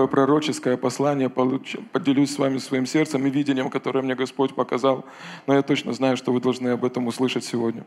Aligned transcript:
такое 0.00 0.06
пророческое 0.06 0.76
послание, 0.78 1.28
поделюсь 1.28 2.34
с 2.34 2.38
вами 2.38 2.56
своим 2.56 2.86
сердцем 2.86 3.26
и 3.26 3.30
видением, 3.30 3.68
которое 3.68 4.00
мне 4.00 4.14
Господь 4.14 4.54
показал. 4.54 5.04
Но 5.46 5.54
я 5.54 5.60
точно 5.60 5.92
знаю, 5.92 6.16
что 6.16 6.32
вы 6.32 6.40
должны 6.40 6.68
об 6.68 6.86
этом 6.86 7.06
услышать 7.06 7.44
сегодня. 7.44 7.84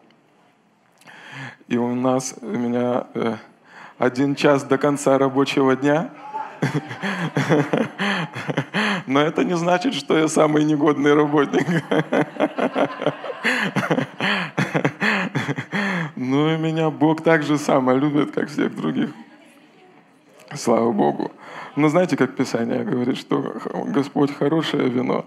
И 1.68 1.76
у 1.76 1.95
нас, 1.95 2.36
у 2.41 2.45
меня 2.45 3.07
э, 3.16 3.38
один 3.98 4.36
час 4.36 4.63
до 4.63 4.77
конца 4.77 5.18
рабочего 5.18 5.76
дня. 5.76 6.12
Но 9.07 9.20
это 9.20 9.43
не 9.43 9.57
значит, 9.57 9.95
что 9.95 10.16
я 10.16 10.27
самый 10.27 10.66
негодный 10.66 11.16
работник. 11.16 11.66
Ну 16.16 16.53
и 16.53 16.58
меня 16.58 16.89
Бог 16.89 17.22
так 17.22 17.44
же 17.44 17.58
само 17.58 17.94
любит, 17.94 18.31
как 18.31 18.48
всех 18.48 18.73
других. 18.75 19.09
Слава 20.55 20.91
Богу. 20.91 21.31
Но 21.76 21.90
знаете, 21.90 22.16
как 22.18 22.36
Писание 22.36 22.84
говорит, 22.84 23.18
что 23.18 23.41
Господь 23.88 24.31
хорошее 24.31 24.90
вино. 24.90 25.26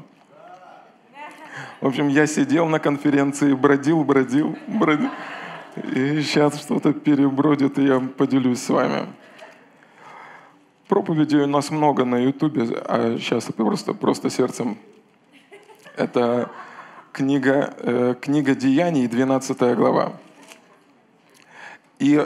В 1.81 1.89
общем, 1.89 2.09
я 2.09 2.27
сидел 2.27 2.67
на 2.67 2.79
конференции, 2.79 3.53
бродил, 3.53 4.05
бродил, 4.05 4.57
бродил. 4.69 5.11
И 5.77 6.23
сейчас 6.23 6.61
что-то 6.61 6.93
перебродит, 6.93 7.79
и 7.79 7.85
я 7.85 8.01
поделюсь 8.01 8.63
с 8.63 8.69
вами. 8.69 9.09
Проповедей 10.89 11.41
у 11.41 11.47
нас 11.47 11.71
много 11.71 12.05
на 12.05 12.17
Ютубе, 12.17 12.63
а 12.85 13.19
сейчас 13.19 13.49
это 13.49 13.65
просто, 13.65 13.93
просто 13.93 14.31
сердцем. 14.31 14.79
Это 15.97 16.51
книга, 17.13 17.75
э, 17.79 18.15
книга 18.21 18.55
Деяний, 18.55 19.09
12 19.09 19.75
глава. 19.75 20.13
И 21.99 22.25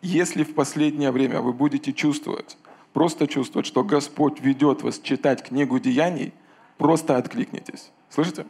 если 0.00 0.44
в 0.44 0.54
последнее 0.54 1.10
время 1.10 1.40
вы 1.40 1.52
будете 1.52 1.92
чувствовать, 1.92 2.56
просто 2.98 3.28
чувствовать, 3.28 3.64
что 3.64 3.84
Господь 3.84 4.40
ведет 4.40 4.82
вас 4.82 4.98
читать 4.98 5.44
книгу 5.44 5.78
Деяний, 5.78 6.32
просто 6.78 7.16
откликнитесь. 7.16 7.92
Слышите? 8.10 8.44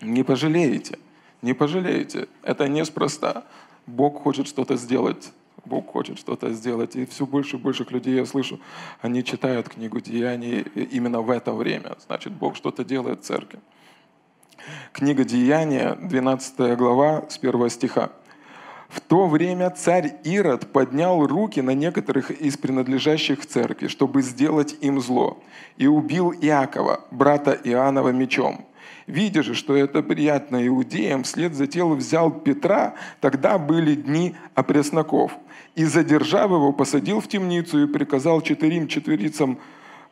Не 0.00 0.22
пожалеете. 0.22 0.98
Не 1.42 1.52
пожалеете. 1.52 2.28
Это 2.42 2.68
неспроста. 2.68 3.44
Бог 3.86 4.22
хочет 4.22 4.48
что-то 4.48 4.76
сделать. 4.76 5.30
Бог 5.66 5.92
хочет 5.92 6.18
что-то 6.18 6.54
сделать. 6.54 6.96
И 6.96 7.04
все 7.04 7.26
больше 7.26 7.56
и 7.56 7.58
больше 7.58 7.84
людей 7.90 8.14
я 8.14 8.24
слышу, 8.24 8.60
они 9.02 9.22
читают 9.22 9.68
книгу 9.68 10.00
Деяний 10.00 10.62
именно 10.96 11.20
в 11.20 11.28
это 11.28 11.52
время. 11.52 11.98
Значит, 12.06 12.32
Бог 12.32 12.56
что-то 12.56 12.82
делает 12.82 13.20
в 13.20 13.24
церкви. 13.24 13.58
Книга 14.92 15.22
Деяния, 15.22 15.98
12 16.00 16.78
глава, 16.78 17.26
с 17.28 17.36
1 17.36 17.68
стиха. 17.68 18.10
В 18.94 19.00
то 19.00 19.26
время 19.26 19.70
царь 19.70 20.14
Ирод 20.22 20.70
поднял 20.70 21.26
руки 21.26 21.60
на 21.60 21.72
некоторых 21.72 22.30
из 22.30 22.56
принадлежащих 22.56 23.44
церкви, 23.44 23.88
чтобы 23.88 24.22
сделать 24.22 24.76
им 24.82 25.00
зло, 25.00 25.42
и 25.76 25.88
убил 25.88 26.30
Иакова, 26.30 27.00
брата 27.10 27.58
Иоаннова, 27.64 28.10
мечом. 28.10 28.64
Видя 29.08 29.42
же, 29.42 29.54
что 29.54 29.74
это 29.74 30.00
приятно 30.00 30.64
иудеям, 30.64 31.24
вслед 31.24 31.54
за 31.54 31.66
телом 31.66 31.98
взял 31.98 32.30
Петра, 32.30 32.94
тогда 33.20 33.58
были 33.58 33.96
дни 33.96 34.36
опресноков, 34.54 35.32
и, 35.74 35.84
задержав 35.84 36.52
его, 36.52 36.72
посадил 36.72 37.20
в 37.20 37.26
темницу 37.26 37.82
и 37.82 37.92
приказал 37.92 38.42
четырем 38.42 38.86
четверицам 38.86 39.58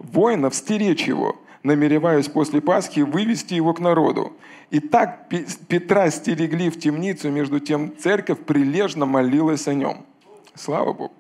воинов 0.01 0.57
стеречь 0.57 1.07
его, 1.07 1.37
намереваясь 1.63 2.29
после 2.29 2.61
Пасхи 2.61 3.01
вывести 3.01 3.55
его 3.55 3.73
к 3.75 3.81
народу. 3.81 4.33
И 4.71 4.81
так 4.81 5.29
Петра 5.69 6.11
стерегли 6.11 6.71
в 6.71 6.79
темницу, 6.79 7.31
между 7.31 7.61
тем 7.61 7.93
церковь 7.99 8.41
прилежно 8.41 9.07
молилась 9.07 9.69
о 9.69 9.75
нем. 9.75 10.05
Слава 10.55 10.93
Богу. 10.93 11.13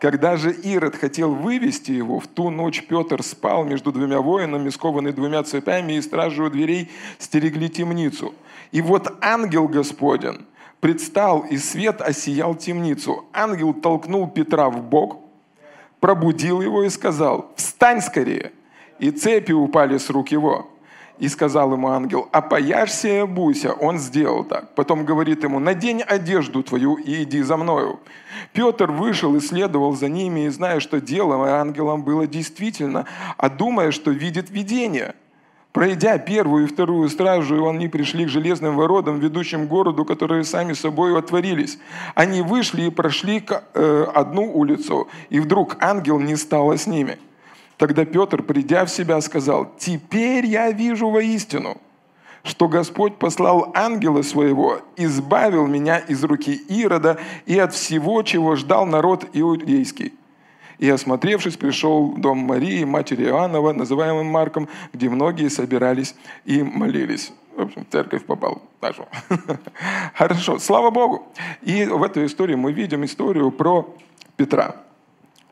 Когда 0.00 0.36
же 0.36 0.52
Ирод 0.52 0.96
хотел 0.96 1.34
вывести 1.34 1.92
его, 1.92 2.20
в 2.20 2.26
ту 2.26 2.50
ночь 2.50 2.84
Петр 2.86 3.22
спал 3.22 3.64
между 3.64 3.92
двумя 3.92 4.20
воинами, 4.20 4.70
скованный 4.70 5.12
двумя 5.12 5.42
цепями, 5.42 5.94
и 5.94 6.02
стражи 6.02 6.42
у 6.42 6.50
дверей 6.50 6.90
стерегли 7.18 7.68
темницу. 7.68 8.34
И 8.72 8.80
вот 8.82 9.12
ангел 9.20 9.68
Господень 9.68 10.46
предстал, 10.80 11.40
и 11.40 11.56
свет 11.58 12.00
осиял 12.00 12.54
темницу. 12.54 13.24
Ангел 13.32 13.74
толкнул 13.74 14.28
Петра 14.28 14.68
в 14.68 14.82
бок, 14.82 15.20
пробудил 16.00 16.60
его 16.60 16.84
и 16.84 16.88
сказал, 16.88 17.52
«Встань 17.56 18.00
скорее!» 18.00 18.52
И 18.98 19.10
цепи 19.10 19.52
упали 19.52 19.98
с 19.98 20.10
рук 20.10 20.28
его. 20.28 20.68
И 21.18 21.26
сказал 21.28 21.72
ему 21.72 21.88
ангел, 21.88 22.28
опояшься 22.30 23.08
и 23.08 23.16
обуйся. 23.18 23.72
Он 23.72 23.98
сделал 23.98 24.44
так. 24.44 24.74
Потом 24.76 25.04
говорит 25.04 25.42
ему, 25.42 25.58
надень 25.58 26.00
одежду 26.00 26.62
твою 26.62 26.94
и 26.94 27.24
иди 27.24 27.42
за 27.42 27.56
мною. 27.56 27.98
Петр 28.52 28.90
вышел 28.90 29.34
и 29.34 29.40
следовал 29.40 29.94
за 29.94 30.08
ними, 30.08 30.46
и 30.46 30.48
зная, 30.48 30.78
что 30.78 31.00
дело 31.00 31.60
ангелом 31.60 32.04
было 32.04 32.28
действительно, 32.28 33.06
а 33.36 33.48
думая, 33.48 33.90
что 33.90 34.12
видит 34.12 34.50
видение. 34.50 35.16
Пройдя 35.72 36.18
первую 36.18 36.64
и 36.64 36.68
вторую 36.68 37.08
стражу, 37.08 37.68
они 37.68 37.88
пришли 37.88 38.24
к 38.24 38.28
железным 38.28 38.76
воротам, 38.76 39.18
ведущим 39.18 39.66
к 39.66 39.68
городу, 39.68 40.04
которые 40.04 40.44
сами 40.44 40.72
собой 40.72 41.18
отворились. 41.18 41.78
Они 42.14 42.42
вышли 42.42 42.82
и 42.82 42.90
прошли 42.90 43.44
э, 43.74 44.06
одну 44.14 44.52
улицу, 44.52 45.08
и 45.30 45.40
вдруг 45.40 45.76
ангел 45.80 46.20
не 46.20 46.36
стало 46.36 46.78
с 46.78 46.86
ними– 46.86 47.18
Тогда 47.78 48.04
Петр, 48.04 48.42
придя 48.42 48.84
в 48.84 48.90
себя, 48.90 49.20
сказал, 49.20 49.72
«Теперь 49.78 50.44
я 50.44 50.70
вижу 50.72 51.08
воистину, 51.10 51.78
что 52.42 52.66
Господь 52.68 53.16
послал 53.16 53.70
ангела 53.74 54.22
своего, 54.22 54.80
избавил 54.96 55.66
меня 55.68 55.98
из 55.98 56.22
руки 56.24 56.52
Ирода 56.68 57.18
и 57.46 57.56
от 57.56 57.72
всего, 57.72 58.22
чего 58.24 58.56
ждал 58.56 58.84
народ 58.84 59.26
иудейский». 59.32 60.12
И, 60.78 60.88
осмотревшись, 60.90 61.56
пришел 61.56 62.12
в 62.12 62.20
дом 62.20 62.38
Марии, 62.38 62.84
матери 62.84 63.24
Иоаннова, 63.24 63.72
называемым 63.72 64.26
Марком, 64.26 64.68
где 64.92 65.08
многие 65.08 65.48
собирались 65.48 66.14
и 66.44 66.62
молились. 66.62 67.32
В 67.56 67.62
общем, 67.62 67.84
в 67.84 67.92
церковь 67.92 68.24
попал. 68.24 68.62
Хорошо. 68.80 69.08
Хорошо, 70.14 70.58
слава 70.58 70.90
Богу. 70.90 71.26
И 71.62 71.84
в 71.84 72.02
этой 72.02 72.26
истории 72.26 72.54
мы 72.54 72.72
видим 72.72 73.04
историю 73.04 73.50
про 73.50 73.92
Петра 74.36 74.76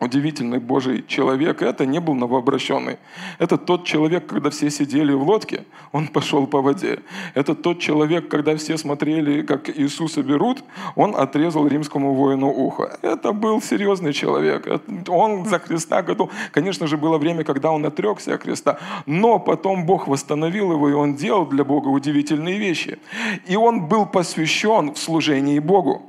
удивительный 0.00 0.58
Божий 0.58 1.04
человек, 1.06 1.62
это 1.62 1.86
не 1.86 2.00
был 2.00 2.14
новообращенный. 2.14 2.98
Это 3.38 3.56
тот 3.56 3.84
человек, 3.84 4.26
когда 4.26 4.50
все 4.50 4.70
сидели 4.70 5.12
в 5.12 5.22
лодке, 5.22 5.64
он 5.92 6.08
пошел 6.08 6.46
по 6.46 6.60
воде. 6.60 6.98
Это 7.34 7.54
тот 7.54 7.80
человек, 7.80 8.28
когда 8.28 8.56
все 8.56 8.76
смотрели, 8.76 9.42
как 9.42 9.70
Иисуса 9.70 10.22
берут, 10.22 10.62
он 10.96 11.16
отрезал 11.16 11.66
римскому 11.66 12.14
воину 12.14 12.48
ухо. 12.48 12.98
Это 13.02 13.32
был 13.32 13.62
серьезный 13.62 14.12
человек. 14.12 14.66
Он 15.08 15.46
за 15.46 15.58
Христа 15.58 16.02
готов. 16.02 16.30
Конечно 16.52 16.86
же, 16.86 16.96
было 16.96 17.18
время, 17.18 17.44
когда 17.44 17.70
он 17.70 17.86
отрекся 17.86 18.34
от 18.34 18.42
Христа, 18.42 18.78
но 19.06 19.38
потом 19.38 19.86
Бог 19.86 20.08
восстановил 20.08 20.72
его, 20.72 20.90
и 20.90 20.92
он 20.92 21.14
делал 21.14 21.46
для 21.46 21.64
Бога 21.64 21.88
удивительные 21.88 22.58
вещи. 22.58 22.98
И 23.46 23.56
он 23.56 23.86
был 23.88 24.06
посвящен 24.06 24.92
в 24.92 24.98
служении 24.98 25.58
Богу. 25.58 26.02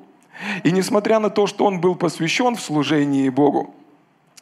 И 0.64 0.72
несмотря 0.72 1.20
на 1.20 1.30
то, 1.30 1.48
что 1.48 1.66
он 1.66 1.82
был 1.82 1.96
посвящен 1.96 2.56
в 2.56 2.62
служении 2.62 3.30
Богу, 3.30 3.74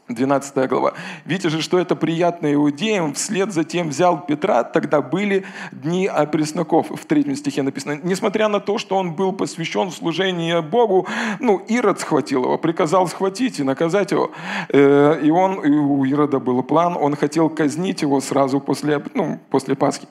12 0.08 0.70
глава. 0.70 0.94
Видите 1.26 1.50
же, 1.50 1.62
что 1.62 1.80
это 1.80 1.96
приятно 1.96 2.54
иудеям. 2.54 3.14
Вслед 3.14 3.52
за 3.52 3.64
тем 3.64 3.90
взял 3.90 4.24
Петра, 4.24 4.64
тогда 4.64 5.02
были 5.02 5.46
дни 5.72 6.10
пресноков. 6.32 6.92
В 6.92 7.06
третьем 7.06 7.36
стихе 7.36 7.64
написано. 7.64 8.00
Несмотря 8.04 8.48
на 8.48 8.60
то, 8.60 8.78
что 8.78 8.98
он 8.98 9.14
был 9.14 9.34
посвящен 9.34 9.90
в 9.90 9.96
служение 9.96 10.62
Богу, 10.62 11.08
ну, 11.40 11.58
Ирод 11.58 12.00
схватил 12.00 12.44
его, 12.44 12.58
приказал 12.60 13.08
схватить 13.08 13.60
и 13.60 13.64
наказать 13.64 14.12
его. 14.12 14.32
Э, 14.70 15.20
и 15.24 15.32
он, 15.32 15.60
и 15.66 15.70
у 15.72 16.04
Ирода 16.06 16.40
был 16.40 16.62
план, 16.62 16.96
он 17.00 17.16
хотел 17.16 17.50
казнить 17.50 18.04
его 18.04 18.22
сразу 18.22 18.60
после, 18.60 19.04
ну, 19.16 19.40
после 19.50 19.76
Пасхи. 19.76 20.08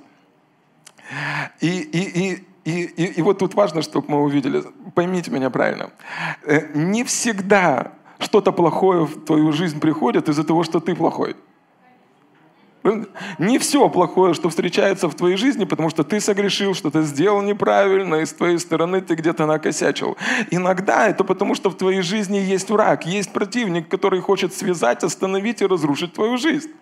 И, 1.60 1.68
и, 1.68 2.32
и 2.32 2.44
и, 2.64 2.82
и, 2.82 3.04
и 3.18 3.22
вот 3.22 3.38
тут 3.38 3.54
важно, 3.54 3.82
чтобы 3.82 4.06
мы 4.08 4.22
увидели, 4.22 4.64
поймите 4.94 5.30
меня 5.30 5.50
правильно, 5.50 5.90
э, 6.44 6.68
не 6.74 7.04
всегда 7.04 7.92
что-то 8.18 8.52
плохое 8.52 9.04
в 9.04 9.24
твою 9.24 9.52
жизнь 9.52 9.80
приходит 9.80 10.28
из-за 10.28 10.44
того, 10.44 10.64
что 10.64 10.80
ты 10.80 10.94
плохой. 10.94 11.36
Не 13.38 13.58
все 13.58 13.88
плохое, 13.88 14.34
что 14.34 14.50
встречается 14.50 15.08
в 15.08 15.14
твоей 15.14 15.36
жизни, 15.36 15.64
потому 15.64 15.88
что 15.88 16.04
ты 16.04 16.20
согрешил, 16.20 16.74
что 16.74 16.90
ты 16.90 17.02
сделал 17.02 17.40
неправильно, 17.40 18.16
и 18.16 18.26
с 18.26 18.32
твоей 18.32 18.58
стороны 18.58 19.00
ты 19.00 19.14
где-то 19.14 19.46
накосячил. 19.46 20.18
Иногда 20.50 21.08
это 21.08 21.24
потому, 21.24 21.54
что 21.54 21.70
в 21.70 21.76
твоей 21.76 22.02
жизни 22.02 22.36
есть 22.36 22.70
враг, 22.70 23.06
есть 23.06 23.32
противник, 23.32 23.88
который 23.88 24.20
хочет 24.20 24.52
связать, 24.52 25.02
остановить 25.02 25.62
и 25.62 25.66
разрушить 25.66 26.12
твою 26.12 26.36
жизнь. 26.36 26.72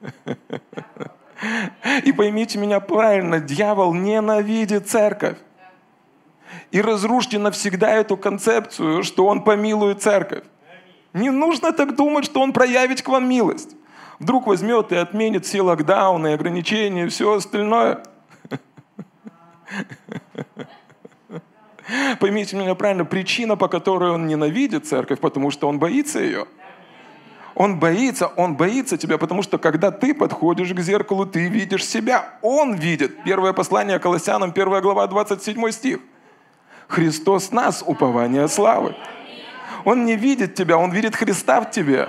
И 2.04 2.12
поймите 2.12 2.58
меня 2.58 2.80
правильно, 2.80 3.40
дьявол 3.40 3.94
ненавидит 3.94 4.88
церковь. 4.88 5.38
И 6.70 6.80
разрушьте 6.80 7.38
навсегда 7.38 7.90
эту 7.90 8.16
концепцию, 8.16 9.02
что 9.02 9.26
он 9.26 9.42
помилует 9.42 10.02
церковь. 10.02 10.44
Не 11.12 11.30
нужно 11.30 11.72
так 11.72 11.96
думать, 11.96 12.24
что 12.24 12.40
он 12.40 12.52
проявит 12.52 13.02
к 13.02 13.08
вам 13.08 13.28
милость. 13.28 13.76
Вдруг 14.18 14.46
возьмет 14.46 14.92
и 14.92 14.96
отменит 14.96 15.44
все 15.44 15.62
локдауны, 15.62 16.34
ограничения 16.34 17.04
и 17.04 17.08
все 17.08 17.34
остальное. 17.34 18.02
Поймите 22.18 22.56
меня 22.56 22.74
правильно, 22.74 23.04
причина, 23.04 23.56
по 23.56 23.68
которой 23.68 24.10
он 24.10 24.26
ненавидит 24.26 24.86
церковь, 24.86 25.20
потому 25.20 25.50
что 25.50 25.68
он 25.68 25.78
боится 25.78 26.20
ее. 26.20 26.46
Он 27.54 27.78
боится, 27.78 28.26
он 28.26 28.56
боится 28.56 28.96
тебя, 28.96 29.16
потому 29.16 29.42
что 29.42 29.58
когда 29.58 29.90
ты 29.92 30.12
подходишь 30.12 30.72
к 30.72 30.80
зеркалу, 30.80 31.24
ты 31.24 31.48
видишь 31.48 31.84
себя. 31.84 32.34
Он 32.42 32.74
видит. 32.74 33.22
Первое 33.22 33.52
послание 33.52 33.98
Колоссянам, 33.98 34.50
1 34.50 34.82
глава, 34.82 35.06
27 35.06 35.70
стих. 35.70 36.00
Христос 36.88 37.52
нас, 37.52 37.82
упование 37.86 38.48
славы. 38.48 38.96
Он 39.84 40.04
не 40.04 40.16
видит 40.16 40.54
тебя, 40.54 40.78
он 40.78 40.90
видит 40.90 41.14
Христа 41.14 41.60
в 41.60 41.70
тебе. 41.70 42.08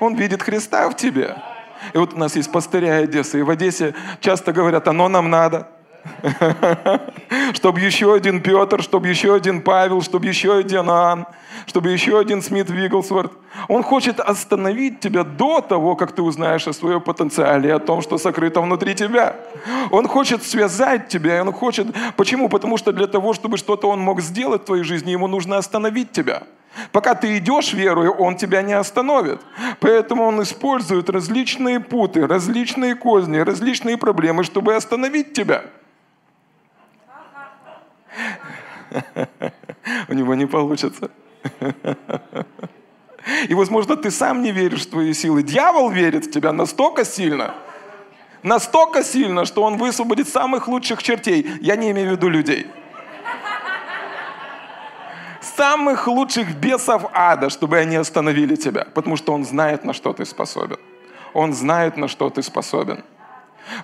Он 0.00 0.14
видит 0.14 0.42
Христа 0.42 0.88
в 0.90 0.96
тебе. 0.96 1.36
И 1.94 1.98
вот 1.98 2.14
у 2.14 2.18
нас 2.18 2.36
есть 2.36 2.52
пастыря 2.52 2.98
Одессы, 2.98 3.38
и 3.38 3.42
в 3.42 3.50
Одессе 3.50 3.94
часто 4.20 4.52
говорят, 4.52 4.86
оно 4.88 5.08
нам 5.08 5.30
надо. 5.30 5.68
Чтобы 7.54 7.80
еще 7.80 8.14
один 8.14 8.40
Петр, 8.40 8.82
чтобы 8.82 9.08
еще 9.08 9.34
один 9.34 9.62
Павел, 9.62 10.02
чтобы 10.02 10.26
еще 10.26 10.56
один 10.56 10.90
Ан, 10.90 11.26
чтобы 11.66 11.90
еще 11.90 12.18
один 12.18 12.42
Смит 12.42 12.70
Вигглсворт. 12.70 13.32
Он 13.68 13.82
хочет 13.82 14.20
остановить 14.20 15.00
тебя 15.00 15.24
до 15.24 15.60
того, 15.60 15.96
как 15.96 16.12
ты 16.12 16.22
узнаешь 16.22 16.66
о 16.68 16.72
своем 16.72 17.00
потенциале, 17.00 17.74
о 17.74 17.78
том, 17.78 18.02
что 18.02 18.18
сокрыто 18.18 18.60
внутри 18.60 18.94
тебя. 18.94 19.36
Он 19.90 20.06
хочет 20.08 20.42
связать 20.42 21.08
тебя, 21.08 21.42
он 21.42 21.52
хочет... 21.52 21.86
Почему? 22.16 22.48
Потому 22.48 22.76
что 22.76 22.92
для 22.92 23.06
того, 23.06 23.34
чтобы 23.34 23.56
что-то 23.56 23.88
он 23.88 24.00
мог 24.00 24.20
сделать 24.20 24.62
в 24.62 24.66
твоей 24.66 24.84
жизни, 24.84 25.10
ему 25.10 25.26
нужно 25.26 25.58
остановить 25.58 26.12
тебя. 26.12 26.42
Пока 26.92 27.14
ты 27.14 27.38
идешь 27.38 27.72
верою, 27.72 28.12
он 28.12 28.36
тебя 28.36 28.62
не 28.62 28.72
остановит. 28.72 29.40
Поэтому 29.80 30.24
он 30.24 30.42
использует 30.42 31.10
различные 31.10 31.80
путы, 31.80 32.26
различные 32.26 32.94
козни, 32.94 33.38
различные 33.38 33.96
проблемы, 33.96 34.44
чтобы 34.44 34.74
остановить 34.74 35.32
тебя. 35.32 35.64
У 40.08 40.14
него 40.14 40.34
не 40.34 40.46
получится. 40.46 41.10
И, 43.48 43.54
возможно, 43.54 43.96
ты 43.96 44.10
сам 44.10 44.42
не 44.42 44.52
веришь 44.52 44.86
в 44.86 44.90
твои 44.90 45.12
силы. 45.12 45.42
Дьявол 45.42 45.90
верит 45.90 46.26
в 46.26 46.30
тебя 46.30 46.52
настолько 46.52 47.04
сильно, 47.04 47.54
настолько 48.42 49.02
сильно, 49.02 49.44
что 49.44 49.62
он 49.62 49.76
высвободит 49.76 50.28
самых 50.28 50.68
лучших 50.68 51.02
чертей. 51.02 51.46
Я 51.60 51.76
не 51.76 51.90
имею 51.90 52.08
в 52.08 52.12
виду 52.12 52.28
людей. 52.28 52.66
Самых 55.40 56.06
лучших 56.06 56.54
бесов 56.56 57.06
ада, 57.12 57.50
чтобы 57.50 57.78
они 57.78 57.96
остановили 57.96 58.56
тебя. 58.56 58.86
Потому 58.94 59.16
что 59.16 59.32
он 59.32 59.44
знает, 59.44 59.84
на 59.84 59.92
что 59.92 60.12
ты 60.12 60.24
способен. 60.24 60.78
Он 61.34 61.52
знает, 61.52 61.96
на 61.96 62.08
что 62.08 62.30
ты 62.30 62.42
способен. 62.42 63.04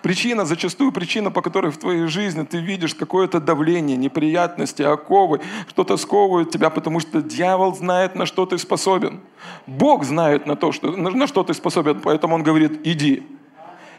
Причина, 0.03 0.45
зачастую 0.45 0.93
причина, 0.93 1.31
по 1.31 1.43
которой 1.43 1.71
в 1.71 1.79
твоей 1.79 2.07
жизни 2.07 2.45
ты 2.45 2.59
видишь 2.59 2.95
какое-то 2.95 3.41
давление, 3.41 3.97
неприятности, 3.97 4.83
оковы, 4.83 5.41
что-то 5.69 5.97
сковывает 5.97 6.51
тебя, 6.51 6.71
потому 6.71 7.01
что 7.01 7.23
дьявол 7.23 7.75
знает, 7.75 8.15
на 8.15 8.27
что 8.27 8.47
ты 8.47 8.59
способен. 8.59 9.21
Бог 9.67 10.05
знает, 10.05 10.47
на, 10.47 10.57
то, 10.57 10.73
что, 10.73 10.91
на 10.91 11.27
что 11.27 11.45
ты 11.45 11.55
способен, 11.55 12.01
поэтому 12.01 12.35
он 12.35 12.43
говорит, 12.43 12.87
иди. 12.87 13.27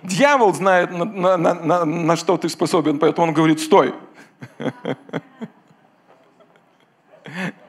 Дьявол 0.03 0.53
знает, 0.53 0.91
на, 0.91 1.37
на, 1.37 1.53
на, 1.53 1.85
на 1.85 2.15
что 2.15 2.38
ты 2.38 2.49
способен, 2.49 2.99
поэтому 2.99 3.27
он 3.27 3.33
говорит, 3.33 3.59
стой. 3.59 3.93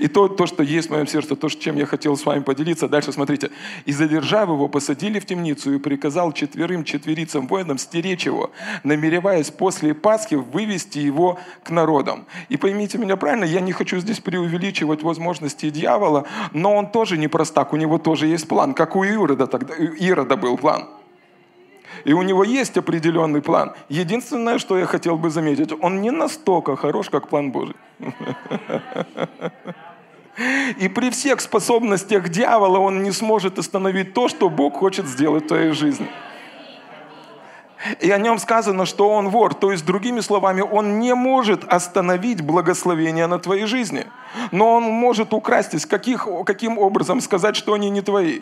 И 0.00 0.08
то, 0.08 0.28
то, 0.28 0.46
что 0.46 0.62
есть 0.62 0.88
в 0.88 0.92
моем 0.92 1.06
сердце, 1.06 1.36
то, 1.36 1.48
чем 1.48 1.76
я 1.76 1.86
хотел 1.86 2.16
с 2.16 2.24
вами 2.26 2.40
поделиться. 2.40 2.88
Дальше 2.88 3.12
смотрите. 3.12 3.50
«И 3.84 3.92
задержав 3.92 4.48
его, 4.48 4.68
посадили 4.68 5.18
в 5.18 5.26
темницу 5.26 5.74
и 5.74 5.78
приказал 5.78 6.32
четверым 6.32 6.84
четверицам 6.84 7.46
воинам 7.46 7.78
стеречь 7.78 8.26
его, 8.26 8.50
намереваясь 8.84 9.50
после 9.50 9.94
Пасхи 9.94 10.34
вывести 10.34 10.98
его 10.98 11.38
к 11.64 11.70
народам». 11.70 12.26
И 12.48 12.56
поймите 12.56 12.98
меня 12.98 13.16
правильно, 13.16 13.44
я 13.44 13.60
не 13.60 13.72
хочу 13.72 13.98
здесь 13.98 14.20
преувеличивать 14.20 15.02
возможности 15.02 15.70
дьявола, 15.70 16.26
но 16.52 16.74
он 16.76 16.90
тоже 16.90 17.18
не 17.18 17.28
простак, 17.28 17.72
у 17.72 17.76
него 17.76 17.98
тоже 17.98 18.26
есть 18.26 18.48
план, 18.48 18.74
как 18.74 18.96
у 18.96 19.04
Ирода, 19.04 19.46
тогда, 19.46 19.74
Ирода 19.74 20.36
был 20.36 20.56
план. 20.56 20.88
И 22.04 22.12
у 22.12 22.22
него 22.22 22.44
есть 22.44 22.76
определенный 22.76 23.40
план. 23.42 23.72
Единственное, 23.88 24.58
что 24.58 24.78
я 24.78 24.86
хотел 24.86 25.16
бы 25.16 25.30
заметить, 25.30 25.72
он 25.80 26.00
не 26.00 26.10
настолько 26.10 26.76
хорош, 26.76 27.10
как 27.10 27.28
план 27.28 27.52
Божий. 27.52 27.76
И 30.78 30.88
при 30.88 31.10
всех 31.10 31.40
способностях 31.40 32.28
дьявола 32.28 32.78
он 32.78 33.02
не 33.02 33.12
сможет 33.12 33.58
остановить 33.58 34.14
то, 34.14 34.28
что 34.28 34.48
Бог 34.48 34.78
хочет 34.78 35.06
сделать 35.06 35.44
в 35.44 35.48
твоей 35.48 35.72
жизни. 35.72 36.08
И 38.00 38.10
о 38.10 38.18
нем 38.18 38.38
сказано, 38.38 38.86
что 38.86 39.08
он 39.08 39.28
вор. 39.28 39.54
То 39.54 39.72
есть, 39.72 39.84
другими 39.84 40.20
словами, 40.20 40.60
он 40.60 41.00
не 41.00 41.14
может 41.14 41.64
остановить 41.64 42.40
благословение 42.40 43.26
на 43.26 43.38
твоей 43.38 43.66
жизни. 43.66 44.06
Но 44.52 44.74
он 44.74 44.84
может 44.84 45.34
украсть 45.34 45.74
из 45.74 45.84
каких, 45.84 46.28
каким 46.46 46.78
образом 46.78 47.20
сказать, 47.20 47.56
что 47.56 47.74
они 47.74 47.90
не 47.90 48.00
твои. 48.00 48.40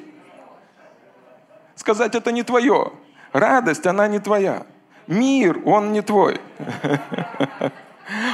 Сказать, 1.74 2.14
это 2.14 2.32
не 2.32 2.42
твое. 2.42 2.92
Радость, 3.32 3.86
она 3.86 4.08
не 4.08 4.18
твоя. 4.18 4.66
Мир, 5.06 5.60
он 5.64 5.92
не 5.92 6.02
твой. 6.02 6.40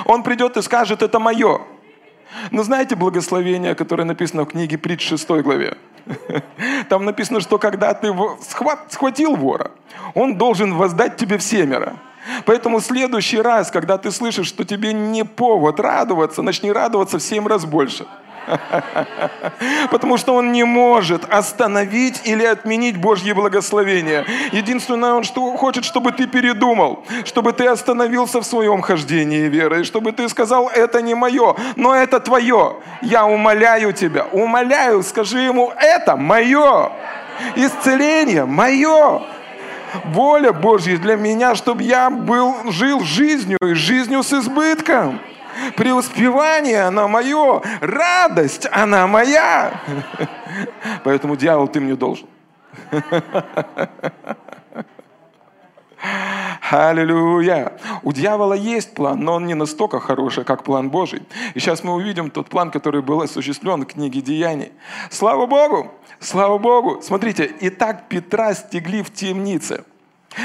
Он 0.06 0.22
придет 0.22 0.56
и 0.56 0.62
скажет, 0.62 1.02
это 1.02 1.18
мое. 1.18 1.60
Но 2.50 2.62
знаете 2.62 2.96
благословение, 2.96 3.74
которое 3.74 4.04
написано 4.04 4.44
в 4.44 4.48
книге 4.48 4.78
Притч 4.78 5.06
6 5.08 5.28
главе? 5.42 5.76
Там 6.88 7.04
написано, 7.04 7.40
что 7.40 7.58
когда 7.58 7.92
ты 7.94 8.14
схватил 8.88 9.36
вора, 9.36 9.70
он 10.14 10.36
должен 10.38 10.74
воздать 10.74 11.16
тебе 11.16 11.36
всемеро. 11.38 11.96
Поэтому 12.44 12.78
в 12.78 12.84
следующий 12.84 13.40
раз, 13.40 13.70
когда 13.70 13.98
ты 13.98 14.10
слышишь, 14.10 14.48
что 14.48 14.64
тебе 14.64 14.92
не 14.92 15.24
повод 15.24 15.78
радоваться, 15.78 16.42
начни 16.42 16.72
радоваться 16.72 17.18
в 17.18 17.22
семь 17.22 17.46
раз 17.46 17.64
больше– 17.64 18.06
Потому 19.90 20.16
что 20.16 20.34
он 20.34 20.52
не 20.52 20.64
может 20.64 21.24
остановить 21.32 22.22
или 22.24 22.44
отменить 22.44 22.96
Божье 22.96 23.34
благословение. 23.34 24.24
Единственное, 24.52 25.12
он 25.12 25.24
что 25.24 25.56
хочет, 25.56 25.84
чтобы 25.84 26.12
ты 26.12 26.26
передумал, 26.26 27.04
чтобы 27.24 27.52
ты 27.52 27.66
остановился 27.66 28.40
в 28.40 28.46
своем 28.46 28.80
хождении 28.82 29.48
верой, 29.48 29.84
чтобы 29.84 30.12
ты 30.12 30.28
сказал, 30.28 30.68
это 30.68 31.02
не 31.02 31.14
мое, 31.14 31.56
но 31.76 31.94
это 31.94 32.20
твое. 32.20 32.76
Я 33.02 33.26
умоляю 33.26 33.92
тебя, 33.92 34.26
умоляю, 34.32 35.02
скажи 35.02 35.40
ему, 35.40 35.72
это 35.76 36.16
мое. 36.16 36.92
Исцеление 37.54 38.46
мое 38.46 39.22
воля 40.04 40.52
Божья 40.52 40.96
для 40.98 41.16
меня, 41.16 41.54
чтобы 41.54 41.82
я 41.82 42.10
был, 42.10 42.70
жил 42.70 43.00
жизнью 43.00 43.58
и 43.62 43.74
жизнью 43.74 44.22
с 44.22 44.32
избытком. 44.32 45.20
Преуспевание, 45.76 46.82
она 46.82 47.08
мое. 47.08 47.62
Радость, 47.80 48.66
она 48.70 49.06
моя. 49.06 49.80
Поэтому, 51.04 51.36
дьявол, 51.36 51.68
ты 51.68 51.80
мне 51.80 51.94
должен. 51.94 52.26
Аллилуйя. 56.70 57.72
У 58.02 58.12
дьявола 58.12 58.54
есть 58.54 58.94
план, 58.94 59.20
но 59.20 59.34
он 59.34 59.46
не 59.46 59.54
настолько 59.54 60.00
хороший, 60.00 60.44
как 60.44 60.62
план 60.62 60.90
Божий. 60.90 61.22
И 61.54 61.60
сейчас 61.60 61.84
мы 61.84 61.94
увидим 61.94 62.30
тот 62.30 62.48
план, 62.48 62.70
который 62.70 63.02
был 63.02 63.20
осуществлен 63.22 63.82
в 63.82 63.86
книге 63.86 64.20
Деяний. 64.20 64.72
Слава 65.10 65.46
Богу! 65.46 65.92
Слава 66.20 66.58
Богу! 66.58 67.00
Смотрите, 67.02 67.44
и 67.44 67.70
так 67.70 68.08
Петра 68.08 68.54
стегли 68.54 69.02
в 69.02 69.12
темнице– 69.12 69.84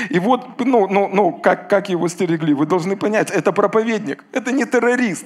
и 0.10 0.19
вот, 0.19 0.60
ну, 0.60 0.88
ну, 0.88 1.10
ну 1.13 1.31
как, 1.33 1.69
как 1.69 1.89
его 1.89 2.07
стерегли, 2.07 2.53
вы 2.53 2.65
должны 2.65 2.95
понять, 2.95 3.31
это 3.31 3.51
проповедник, 3.51 4.24
это 4.31 4.51
не 4.51 4.65
террорист, 4.65 5.25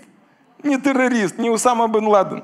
не 0.63 0.79
террорист, 0.79 1.37
не 1.37 1.49
Усама 1.49 1.87
бен 1.87 2.07
Ладен. 2.07 2.43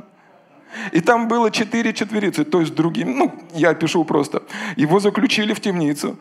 И 0.93 1.01
там 1.01 1.27
было 1.27 1.51
четыре 1.51 1.93
четверицы, 1.93 2.45
то 2.45 2.61
есть 2.61 2.73
другим, 2.75 3.17
ну, 3.17 3.31
я 3.53 3.73
пишу 3.73 4.05
просто. 4.05 4.43
Его 4.77 4.99
заключили 4.99 5.53
в 5.53 5.59
темницу, 5.59 6.17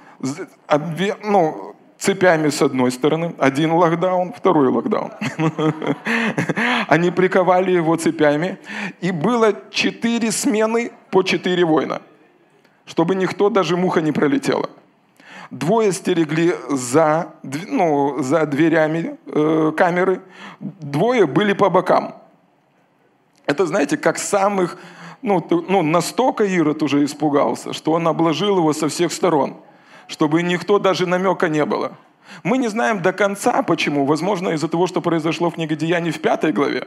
ну, 1.22 1.76
цепями 2.00 2.48
с 2.48 2.62
одной 2.62 2.90
стороны, 2.90 3.34
один 3.38 3.72
локдаун, 3.72 4.32
второй 4.32 4.68
локдаун. 4.68 5.12
Они 6.88 7.10
приковали 7.10 7.72
его 7.72 7.94
цепями, 7.96 8.58
и 9.00 9.12
было 9.12 9.54
четыре 9.70 10.32
смены 10.32 10.90
по 11.10 11.22
четыре 11.22 11.64
воина, 11.64 12.00
чтобы 12.86 13.14
никто, 13.14 13.50
даже 13.50 13.76
муха 13.76 14.00
не 14.00 14.12
пролетела. 14.12 14.70
Двое 15.50 15.92
стерегли 15.92 16.54
за, 16.68 17.34
ну, 17.42 18.22
за 18.22 18.46
дверями 18.46 19.18
э, 19.26 19.72
камеры, 19.76 20.20
двое 20.60 21.26
были 21.26 21.54
по 21.54 21.68
бокам. 21.70 22.14
Это, 23.46 23.66
знаете, 23.66 23.96
как 23.96 24.18
самых, 24.18 24.78
ну, 25.22 25.44
ну, 25.68 25.82
настолько 25.82 26.44
Ирод 26.44 26.84
уже 26.84 27.04
испугался, 27.04 27.72
что 27.72 27.92
он 27.92 28.06
обложил 28.06 28.58
его 28.58 28.72
со 28.72 28.88
всех 28.88 29.12
сторон, 29.12 29.56
чтобы 30.06 30.42
никто 30.42 30.78
даже 30.78 31.06
намека 31.06 31.48
не 31.48 31.64
было. 31.64 31.96
Мы 32.44 32.58
не 32.58 32.68
знаем 32.68 33.02
до 33.02 33.12
конца, 33.12 33.62
почему. 33.62 34.06
Возможно, 34.06 34.50
из-за 34.50 34.68
того, 34.68 34.86
что 34.86 35.00
произошло 35.00 35.50
в 35.50 35.54
книге 35.54 35.74
Деяний 35.74 36.12
в 36.12 36.20
пятой 36.20 36.52
главе, 36.52 36.86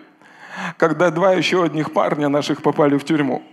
когда 0.77 1.11
два 1.11 1.33
еще 1.33 1.65
одних 1.65 1.91
парня 1.91 2.29
наших 2.29 2.61
попали 2.61 2.97
в 2.97 3.03
тюрьму. 3.03 3.43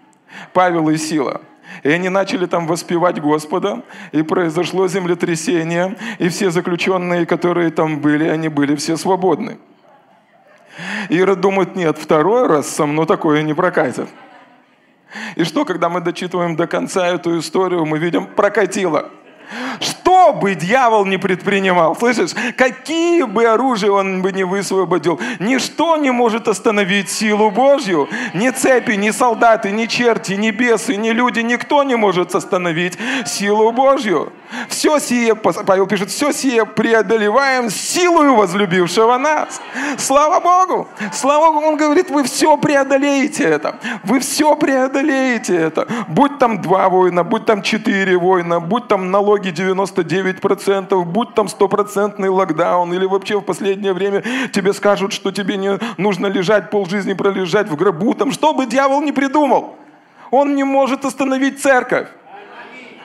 Павел 0.53 0.89
и 0.89 0.97
Сила. 0.97 1.41
И 1.83 1.89
они 1.91 2.09
начали 2.09 2.47
там 2.47 2.67
воспевать 2.67 3.21
Господа, 3.21 3.83
и 4.13 4.23
произошло 4.23 4.89
землетрясение, 4.89 5.97
и 6.19 6.29
все 6.29 6.51
заключенные, 6.51 7.27
которые 7.27 7.71
там 7.71 8.01
были, 8.01 8.29
они 8.29 8.49
были 8.49 8.75
все 8.77 8.97
свободны. 8.97 9.59
Ира 11.09 11.35
думает, 11.35 11.77
нет, 11.77 11.99
второй 11.99 12.47
раз 12.47 12.69
со 12.69 12.87
мной 12.87 13.07
такое 13.07 13.43
не 13.43 13.55
прокатит. 13.55 14.09
И 15.37 15.45
что, 15.45 15.65
когда 15.65 15.89
мы 15.89 16.01
дочитываем 16.01 16.57
до 16.57 16.67
конца 16.67 17.07
эту 17.09 17.39
историю, 17.39 17.85
мы 17.85 17.99
видим, 17.99 18.27
прокатило. 18.27 19.11
Что 19.81 20.00
бы 20.33 20.55
дьявол 20.55 21.07
не 21.07 21.17
предпринимал, 21.17 21.97
слышишь, 21.97 22.31
какие 22.57 23.25
бы 23.25 23.45
оружия 23.45 23.91
он 23.91 24.23
бы 24.23 24.33
не 24.33 24.45
высвободил, 24.45 25.21
ничто 25.39 25.97
не 25.97 26.11
может 26.11 26.49
остановить 26.49 27.11
силу 27.11 27.51
Божью. 27.51 28.09
Ни 28.35 28.51
цепи, 28.51 28.93
ни 28.93 29.11
солдаты, 29.11 29.71
ни 29.71 29.87
черти, 29.87 30.33
ни 30.33 30.51
бесы, 30.51 30.97
ни 30.97 31.11
люди, 31.11 31.41
никто 31.41 31.83
не 31.83 31.97
может 31.97 32.35
остановить 32.35 32.99
силу 33.27 33.73
Божью. 33.73 34.33
Все 34.69 34.99
сие, 34.99 35.35
Павел 35.35 35.87
пишет, 35.87 36.11
все 36.11 36.33
сие 36.33 36.67
преодолеваем 36.67 37.71
силою 37.71 38.35
возлюбившего 38.35 39.17
нас. 39.17 39.61
Слава 39.97 40.41
Богу! 40.41 40.89
Слава 41.13 41.53
Богу! 41.53 41.67
Он 41.67 41.77
говорит, 41.77 42.11
вы 42.11 42.25
все 42.25 42.57
преодолеете 42.57 43.45
это. 43.45 43.79
Вы 44.03 44.19
все 44.21 44.57
преодолеете 44.57 45.57
это. 45.57 45.87
Будь 46.09 46.39
там 46.39 46.61
два 46.61 46.89
воина, 46.89 47.23
будь 47.23 47.47
там 47.47 47.63
четыре 47.63 48.17
воина, 48.17 48.61
будь 48.61 48.89
там 48.89 49.11
налоги 49.11 49.51
99%, 49.51 50.20
будь 51.05 51.35
там 51.35 51.49
стопроцентный 51.49 52.29
локдаун, 52.29 52.93
или 52.93 53.05
вообще 53.05 53.39
в 53.39 53.43
последнее 53.43 53.93
время 53.93 54.23
тебе 54.53 54.73
скажут, 54.73 55.13
что 55.13 55.31
тебе 55.31 55.57
не 55.57 55.79
нужно 55.99 56.27
лежать 56.27 56.71
полжизни 56.71 57.15
пролежать 57.15 57.69
в 57.69 57.77
гробу, 57.77 58.15
там, 58.15 58.33
что 58.33 58.53
бы 58.55 58.67
дьявол 58.67 59.03
не 59.03 59.13
придумал. 59.13 59.77
Он 60.31 60.55
не 60.55 60.65
может 60.65 61.05
остановить 61.05 61.61
церковь. 61.61 62.09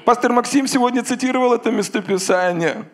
Пастор 0.05 0.31
Максим 0.31 0.67
сегодня 0.67 1.03
цитировал 1.03 1.53
это 1.53 1.71
местописание. 1.71 2.85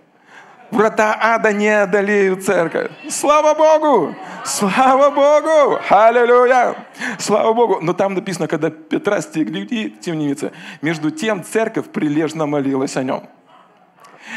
Врата 0.72 1.18
ада 1.22 1.52
не 1.52 1.68
одолеют 1.68 2.46
церковь. 2.46 2.92
Слава 3.10 3.54
Богу! 3.54 4.16
Слава 4.46 5.10
Богу! 5.10 5.80
Аллилуйя! 5.90 6.76
Слава 7.20 7.54
Богу! 7.54 7.80
Но 7.82 7.92
там 7.92 8.14
написано, 8.14 8.48
когда 8.48 8.70
Петра 8.70 9.20
стегли 9.20 9.90
темницы, 9.90 10.54
между 10.82 11.12
тем 11.12 11.44
церковь 11.44 11.90
прилежно 11.90 12.46
молилась 12.46 12.96
о 12.96 13.04
нем. 13.04 13.28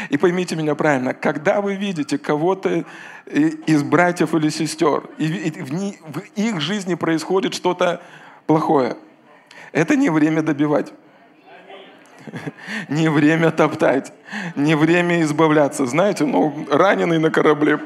И 0.09 0.17
поймите 0.17 0.55
меня 0.55 0.75
правильно, 0.75 1.13
когда 1.13 1.61
вы 1.61 1.75
видите 1.75 2.17
кого-то 2.17 2.85
из 3.25 3.83
братьев 3.83 4.33
или 4.35 4.49
сестер, 4.49 5.03
и 5.17 5.27
в 5.27 6.19
их 6.35 6.61
жизни 6.61 6.95
происходит 6.95 7.53
что-то 7.53 8.01
плохое, 8.45 8.97
это 9.71 9.95
не 9.95 10.09
время 10.09 10.41
добивать. 10.41 10.93
Не 12.89 13.09
время 13.09 13.51
топтать, 13.51 14.11
не 14.55 14.75
время 14.75 15.21
избавляться. 15.21 15.85
Знаете, 15.85 16.25
ну, 16.25 16.65
раненый 16.71 17.19
на 17.19 17.29
корабле, 17.29 17.79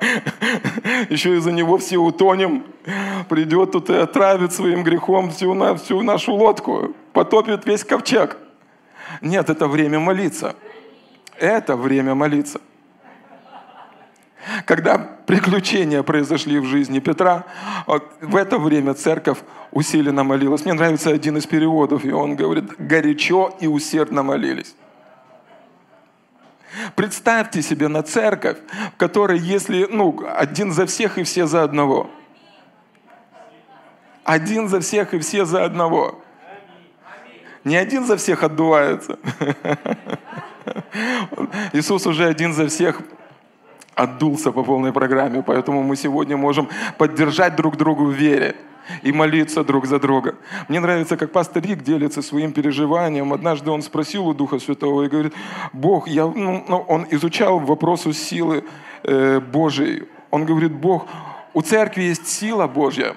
еще 1.10 1.36
из-за 1.36 1.52
него 1.52 1.78
все 1.78 1.98
утонем, 1.98 2.64
придет 3.28 3.72
тут 3.72 3.90
и 3.90 3.94
отравит 3.94 4.52
своим 4.52 4.82
грехом 4.82 5.30
всю, 5.30 5.54
на, 5.54 5.76
всю 5.76 6.02
нашу 6.02 6.34
лодку, 6.34 6.94
потопит 7.12 7.66
весь 7.66 7.84
ковчег. 7.84 8.36
Нет, 9.20 9.50
это 9.50 9.68
время 9.68 10.00
молиться. 10.00 10.56
Это 11.38 11.76
время 11.76 12.14
молиться. 12.14 12.60
Когда 14.64 14.98
приключения 14.98 16.02
произошли 16.02 16.58
в 16.60 16.66
жизни 16.66 17.00
Петра, 17.00 17.44
в 18.20 18.36
это 18.36 18.58
время 18.58 18.94
церковь 18.94 19.38
усиленно 19.72 20.22
молилась. 20.22 20.64
Мне 20.64 20.74
нравится 20.74 21.10
один 21.10 21.36
из 21.36 21.46
переводов, 21.46 22.04
и 22.04 22.12
он 22.12 22.36
говорит, 22.36 22.72
горячо 22.78 23.54
и 23.60 23.66
усердно 23.66 24.22
молились. 24.22 24.74
Представьте 26.94 27.62
себе 27.62 27.88
на 27.88 28.02
церковь, 28.02 28.58
в 28.94 28.96
которой, 28.96 29.38
если, 29.38 29.86
ну, 29.90 30.24
один 30.36 30.72
за 30.72 30.86
всех 30.86 31.18
и 31.18 31.24
все 31.24 31.46
за 31.46 31.62
одного. 31.62 32.10
Один 34.24 34.68
за 34.68 34.80
всех 34.80 35.14
и 35.14 35.18
все 35.18 35.44
за 35.44 35.64
одного. 35.64 36.22
Не 37.64 37.76
один 37.76 38.04
за 38.04 38.16
всех 38.16 38.44
отдувается. 38.44 39.18
Иисус 41.72 42.06
уже 42.06 42.26
один 42.26 42.52
за 42.52 42.66
всех 42.66 43.02
отдулся 43.94 44.52
по 44.52 44.62
полной 44.62 44.92
программе, 44.92 45.42
поэтому 45.42 45.82
мы 45.82 45.96
сегодня 45.96 46.36
можем 46.36 46.68
поддержать 46.98 47.56
друг 47.56 47.76
друга 47.76 48.02
в 48.02 48.12
вере 48.12 48.54
и 49.02 49.12
молиться 49.12 49.64
друг 49.64 49.86
за 49.86 49.98
друга. 49.98 50.36
Мне 50.68 50.80
нравится, 50.80 51.16
как 51.16 51.32
пастор 51.32 51.62
Рик 51.62 51.82
делится 51.82 52.22
своим 52.22 52.52
переживанием. 52.52 53.32
Однажды 53.32 53.70
он 53.70 53.82
спросил 53.82 54.26
у 54.28 54.34
Духа 54.34 54.58
Святого 54.58 55.02
и 55.02 55.08
говорит, 55.08 55.34
Бог, 55.72 56.08
я, 56.08 56.26
ну, 56.26 56.64
ну 56.68 56.84
он 56.88 57.06
изучал 57.10 57.58
вопросу 57.58 58.12
силы 58.12 58.64
э, 59.02 59.40
Божией. 59.40 60.04
Он 60.30 60.44
говорит, 60.44 60.72
Бог, 60.72 61.06
у 61.54 61.62
церкви 61.62 62.02
есть 62.02 62.28
сила 62.28 62.66
Божья, 62.66 63.16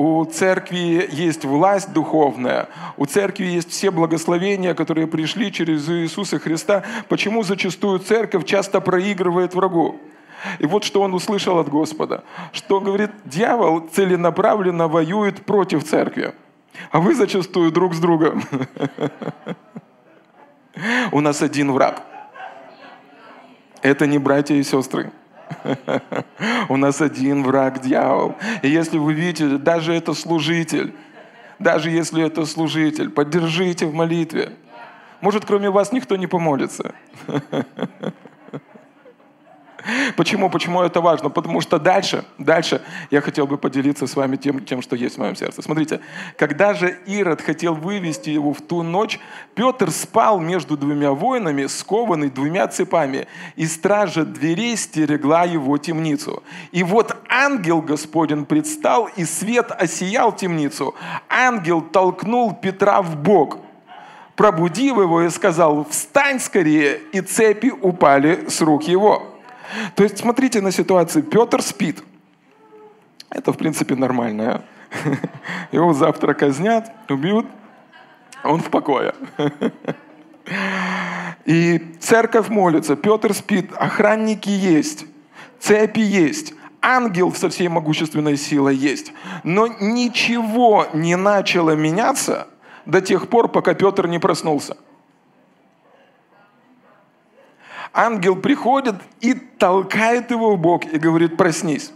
у 0.00 0.24
церкви 0.24 1.06
есть 1.12 1.44
власть 1.44 1.92
духовная, 1.92 2.68
у 2.96 3.04
церкви 3.04 3.44
есть 3.44 3.70
все 3.70 3.90
благословения, 3.90 4.72
которые 4.72 5.06
пришли 5.06 5.52
через 5.52 5.88
Иисуса 5.90 6.38
Христа. 6.38 6.84
Почему 7.08 7.42
зачастую 7.42 7.98
церковь 7.98 8.46
часто 8.46 8.80
проигрывает 8.80 9.54
врагу? 9.54 10.00
И 10.58 10.64
вот 10.64 10.84
что 10.84 11.02
он 11.02 11.12
услышал 11.12 11.58
от 11.58 11.68
Господа, 11.68 12.24
что, 12.52 12.80
говорит, 12.80 13.10
дьявол 13.26 13.80
целенаправленно 13.92 14.88
воюет 14.88 15.44
против 15.44 15.84
церкви, 15.84 16.32
а 16.90 17.00
вы 17.00 17.14
зачастую 17.14 17.70
друг 17.70 17.94
с 17.94 17.98
другом. 17.98 18.42
У 21.12 21.20
нас 21.20 21.42
один 21.42 21.72
враг. 21.72 22.02
Это 23.82 24.06
не 24.06 24.16
братья 24.16 24.54
и 24.54 24.62
сестры. 24.62 25.12
У 26.68 26.76
нас 26.76 27.00
один 27.00 27.42
враг 27.42 27.80
дьявол. 27.80 28.36
И 28.62 28.68
если 28.68 28.98
вы 28.98 29.14
видите, 29.14 29.58
даже 29.58 29.92
это 29.92 30.14
служитель, 30.14 30.94
даже 31.58 31.90
если 31.90 32.24
это 32.24 32.46
служитель, 32.46 33.10
поддержите 33.10 33.86
в 33.86 33.94
молитве. 33.94 34.52
Может, 35.20 35.44
кроме 35.44 35.70
вас 35.70 35.92
никто 35.92 36.16
не 36.16 36.26
помолится. 36.26 36.94
Почему? 40.16 40.50
Почему 40.50 40.82
это 40.82 41.00
важно? 41.00 41.30
Потому 41.30 41.60
что 41.60 41.78
дальше, 41.78 42.24
дальше 42.38 42.82
я 43.10 43.20
хотел 43.20 43.46
бы 43.46 43.58
поделиться 43.58 44.06
с 44.06 44.16
вами 44.16 44.36
тем, 44.36 44.64
тем, 44.64 44.82
что 44.82 44.96
есть 44.96 45.16
в 45.16 45.18
моем 45.18 45.36
сердце. 45.36 45.62
Смотрите, 45.62 46.00
когда 46.36 46.74
же 46.74 46.98
Ирод 47.06 47.40
хотел 47.40 47.74
вывести 47.74 48.30
его 48.30 48.52
в 48.52 48.60
ту 48.60 48.82
ночь, 48.82 49.18
Петр 49.54 49.90
спал 49.90 50.40
между 50.40 50.76
двумя 50.76 51.12
воинами, 51.12 51.66
скованный 51.66 52.30
двумя 52.30 52.66
цепами, 52.68 53.26
и 53.56 53.66
стража 53.66 54.24
дверей 54.24 54.76
стерегла 54.76 55.44
его 55.44 55.78
темницу. 55.78 56.42
И 56.72 56.82
вот 56.82 57.16
ангел 57.28 57.82
Господень 57.82 58.44
предстал, 58.44 59.08
и 59.16 59.24
свет 59.24 59.70
осиял 59.70 60.34
темницу. 60.34 60.94
Ангел 61.28 61.80
толкнул 61.80 62.54
Петра 62.54 63.02
в 63.02 63.16
бок, 63.16 63.58
пробудив 64.36 64.96
его 64.96 65.22
и 65.22 65.30
сказал, 65.30 65.86
«Встань 65.90 66.40
скорее!» 66.40 67.00
И 67.12 67.20
цепи 67.20 67.70
упали 67.70 68.48
с 68.48 68.60
рук 68.60 68.84
его. 68.84 69.39
То 69.94 70.02
есть 70.02 70.18
смотрите 70.18 70.60
на 70.60 70.72
ситуацию. 70.72 71.24
Петр 71.24 71.62
спит. 71.62 72.02
Это, 73.30 73.52
в 73.52 73.56
принципе, 73.56 73.94
нормально. 73.94 74.62
Его 75.72 75.92
завтра 75.92 76.34
казнят, 76.34 76.90
убьют. 77.08 77.46
Он 78.42 78.60
в 78.60 78.70
покое. 78.70 79.14
И 81.44 81.96
церковь 82.00 82.48
молится, 82.48 82.96
Петр 82.96 83.34
спит, 83.34 83.70
охранники 83.76 84.48
есть, 84.48 85.06
цепи 85.58 86.00
есть, 86.00 86.54
ангел 86.82 87.32
со 87.32 87.48
всей 87.48 87.68
могущественной 87.68 88.36
силой 88.36 88.76
есть. 88.76 89.12
Но 89.42 89.66
ничего 89.66 90.86
не 90.92 91.16
начало 91.16 91.74
меняться 91.74 92.46
до 92.86 93.00
тех 93.00 93.28
пор, 93.28 93.48
пока 93.48 93.74
Петр 93.74 94.06
не 94.06 94.18
проснулся. 94.18 94.76
Ангел 97.92 98.36
приходит 98.36 98.96
и 99.20 99.34
толкает 99.34 100.30
его 100.30 100.56
в 100.56 100.60
бок 100.60 100.84
и 100.84 100.98
говорит, 100.98 101.36
проснись. 101.36 101.92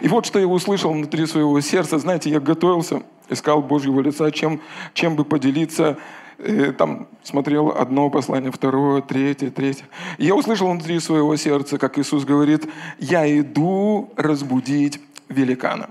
И 0.00 0.08
вот 0.08 0.26
что 0.26 0.38
я 0.38 0.46
услышал 0.46 0.92
внутри 0.92 1.26
своего 1.26 1.60
сердца. 1.60 1.98
Знаете, 1.98 2.30
я 2.30 2.40
готовился, 2.40 3.02
искал 3.28 3.62
Божьего 3.62 4.00
лица, 4.00 4.30
чем, 4.30 4.60
чем 4.92 5.16
бы 5.16 5.24
поделиться. 5.24 5.98
И 6.38 6.72
там 6.72 7.08
смотрел 7.22 7.70
одно 7.70 8.10
послание, 8.10 8.52
второе, 8.52 9.02
третье, 9.02 9.50
третье. 9.50 9.86
И 10.18 10.26
я 10.26 10.34
услышал 10.34 10.70
внутри 10.70 11.00
своего 11.00 11.34
сердца, 11.36 11.78
как 11.78 11.98
Иисус 11.98 12.24
говорит, 12.24 12.68
я 12.98 13.26
иду 13.40 14.12
разбудить 14.16 15.00
великана. 15.28 15.90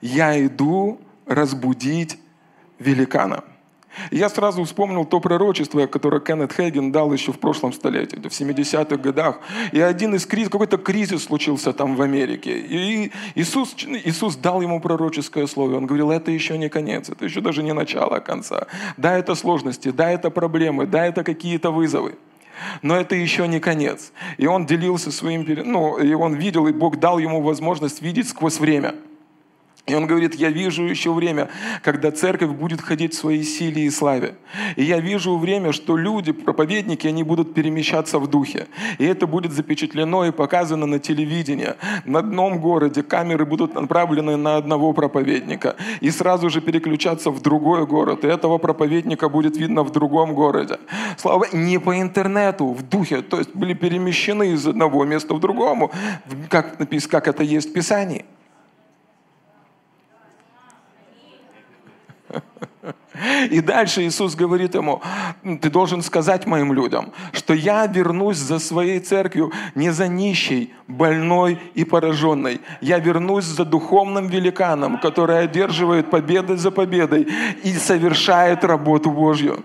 Я 0.00 0.44
иду 0.44 1.00
разбудить 1.26 2.18
великана. 2.78 3.44
Я 4.10 4.28
сразу 4.28 4.64
вспомнил 4.64 5.04
то 5.04 5.20
пророчество, 5.20 5.86
которое 5.86 6.20
Кеннет 6.20 6.52
Хейген 6.52 6.92
дал 6.92 7.12
еще 7.12 7.32
в 7.32 7.38
прошлом 7.38 7.72
столетии, 7.72 8.16
в 8.16 8.26
70-х 8.26 8.96
годах. 8.96 9.40
И 9.72 9.80
один 9.80 10.14
из 10.14 10.26
кризисов, 10.26 10.52
какой-то 10.52 10.78
кризис 10.78 11.24
случился 11.24 11.72
там 11.72 11.96
в 11.96 12.02
Америке. 12.02 12.58
И 12.58 13.12
Иисус, 13.34 13.74
Иисус 14.04 14.36
дал 14.36 14.60
ему 14.60 14.80
пророческое 14.80 15.46
слово. 15.46 15.76
Он 15.76 15.86
говорил, 15.86 16.10
это 16.10 16.30
еще 16.30 16.58
не 16.58 16.68
конец, 16.68 17.08
это 17.08 17.24
еще 17.24 17.40
даже 17.40 17.62
не 17.62 17.72
начало 17.72 18.16
а 18.16 18.20
конца. 18.20 18.66
Да, 18.96 19.16
это 19.16 19.34
сложности, 19.34 19.90
да, 19.90 20.10
это 20.10 20.30
проблемы, 20.30 20.86
да, 20.86 21.06
это 21.06 21.24
какие-то 21.24 21.70
вызовы. 21.70 22.16
Но 22.82 22.96
это 22.96 23.14
еще 23.14 23.46
не 23.46 23.60
конец. 23.60 24.12
И 24.36 24.46
он 24.46 24.66
делился 24.66 25.12
своим, 25.12 25.46
ну, 25.64 25.98
и 25.98 26.12
он 26.14 26.34
видел, 26.34 26.66
и 26.66 26.72
Бог 26.72 26.98
дал 26.98 27.18
ему 27.18 27.40
возможность 27.40 28.02
видеть 28.02 28.28
сквозь 28.28 28.58
время– 28.58 28.94
И 29.88 29.94
он 29.94 30.06
говорит, 30.06 30.34
я 30.34 30.50
вижу 30.50 30.82
еще 30.84 31.12
время, 31.12 31.48
когда 31.82 32.10
церковь 32.10 32.50
будет 32.50 32.80
ходить 32.80 33.14
в 33.14 33.18
своей 33.18 33.42
силе 33.42 33.84
и 33.84 33.90
славе. 33.90 34.34
И 34.76 34.84
я 34.84 35.00
вижу 35.00 35.36
время, 35.38 35.72
что 35.72 35.96
люди, 35.96 36.32
проповедники, 36.32 37.06
они 37.06 37.22
будут 37.22 37.54
перемещаться 37.54 38.18
в 38.18 38.26
духе. 38.26 38.66
И 38.98 39.04
это 39.04 39.26
будет 39.26 39.52
запечатлено 39.52 40.26
и 40.26 40.30
показано 40.30 40.86
на 40.86 40.98
телевидении. 40.98 41.74
На 42.04 42.18
одном 42.18 42.60
городе 42.60 43.02
камеры 43.02 43.46
будут 43.46 43.74
направлены 43.74 44.36
на 44.36 44.56
одного 44.56 44.92
проповедника. 44.92 45.76
И 46.00 46.10
сразу 46.10 46.50
же 46.50 46.60
переключаться 46.60 47.30
в 47.30 47.40
другой 47.40 47.86
город. 47.86 48.24
И 48.24 48.28
этого 48.28 48.58
проповедника 48.58 49.28
будет 49.28 49.56
видно 49.56 49.82
в 49.82 49.90
другом 49.90 50.34
городе. 50.34 50.78
Слава 51.16 51.46
не 51.52 51.78
по 51.78 51.98
интернету, 51.98 52.66
в 52.66 52.82
духе. 52.82 53.22
То 53.22 53.38
есть 53.38 53.54
были 53.54 53.72
перемещены 53.72 54.52
из 54.52 54.66
одного 54.66 55.04
места 55.04 55.34
в 55.34 55.40
другому, 55.40 55.90
как, 56.50 56.76
как 57.10 57.28
это 57.28 57.42
есть 57.42 57.70
в 57.70 57.72
Писании. 57.72 58.24
И 63.50 63.60
дальше 63.60 64.02
Иисус 64.02 64.34
говорит 64.34 64.74
ему, 64.74 65.02
ты 65.60 65.70
должен 65.70 66.02
сказать 66.02 66.46
моим 66.46 66.72
людям, 66.72 67.12
что 67.32 67.54
я 67.54 67.86
вернусь 67.86 68.36
за 68.36 68.58
своей 68.58 69.00
церковью 69.00 69.52
не 69.74 69.90
за 69.90 70.08
нищей, 70.08 70.72
больной 70.86 71.58
и 71.74 71.84
пораженной. 71.84 72.60
Я 72.80 72.98
вернусь 72.98 73.44
за 73.44 73.64
духовным 73.64 74.28
великаном, 74.28 74.98
который 74.98 75.40
одерживает 75.40 76.10
победы 76.10 76.56
за 76.56 76.70
победой 76.70 77.28
и 77.64 77.72
совершает 77.72 78.64
работу 78.64 79.10
Божью. 79.10 79.64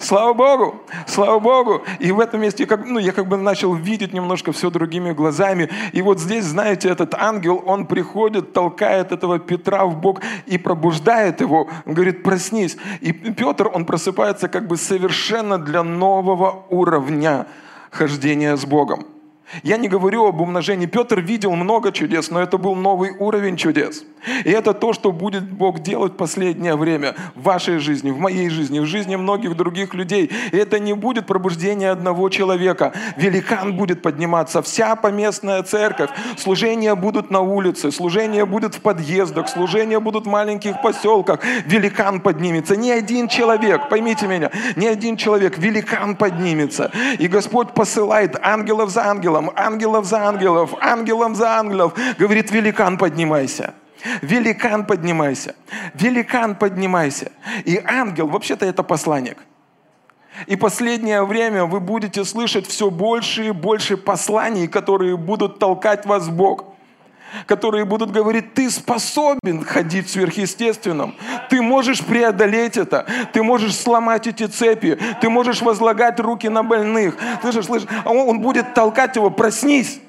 Слава 0.00 0.32
Богу! 0.34 0.82
Слава 1.06 1.38
Богу! 1.38 1.82
И 1.98 2.12
в 2.12 2.20
этом 2.20 2.40
месте 2.40 2.66
как, 2.66 2.86
ну, 2.86 2.98
я 2.98 3.12
как 3.12 3.26
бы 3.28 3.36
начал 3.36 3.74
видеть 3.74 4.12
немножко 4.12 4.52
все 4.52 4.70
другими 4.70 5.12
глазами. 5.12 5.70
И 5.92 6.02
вот 6.02 6.20
здесь, 6.20 6.44
знаете, 6.44 6.88
этот 6.88 7.14
ангел, 7.14 7.62
он 7.66 7.86
приходит, 7.86 8.52
толкает 8.52 9.12
этого 9.12 9.38
Петра 9.38 9.84
в 9.84 10.00
бок 10.00 10.20
и 10.46 10.58
пробуждает 10.58 11.40
его. 11.40 11.68
Он 11.86 11.94
говорит, 11.94 12.22
проснись. 12.22 12.76
И 13.00 13.12
Петр, 13.12 13.70
он 13.72 13.84
просыпается 13.84 14.48
как 14.48 14.66
бы 14.66 14.76
совершенно 14.76 15.58
для 15.58 15.82
нового 15.82 16.64
уровня 16.70 17.46
хождения 17.90 18.56
с 18.56 18.64
Богом. 18.64 19.13
Я 19.62 19.76
не 19.76 19.88
говорю 19.88 20.26
об 20.26 20.40
умножении. 20.40 20.86
Петр 20.86 21.20
видел 21.20 21.54
много 21.54 21.92
чудес, 21.92 22.30
но 22.30 22.40
это 22.40 22.58
был 22.58 22.74
новый 22.74 23.12
уровень 23.18 23.56
чудес. 23.56 24.04
И 24.44 24.50
это 24.50 24.72
то, 24.72 24.92
что 24.92 25.12
будет 25.12 25.44
Бог 25.44 25.80
делать 25.80 26.14
в 26.14 26.16
последнее 26.16 26.76
время 26.76 27.14
в 27.34 27.42
вашей 27.42 27.78
жизни, 27.78 28.10
в 28.10 28.18
моей 28.18 28.48
жизни, 28.48 28.80
в 28.80 28.86
жизни 28.86 29.16
многих 29.16 29.56
других 29.56 29.94
людей. 29.94 30.30
И 30.50 30.56
это 30.56 30.78
не 30.78 30.94
будет 30.94 31.26
пробуждение 31.26 31.90
одного 31.90 32.28
человека. 32.30 32.92
Великан 33.16 33.76
будет 33.76 34.02
подниматься, 34.02 34.62
вся 34.62 34.96
поместная 34.96 35.62
церковь. 35.62 36.10
Служения 36.36 36.94
будут 36.94 37.30
на 37.30 37.40
улице, 37.40 37.92
служения 37.92 38.46
будут 38.46 38.74
в 38.74 38.80
подъездах, 38.80 39.48
служения 39.48 40.00
будут 40.00 40.26
в 40.26 40.30
маленьких 40.30 40.80
поселках. 40.82 41.40
Великан 41.66 42.20
поднимется. 42.20 42.76
Не 42.76 42.92
один 42.92 43.28
человек, 43.28 43.88
поймите 43.88 44.26
меня, 44.26 44.50
не 44.76 44.88
один 44.88 45.16
человек, 45.16 45.58
великан 45.58 46.16
поднимется. 46.16 46.90
И 47.18 47.28
Господь 47.28 47.74
посылает 47.74 48.36
ангелов 48.42 48.90
за 48.90 49.04
ангелом 49.04 49.33
ангелом, 49.34 49.52
ангелов 49.56 50.04
за 50.06 50.18
ангелов, 50.28 50.74
ангелом 50.80 51.34
за 51.34 51.58
ангелов. 51.58 51.94
Говорит, 52.18 52.50
великан, 52.50 52.98
поднимайся. 52.98 53.74
Великан, 54.22 54.86
поднимайся. 54.86 55.54
Великан, 55.94 56.54
поднимайся. 56.54 57.32
И 57.64 57.80
ангел, 57.84 58.28
вообще-то 58.28 58.66
это 58.66 58.82
посланник. 58.82 59.38
И 60.46 60.56
последнее 60.56 61.24
время 61.24 61.64
вы 61.64 61.80
будете 61.80 62.24
слышать 62.24 62.66
все 62.66 62.90
больше 62.90 63.46
и 63.46 63.50
больше 63.52 63.96
посланий, 63.96 64.66
которые 64.66 65.16
будут 65.16 65.58
толкать 65.58 66.06
вас 66.06 66.26
в 66.26 66.32
Бог 66.32 66.73
которые 67.46 67.84
будут 67.84 68.10
говорить, 68.10 68.54
ты 68.54 68.70
способен 68.70 69.64
ходить 69.64 70.06
в 70.06 70.10
сверхъестественном, 70.10 71.14
ты 71.50 71.62
можешь 71.62 72.04
преодолеть 72.04 72.76
это, 72.76 73.06
ты 73.32 73.42
можешь 73.42 73.76
сломать 73.76 74.26
эти 74.26 74.46
цепи, 74.46 74.98
ты 75.20 75.28
можешь 75.28 75.62
возлагать 75.62 76.20
руки 76.20 76.48
на 76.48 76.62
больных. 76.62 77.16
Слышишь, 77.42 77.66
слышишь? 77.66 77.88
А 78.04 78.10
он, 78.10 78.28
он 78.28 78.40
будет 78.40 78.74
толкать 78.74 79.16
его, 79.16 79.30
проснись. 79.30 80.00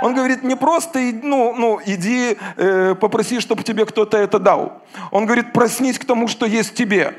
Он 0.00 0.14
говорит, 0.14 0.42
не 0.42 0.56
просто 0.56 0.98
ну, 1.22 1.54
ну, 1.54 1.80
иди 1.84 2.38
э, 2.56 2.94
попроси, 2.98 3.40
чтобы 3.40 3.62
тебе 3.62 3.84
кто-то 3.84 4.16
это 4.16 4.38
дал. 4.38 4.82
Он 5.10 5.26
говорит, 5.26 5.52
проснись 5.52 5.98
к 5.98 6.04
тому, 6.04 6.26
что 6.26 6.46
есть 6.46 6.70
в 6.70 6.74
тебе. 6.74 7.14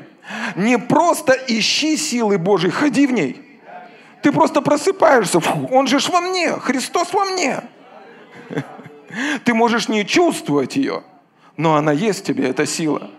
Не 0.56 0.78
просто 0.78 1.32
ищи 1.46 1.96
силы 1.96 2.38
Божьей, 2.38 2.70
ходи 2.70 3.06
в 3.06 3.12
ней. 3.12 3.42
Ты 4.22 4.32
просто 4.32 4.60
просыпаешься. 4.60 5.38
Фу, 5.38 5.68
он 5.70 5.86
же 5.86 5.98
во 6.10 6.20
мне, 6.20 6.52
Христос 6.54 7.12
во 7.12 7.24
мне. 7.26 7.60
Ты 9.44 9.54
можешь 9.54 9.88
не 9.88 10.04
чувствовать 10.04 10.76
ее, 10.76 11.02
но 11.56 11.76
она 11.76 11.92
есть 11.92 12.20
в 12.20 12.24
тебе, 12.24 12.48
эта 12.48 12.66
сила. 12.66 13.10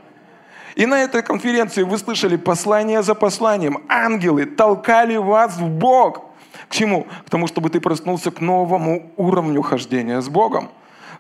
И 0.75 0.85
на 0.85 1.01
этой 1.01 1.23
конференции 1.23 1.83
вы 1.83 1.97
слышали 1.97 2.35
послание 2.35 3.01
за 3.01 3.15
посланием. 3.15 3.83
Ангелы 3.89 4.45
толкали 4.45 5.17
вас 5.17 5.57
в 5.57 5.67
Бог. 5.67 6.25
К 6.69 6.73
чему? 6.73 7.07
К 7.25 7.29
тому, 7.29 7.47
чтобы 7.47 7.69
ты 7.69 7.79
проснулся 7.79 8.29
к 8.29 8.41
новому 8.41 9.11
уровню 9.17 9.61
хождения 9.61 10.21
с 10.21 10.29
Богом 10.29 10.69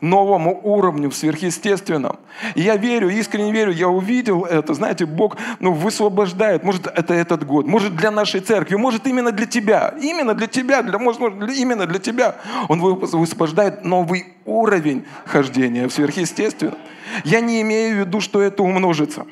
новому 0.01 0.59
уровню, 0.63 1.09
в 1.09 1.15
сверхъестественном. 1.15 2.17
И 2.55 2.61
я 2.61 2.75
верю, 2.75 3.09
искренне 3.09 3.51
верю, 3.51 3.71
я 3.71 3.87
увидел 3.87 4.45
это. 4.45 4.73
Знаете, 4.73 5.05
Бог 5.05 5.37
ну, 5.59 5.73
высвобождает. 5.73 6.63
Может, 6.63 6.87
это 6.87 7.13
этот 7.13 7.45
год, 7.45 7.67
может, 7.67 7.95
для 7.95 8.11
нашей 8.11 8.41
церкви, 8.41 8.75
может, 8.75 9.07
именно 9.07 9.31
для 9.31 9.45
тебя. 9.45 9.93
Именно 10.01 10.33
для 10.33 10.47
тебя, 10.47 10.81
для, 10.81 10.97
может, 10.99 11.21
именно 11.21 11.85
для 11.85 11.99
тебя. 11.99 12.35
Он 12.69 12.79
высвобождает 12.79 13.83
новый 13.83 14.33
уровень 14.45 15.05
хождения 15.25 15.87
в 15.87 15.93
сверхъестественном. 15.93 16.75
Я 17.23 17.41
не 17.41 17.61
имею 17.61 17.95
в 17.95 17.99
виду, 17.99 18.21
что 18.21 18.41
это 18.41 18.63
умножится. 18.63 19.25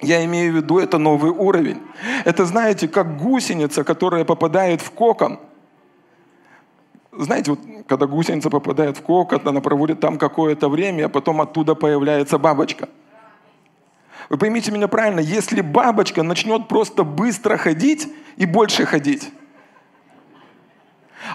Я 0.00 0.24
имею 0.24 0.52
в 0.52 0.56
виду, 0.56 0.78
это 0.78 0.96
новый 0.96 1.30
уровень. 1.30 1.78
Это, 2.24 2.46
знаете, 2.46 2.88
как 2.88 3.18
гусеница, 3.18 3.84
которая 3.84 4.24
попадает 4.24 4.80
в 4.80 4.90
кокон– 4.90 5.38
знаете, 7.12 7.52
вот, 7.52 7.60
когда 7.86 8.06
гусеница 8.06 8.50
попадает 8.50 8.96
в 8.96 9.02
кокот, 9.02 9.46
она 9.46 9.60
проводит 9.60 10.00
там 10.00 10.18
какое-то 10.18 10.68
время, 10.68 11.06
а 11.06 11.08
потом 11.08 11.40
оттуда 11.40 11.74
появляется 11.74 12.38
бабочка. 12.38 12.88
Вы 14.28 14.38
поймите 14.38 14.70
меня 14.70 14.86
правильно, 14.86 15.18
если 15.18 15.60
бабочка 15.60 16.22
начнет 16.22 16.68
просто 16.68 17.02
быстро 17.02 17.56
ходить 17.56 18.08
и 18.36 18.46
больше 18.46 18.86
ходить, 18.86 19.32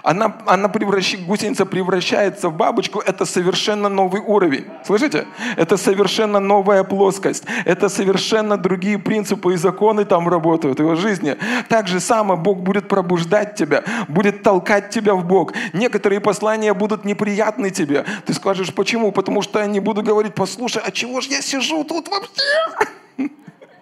она, 0.02 0.36
она 0.46 0.68
превращ... 0.68 1.16
гусеница 1.26 1.66
превращается 1.66 2.48
в 2.48 2.56
бабочку, 2.56 3.00
это 3.00 3.24
совершенно 3.24 3.88
новый 3.88 4.20
уровень. 4.20 4.66
Слышите? 4.84 5.26
Это 5.56 5.76
совершенно 5.76 6.40
новая 6.40 6.84
плоскость. 6.84 7.44
Это 7.64 7.88
совершенно 7.88 8.56
другие 8.56 8.98
принципы 8.98 9.54
и 9.54 9.56
законы 9.56 10.04
там 10.04 10.28
работают 10.28 10.78
в 10.78 10.82
его 10.82 10.94
жизни. 10.94 11.36
Так 11.68 11.88
же 11.88 12.00
само 12.00 12.36
Бог 12.36 12.58
будет 12.58 12.88
пробуждать 12.88 13.54
тебя, 13.54 13.82
будет 14.08 14.42
толкать 14.42 14.90
тебя 14.90 15.14
в 15.14 15.24
Бог. 15.24 15.52
Некоторые 15.72 16.20
послания 16.20 16.74
будут 16.74 17.04
неприятны 17.04 17.70
тебе. 17.70 18.04
Ты 18.24 18.34
скажешь, 18.34 18.74
почему? 18.74 19.12
Потому 19.12 19.42
что 19.42 19.60
они 19.60 19.80
будут 19.80 20.04
говорить, 20.04 20.34
послушай, 20.34 20.82
а 20.84 20.90
чего 20.90 21.20
же 21.20 21.30
я 21.30 21.42
сижу 21.42 21.84
тут 21.84 22.08
вообще? 22.08 23.30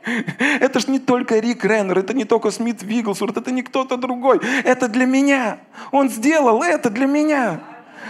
Это 0.61 0.81
ж 0.81 0.89
не 0.89 0.99
только 0.99 1.39
Рик 1.39 1.65
Реннер, 1.65 1.99
это 1.99 2.15
не 2.15 2.25
только 2.25 2.51
Смит 2.51 2.83
Вигглсворт, 2.83 3.37
это 3.37 3.51
не 3.51 3.63
кто-то 3.63 3.97
другой. 3.97 4.41
Это 4.65 4.89
для 4.89 5.07
меня. 5.07 5.59
Он 5.93 6.09
сделал 6.09 6.63
это 6.63 6.91
для 6.91 7.07
меня. 7.07 7.61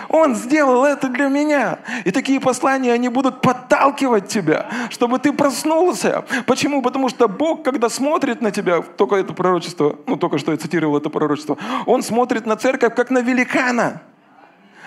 Он 0.08 0.34
сделал 0.34 0.84
это 0.84 1.08
для 1.08 1.28
меня. 1.28 1.78
И 2.04 2.10
такие 2.10 2.40
послания, 2.40 2.92
они 2.92 3.08
будут 3.08 3.40
подталкивать 3.40 4.28
тебя, 4.28 4.66
чтобы 4.90 5.18
ты 5.18 5.32
проснулся. 5.32 6.24
Почему? 6.46 6.82
Потому 6.82 7.08
что 7.08 7.28
Бог, 7.28 7.62
когда 7.62 7.88
смотрит 7.88 8.42
на 8.42 8.50
тебя, 8.50 8.82
только 8.82 9.16
это 9.16 9.32
пророчество, 9.32 9.96
ну 10.06 10.16
только 10.16 10.38
что 10.38 10.52
я 10.52 10.58
цитировал 10.58 10.98
это 10.98 11.10
пророчество, 11.10 11.56
Он 11.86 12.02
смотрит 12.02 12.44
на 12.44 12.56
церковь 12.56 12.94
как 12.94 13.10
на 13.10 13.20
великана, 13.20 14.02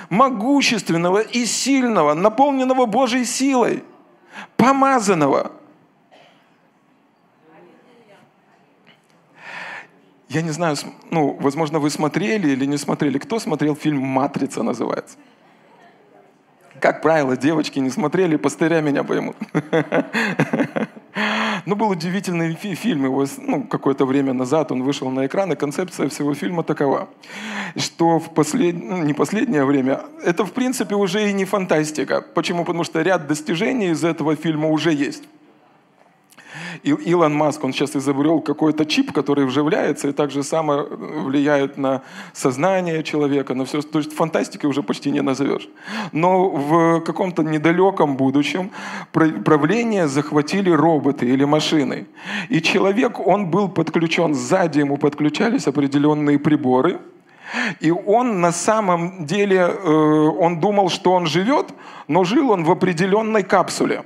могущественного 0.10 1.20
и 1.20 1.46
сильного, 1.46 2.14
наполненного 2.14 2.86
Божьей 2.86 3.26
силой, 3.26 3.84
помазанного– 4.58 5.52
Я 10.30 10.42
не 10.42 10.52
знаю, 10.52 10.76
ну, 11.10 11.38
возможно, 11.40 11.80
вы 11.80 11.90
смотрели 11.90 12.50
или 12.50 12.66
не 12.66 12.78
смотрели. 12.78 13.18
Кто 13.18 13.40
смотрел 13.40 13.76
фильм 13.76 14.00
«Матрица» 14.00 14.62
называется? 14.62 15.18
Как 16.80 17.02
правило, 17.02 17.38
девочки 17.38 17.80
не 17.80 17.90
смотрели, 17.90 18.36
пастыря 18.36 18.82
меня 18.82 19.04
поймут. 19.04 19.36
Ну, 21.66 21.76
был 21.76 21.90
удивительный 21.90 22.54
фи- 22.54 22.76
фильм, 22.76 23.06
его, 23.06 23.26
ну, 23.40 23.64
какое-то 23.64 24.06
время 24.06 24.34
назад 24.34 24.72
он 24.72 24.84
вышел 24.84 25.10
на 25.10 25.26
экран, 25.26 25.52
и 25.52 25.56
концепция 25.56 26.08
всего 26.10 26.36
фильма 26.36 26.64
такова, 26.64 27.10
что 27.76 28.20
в 28.20 28.34
послед... 28.34 28.76
ну, 28.82 29.04
не 29.04 29.14
последнее 29.14 29.66
время, 29.66 30.02
это, 30.24 30.46
в 30.46 30.54
принципе, 30.54 30.96
уже 30.96 31.30
и 31.30 31.34
не 31.34 31.46
фантастика. 31.46 32.22
Почему? 32.22 32.64
Потому 32.64 32.84
что 32.84 33.02
ряд 33.02 33.28
достижений 33.28 33.90
из 33.90 34.04
этого 34.04 34.36
фильма 34.36 34.70
уже 34.70 34.94
есть. 34.94 35.24
Илон 36.84 37.34
Маск, 37.34 37.64
он 37.64 37.74
сейчас 37.74 37.96
изобрел 37.96 38.42
какой-то 38.42 38.86
чип, 38.86 39.12
который 39.12 39.46
вживляется 39.46 40.08
и 40.08 40.12
так 40.12 40.32
же 40.32 40.44
само 40.44 40.84
влияет 40.84 41.78
на 41.78 42.02
сознание 42.34 43.04
человека, 43.04 43.54
на 43.54 43.66
все. 43.66 43.82
То 43.82 44.00
есть 44.00 44.14
фантастикой 44.14 44.70
уже 44.70 44.84
почти 44.84 45.12
не 45.12 45.22
назовешь. 45.22 45.70
Но 46.12 46.50
в 46.50 47.02
каком-то 47.02 47.44
недалеком 47.44 48.18
будущем 48.18 48.72
правление 49.12 50.08
захватили 50.08 50.70
роботы 50.70 51.26
или 51.26 51.46
машины. 51.46 52.08
И 52.50 52.62
человек, 52.62 53.20
он 53.20 53.48
был 53.48 53.70
подключен, 53.70 54.34
сзади 54.34 54.80
ему 54.80 54.98
подключались 54.98 55.68
определенные 55.68 56.40
приборы, 56.40 57.00
и 57.80 57.92
он 57.92 58.42
на 58.42 58.52
самом 58.52 59.26
деле, 59.26 59.58
э, 59.58 59.90
он 60.40 60.60
думал, 60.60 60.90
что 60.90 61.14
он 61.14 61.26
живет, 61.26 61.68
но 62.08 62.24
жил 62.24 62.52
он 62.52 62.64
в 62.64 62.72
определенной 62.72 63.44
капсуле. 63.44 64.04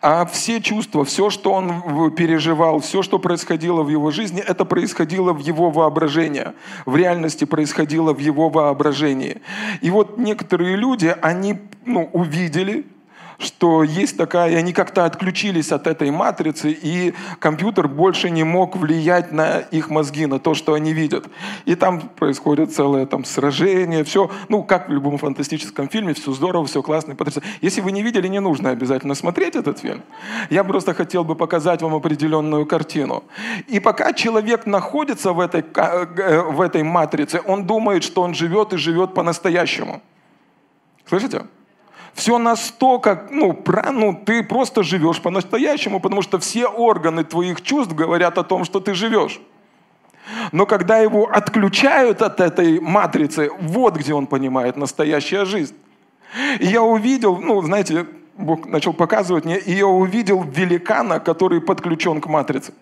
А 0.00 0.24
все 0.26 0.60
чувства, 0.60 1.04
все, 1.04 1.30
что 1.30 1.52
он 1.52 2.10
переживал, 2.12 2.80
все, 2.80 3.02
что 3.02 3.18
происходило 3.18 3.82
в 3.82 3.88
его 3.88 4.10
жизни, 4.10 4.40
это 4.40 4.64
происходило 4.64 5.32
в 5.32 5.40
его 5.40 5.70
воображении. 5.70 6.46
В 6.86 6.96
реальности 6.96 7.44
происходило 7.44 8.12
в 8.12 8.18
его 8.18 8.48
воображении. 8.48 9.42
И 9.80 9.90
вот 9.90 10.18
некоторые 10.18 10.76
люди, 10.76 11.14
они 11.20 11.58
ну, 11.84 12.08
увидели, 12.12 12.86
что 13.38 13.84
есть 13.84 14.16
такая, 14.16 14.50
и 14.50 14.54
они 14.56 14.72
как-то 14.72 15.04
отключились 15.04 15.70
от 15.70 15.86
этой 15.86 16.10
матрицы, 16.10 16.70
и 16.70 17.14
компьютер 17.38 17.86
больше 17.86 18.30
не 18.30 18.42
мог 18.42 18.76
влиять 18.76 19.30
на 19.32 19.58
их 19.58 19.90
мозги, 19.90 20.26
на 20.26 20.40
то, 20.40 20.54
что 20.54 20.74
они 20.74 20.92
видят. 20.92 21.26
И 21.64 21.76
там 21.76 22.00
происходит 22.00 22.74
целое 22.74 23.06
там 23.06 23.24
сражение, 23.24 24.02
все, 24.02 24.28
ну, 24.48 24.64
как 24.64 24.88
в 24.88 24.92
любом 24.92 25.18
фантастическом 25.18 25.88
фильме, 25.88 26.14
все 26.14 26.32
здорово, 26.32 26.66
все 26.66 26.82
классно, 26.82 27.14
потрясающе. 27.14 27.48
Если 27.62 27.80
вы 27.80 27.92
не 27.92 28.02
видели, 28.02 28.26
не 28.26 28.40
нужно 28.40 28.70
обязательно 28.70 29.14
смотреть 29.14 29.54
этот 29.54 29.78
фильм. 29.78 30.02
Я 30.50 30.64
просто 30.64 30.92
хотел 30.92 31.22
бы 31.22 31.36
показать 31.36 31.80
вам 31.80 31.94
определенную 31.94 32.66
картину. 32.66 33.22
И 33.68 33.78
пока 33.78 34.12
человек 34.12 34.66
находится 34.66 35.32
в 35.32 35.38
этой, 35.38 35.64
э, 35.76 36.42
в 36.42 36.60
этой 36.60 36.82
матрице, 36.82 37.40
он 37.46 37.66
думает, 37.66 38.02
что 38.02 38.22
он 38.22 38.34
живет 38.34 38.72
и 38.72 38.76
живет 38.76 39.14
по-настоящему. 39.14 40.02
Слышите? 41.06 41.42
Все 42.18 42.36
настолько, 42.38 43.28
ну, 43.30 43.52
про, 43.52 43.92
ну, 43.92 44.12
ты 44.12 44.42
просто 44.42 44.82
живешь 44.82 45.22
по-настоящему, 45.22 46.00
потому 46.00 46.22
что 46.22 46.40
все 46.40 46.66
органы 46.66 47.22
твоих 47.22 47.62
чувств 47.62 47.94
говорят 47.94 48.38
о 48.38 48.42
том, 48.42 48.64
что 48.64 48.80
ты 48.80 48.92
живешь. 48.92 49.40
Но 50.50 50.66
когда 50.66 50.98
его 50.98 51.30
отключают 51.30 52.20
от 52.20 52.40
этой 52.40 52.80
матрицы, 52.80 53.50
вот 53.60 53.96
где 53.96 54.14
он 54.14 54.26
понимает 54.26 54.76
настоящая 54.76 55.44
жизнь. 55.44 55.76
И 56.58 56.66
я 56.66 56.82
увидел, 56.82 57.36
ну, 57.36 57.62
знаете, 57.62 58.04
Бог 58.36 58.66
начал 58.66 58.92
показывать 58.92 59.44
мне, 59.44 59.56
и 59.56 59.72
я 59.72 59.86
увидел 59.86 60.42
великана, 60.42 61.20
который 61.20 61.60
подключен 61.60 62.20
к 62.20 62.26
матрице 62.26 62.72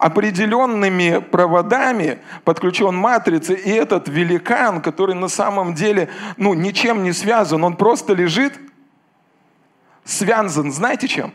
определенными 0.00 1.18
проводами 1.18 2.18
подключен 2.44 2.96
матрице, 2.96 3.54
и 3.54 3.70
этот 3.70 4.08
великан, 4.08 4.80
который 4.80 5.14
на 5.14 5.28
самом 5.28 5.74
деле 5.74 6.08
ну, 6.38 6.54
ничем 6.54 7.04
не 7.04 7.12
связан, 7.12 7.62
он 7.62 7.76
просто 7.76 8.14
лежит, 8.14 8.58
связан, 10.04 10.72
знаете 10.72 11.06
чем? 11.06 11.32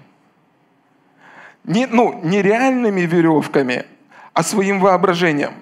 Не, 1.63 1.86
ну, 1.86 2.19
не 2.23 2.41
реальными 2.41 3.01
веревками, 3.01 3.86
а 4.34 4.41
своим 4.41 4.80
воображением. 4.80 5.54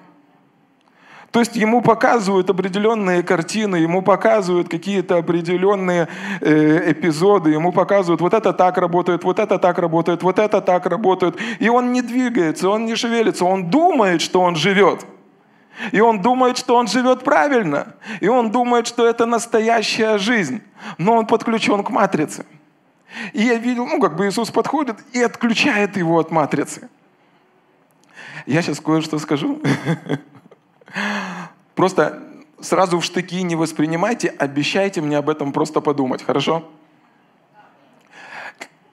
То 1.34 1.40
есть 1.40 1.56
ему 1.56 1.82
показывают 1.82 2.48
определенные 2.48 3.24
картины, 3.24 3.74
ему 3.74 4.02
показывают 4.02 4.68
какие-то 4.68 5.16
определенные 5.16 6.06
э, 6.40 6.92
эпизоды, 6.92 7.50
ему 7.50 7.72
показывают, 7.72 8.20
вот 8.20 8.34
это 8.34 8.52
так 8.52 8.78
работает, 8.78 9.24
вот 9.24 9.40
это 9.40 9.58
так 9.58 9.80
работает, 9.80 10.22
вот 10.22 10.38
это 10.38 10.60
так 10.60 10.86
работает. 10.86 11.36
И 11.58 11.68
он 11.68 11.92
не 11.92 12.02
двигается, 12.02 12.68
он 12.68 12.84
не 12.84 12.94
шевелится, 12.94 13.44
он 13.46 13.68
думает, 13.68 14.22
что 14.22 14.42
он 14.42 14.54
живет. 14.54 15.04
И 15.90 16.00
он 16.00 16.22
думает, 16.22 16.56
что 16.56 16.76
он 16.76 16.86
живет 16.86 17.24
правильно. 17.24 17.96
И 18.20 18.28
он 18.28 18.52
думает, 18.52 18.86
что 18.86 19.04
это 19.04 19.26
настоящая 19.26 20.18
жизнь. 20.18 20.62
Но 20.98 21.16
он 21.16 21.26
подключен 21.26 21.82
к 21.82 21.90
матрице. 21.90 22.46
И 23.32 23.42
я 23.42 23.56
видел, 23.56 23.86
ну, 23.86 24.00
как 24.00 24.14
бы 24.14 24.28
Иисус 24.28 24.52
подходит 24.52 24.98
и 25.12 25.20
отключает 25.20 25.96
его 25.96 26.20
от 26.20 26.30
матрицы. 26.30 26.88
Я 28.46 28.62
сейчас 28.62 28.78
кое-что 28.78 29.18
скажу. 29.18 29.60
Просто 31.74 32.22
сразу 32.60 32.98
в 32.98 33.04
штыки 33.04 33.42
не 33.42 33.56
воспринимайте, 33.56 34.28
обещайте 34.28 35.00
мне 35.00 35.18
об 35.18 35.28
этом 35.28 35.52
просто 35.52 35.80
подумать, 35.80 36.22
хорошо? 36.22 36.68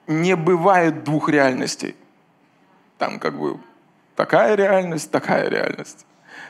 Не 0.06 0.36
бывает 0.36 1.04
двух 1.04 1.28
реальностей. 1.28 1.94
Там 2.98 3.18
как 3.18 3.38
бы 3.38 3.58
такая 4.16 4.54
реальность, 4.56 5.10
такая 5.10 5.48
реальность. 5.48 6.06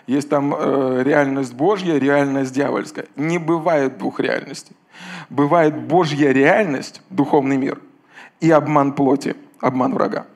Есть 0.06 0.28
там 0.28 0.54
э, 0.54 1.02
реальность 1.04 1.54
Божья, 1.54 1.98
реальность 1.98 2.52
дьявольская. 2.52 3.06
Не 3.16 3.38
бывает 3.38 3.98
двух 3.98 4.20
реальностей. 4.20 4.74
Бывает 5.30 5.76
Божья 5.76 6.32
реальность, 6.32 7.02
духовный 7.10 7.56
мир, 7.56 7.80
и 8.40 8.50
обман 8.50 8.92
плоти, 8.92 9.36
обман 9.60 9.94
врага. 9.94 10.26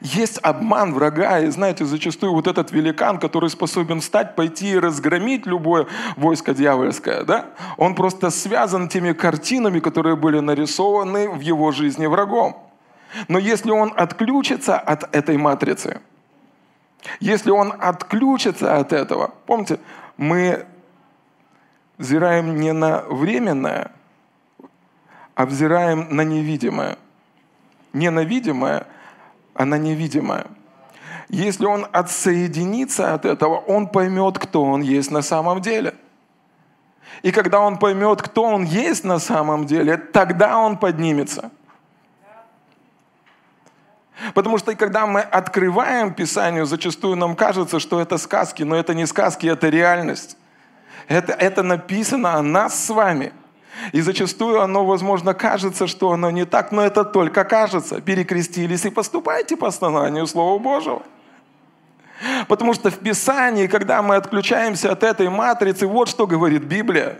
Есть 0.00 0.38
обман 0.42 0.94
врага, 0.94 1.40
и 1.40 1.48
знаете, 1.48 1.84
зачастую 1.84 2.32
вот 2.32 2.46
этот 2.46 2.70
великан, 2.72 3.18
который 3.18 3.50
способен 3.50 4.00
встать, 4.00 4.34
пойти 4.34 4.72
и 4.72 4.78
разгромить 4.78 5.46
любое 5.46 5.86
войско 6.16 6.54
дьявольское, 6.54 7.24
да, 7.24 7.46
он 7.76 7.94
просто 7.94 8.30
связан 8.30 8.88
теми 8.88 9.12
картинами, 9.12 9.80
которые 9.80 10.16
были 10.16 10.38
нарисованы 10.38 11.28
в 11.28 11.40
его 11.40 11.72
жизни 11.72 12.06
врагом. 12.06 12.56
Но 13.28 13.38
если 13.38 13.70
он 13.70 13.92
отключится 13.96 14.78
от 14.78 15.14
этой 15.14 15.36
матрицы, 15.36 16.00
если 17.20 17.50
он 17.50 17.74
отключится 17.78 18.76
от 18.76 18.92
этого, 18.92 19.34
помните, 19.46 19.78
мы 20.16 20.66
взираем 21.98 22.56
не 22.56 22.72
на 22.72 23.02
временное, 23.02 23.90
а 25.34 25.46
взираем 25.46 26.14
на 26.14 26.22
невидимое. 26.22 26.96
Не 27.92 28.10
на 28.10 28.24
видимое– 28.24 28.86
она 29.54 29.78
невидимая. 29.78 30.46
Если 31.28 31.64
он 31.64 31.86
отсоединится 31.92 33.14
от 33.14 33.24
этого, 33.24 33.56
он 33.56 33.88
поймет, 33.88 34.38
кто 34.38 34.62
он 34.62 34.82
есть 34.82 35.10
на 35.10 35.22
самом 35.22 35.60
деле. 35.60 35.94
И 37.22 37.30
когда 37.32 37.60
он 37.60 37.78
поймет, 37.78 38.20
кто 38.20 38.44
он 38.44 38.64
есть 38.64 39.04
на 39.04 39.18
самом 39.18 39.66
деле, 39.66 39.96
тогда 39.96 40.58
он 40.58 40.76
поднимется. 40.76 41.50
Потому 44.34 44.58
что 44.58 44.74
когда 44.76 45.06
мы 45.06 45.20
открываем 45.20 46.14
Писание, 46.14 46.64
зачастую 46.64 47.16
нам 47.16 47.34
кажется, 47.34 47.80
что 47.80 48.00
это 48.00 48.18
сказки, 48.18 48.62
но 48.62 48.76
это 48.76 48.94
не 48.94 49.06
сказки, 49.06 49.46
это 49.46 49.68
реальность. 49.68 50.36
Это, 51.08 51.32
это 51.32 51.62
написано 51.62 52.34
о 52.34 52.42
нас 52.42 52.84
с 52.84 52.90
вами– 52.90 53.32
и 53.92 54.00
зачастую 54.00 54.60
оно, 54.60 54.84
возможно, 54.84 55.34
кажется, 55.34 55.86
что 55.86 56.12
оно 56.12 56.30
не 56.30 56.44
так, 56.44 56.72
но 56.72 56.82
это 56.82 57.04
только 57.04 57.44
кажется. 57.44 58.00
Перекрестились 58.00 58.84
и 58.84 58.90
поступайте 58.90 59.56
по 59.56 59.68
основанию 59.68 60.26
Слова 60.26 60.58
Божьего. 60.58 61.02
Потому 62.48 62.74
что 62.74 62.90
в 62.90 62.98
Писании, 62.98 63.66
когда 63.66 64.02
мы 64.02 64.16
отключаемся 64.16 64.92
от 64.92 65.02
этой 65.02 65.28
матрицы, 65.28 65.86
вот 65.86 66.08
что 66.08 66.26
говорит 66.26 66.62
Библия. 66.62 67.18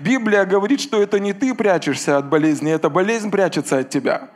Библия 0.00 0.44
говорит, 0.44 0.80
что 0.80 1.00
это 1.00 1.20
не 1.20 1.32
ты 1.32 1.54
прячешься 1.54 2.18
от 2.18 2.28
болезни, 2.28 2.72
это 2.72 2.90
болезнь 2.90 3.30
прячется 3.30 3.78
от 3.78 3.90
тебя. 3.90 4.28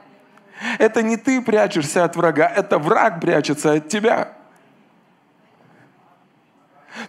Это 0.79 1.03
не 1.03 1.17
ты 1.17 1.43
прячешься 1.43 2.05
от 2.05 2.17
врага, 2.17 2.47
это 2.47 2.79
враг 2.79 3.21
прячется 3.21 3.73
от 3.73 3.89
тебя. 3.89 4.33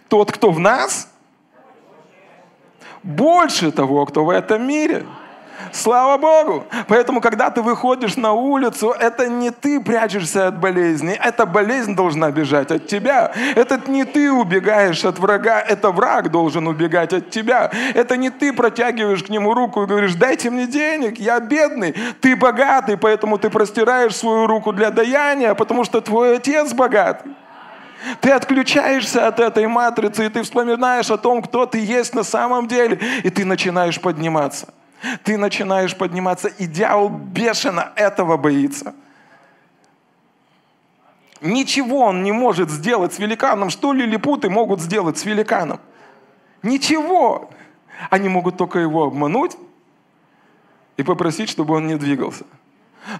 Тот, 0.08 0.32
кто 0.32 0.50
в 0.50 0.58
нас, 0.58 1.08
больше 3.06 3.70
того, 3.70 4.04
кто 4.04 4.24
в 4.24 4.30
этом 4.30 4.66
мире. 4.66 5.06
Слава 5.72 6.18
Богу! 6.18 6.64
Поэтому, 6.86 7.20
когда 7.20 7.50
ты 7.50 7.62
выходишь 7.62 8.16
на 8.16 8.32
улицу, 8.32 8.90
это 8.90 9.28
не 9.28 9.50
ты 9.50 9.80
прячешься 9.80 10.48
от 10.48 10.60
болезни, 10.60 11.12
эта 11.12 11.46
болезнь 11.46 11.94
должна 11.94 12.30
бежать 12.30 12.70
от 12.70 12.86
тебя. 12.86 13.32
Это 13.54 13.80
не 13.86 14.04
ты 14.04 14.30
убегаешь 14.30 15.04
от 15.04 15.18
врага, 15.18 15.60
это 15.60 15.90
враг 15.90 16.30
должен 16.30 16.66
убегать 16.66 17.12
от 17.12 17.30
тебя. 17.30 17.70
Это 17.94 18.16
не 18.16 18.30
ты 18.30 18.52
протягиваешь 18.52 19.22
к 19.22 19.28
нему 19.28 19.54
руку 19.54 19.82
и 19.82 19.86
говоришь, 19.86 20.14
дайте 20.14 20.50
мне 20.50 20.66
денег, 20.66 21.18
я 21.18 21.40
бедный. 21.40 21.94
Ты 22.20 22.36
богатый, 22.36 22.96
поэтому 22.96 23.38
ты 23.38 23.48
простираешь 23.50 24.16
свою 24.16 24.46
руку 24.46 24.72
для 24.72 24.90
даяния, 24.90 25.54
потому 25.54 25.84
что 25.84 26.00
твой 26.00 26.36
отец 26.36 26.72
богатый. 26.72 27.32
Ты 28.20 28.30
отключаешься 28.30 29.26
от 29.26 29.40
этой 29.40 29.66
матрицы, 29.66 30.26
и 30.26 30.28
ты 30.28 30.42
вспоминаешь 30.42 31.10
о 31.10 31.16
том, 31.16 31.42
кто 31.42 31.66
ты 31.66 31.78
есть 31.78 32.14
на 32.14 32.22
самом 32.22 32.68
деле, 32.68 33.00
и 33.24 33.30
ты 33.30 33.44
начинаешь 33.44 34.00
подниматься. 34.00 34.72
Ты 35.24 35.36
начинаешь 35.36 35.96
подниматься, 35.96 36.48
и 36.48 36.66
дьявол 36.66 37.08
бешено 37.08 37.92
этого 37.96 38.36
боится. 38.36 38.94
Ничего 41.40 42.00
он 42.06 42.22
не 42.22 42.32
может 42.32 42.70
сделать 42.70 43.12
с 43.12 43.18
великаном. 43.18 43.70
Что 43.70 43.92
лилипуты 43.92 44.48
могут 44.48 44.80
сделать 44.80 45.18
с 45.18 45.24
великаном? 45.24 45.80
Ничего. 46.62 47.50
Они 48.10 48.28
могут 48.28 48.56
только 48.56 48.78
его 48.78 49.04
обмануть 49.04 49.56
и 50.96 51.02
попросить, 51.02 51.50
чтобы 51.50 51.74
он 51.74 51.86
не 51.86 51.96
двигался. 51.96 52.44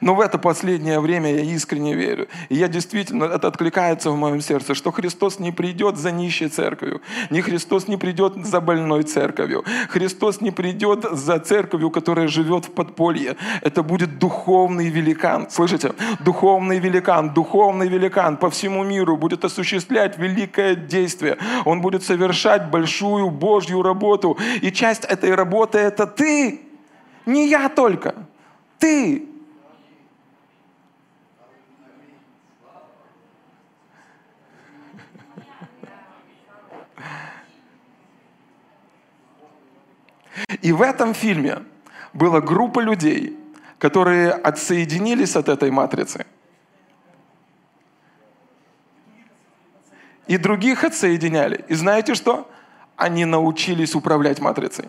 Но 0.00 0.14
в 0.14 0.20
это 0.20 0.38
последнее 0.38 1.00
время 1.00 1.34
я 1.34 1.42
искренне 1.42 1.94
верю. 1.94 2.28
И 2.48 2.54
я 2.56 2.68
действительно, 2.68 3.24
это 3.24 3.48
откликается 3.48 4.10
в 4.10 4.16
моем 4.16 4.40
сердце, 4.40 4.74
что 4.74 4.92
Христос 4.92 5.38
не 5.38 5.52
придет 5.52 5.96
за 5.96 6.10
нищей 6.12 6.48
церковью. 6.48 7.00
Не 7.30 7.42
Христос 7.42 7.88
не 7.88 7.96
придет 7.96 8.34
за 8.44 8.60
больной 8.60 9.02
церковью. 9.02 9.64
Христос 9.88 10.40
не 10.40 10.50
придет 10.50 11.04
за 11.10 11.38
церковью, 11.38 11.90
которая 11.90 12.28
живет 12.28 12.66
в 12.66 12.70
подполье. 12.70 13.36
Это 13.62 13.82
будет 13.82 14.18
духовный 14.18 14.88
великан. 14.88 15.48
Слышите? 15.50 15.92
Духовный 16.20 16.78
великан, 16.78 17.34
духовный 17.34 17.88
великан 17.88 18.36
по 18.36 18.50
всему 18.50 18.84
миру 18.84 19.16
будет 19.16 19.44
осуществлять 19.44 20.18
великое 20.18 20.74
действие. 20.74 21.38
Он 21.64 21.80
будет 21.80 22.02
совершать 22.02 22.70
большую 22.70 23.30
Божью 23.30 23.82
работу. 23.82 24.38
И 24.62 24.72
часть 24.72 25.04
этой 25.04 25.34
работы 25.34 25.78
это 25.78 26.06
ты. 26.06 26.60
Не 27.26 27.48
я 27.48 27.68
только. 27.68 28.14
Ты. 28.78 29.35
И 40.62 40.72
в 40.72 40.82
этом 40.82 41.14
фильме 41.14 41.62
была 42.12 42.40
группа 42.40 42.80
людей, 42.80 43.38
которые 43.78 44.32
отсоединились 44.32 45.36
от 45.36 45.48
этой 45.48 45.70
матрицы. 45.70 46.26
И 50.26 50.38
других 50.38 50.82
отсоединяли. 50.84 51.64
И 51.68 51.74
знаете 51.74 52.14
что? 52.14 52.50
Они 52.96 53.24
научились 53.24 53.94
управлять 53.94 54.40
матрицей. 54.40 54.88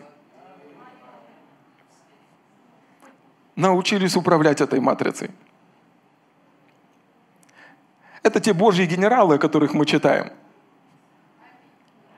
Научились 3.56 4.16
управлять 4.16 4.62
этой 4.62 4.80
матрицей. 4.80 5.32
Это 8.24 8.40
те 8.40 8.54
божьи 8.54 8.86
генералы, 8.86 9.36
о 9.36 9.38
которых 9.38 9.74
мы 9.74 9.86
читаем, 9.86 10.32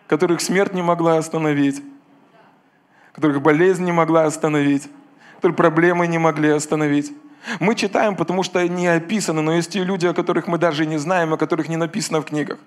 которых 0.08 0.42
смерть 0.42 0.74
не 0.74 0.82
могла 0.82 1.18
остановить, 1.18 1.84
которых 3.14 3.42
болезнь 3.42 3.84
не 3.84 3.92
могла 3.92 4.26
остановить, 4.26 4.90
которые 5.36 5.56
проблемы 5.56 6.08
не 6.08 6.18
могли 6.18 6.50
остановить. 6.50 7.12
Мы 7.60 7.76
читаем, 7.76 8.16
потому 8.16 8.44
что 8.44 8.60
они 8.60 8.88
описаны, 8.88 9.42
но 9.42 9.54
есть 9.54 9.72
те 9.72 9.84
люди, 9.84 10.06
о 10.06 10.14
которых 10.14 10.48
мы 10.48 10.58
даже 10.58 10.86
не 10.86 10.98
знаем, 10.98 11.34
о 11.34 11.38
которых 11.38 11.70
не 11.70 11.78
написано 11.78 12.22
в 12.22 12.26
книгах. 12.26 12.60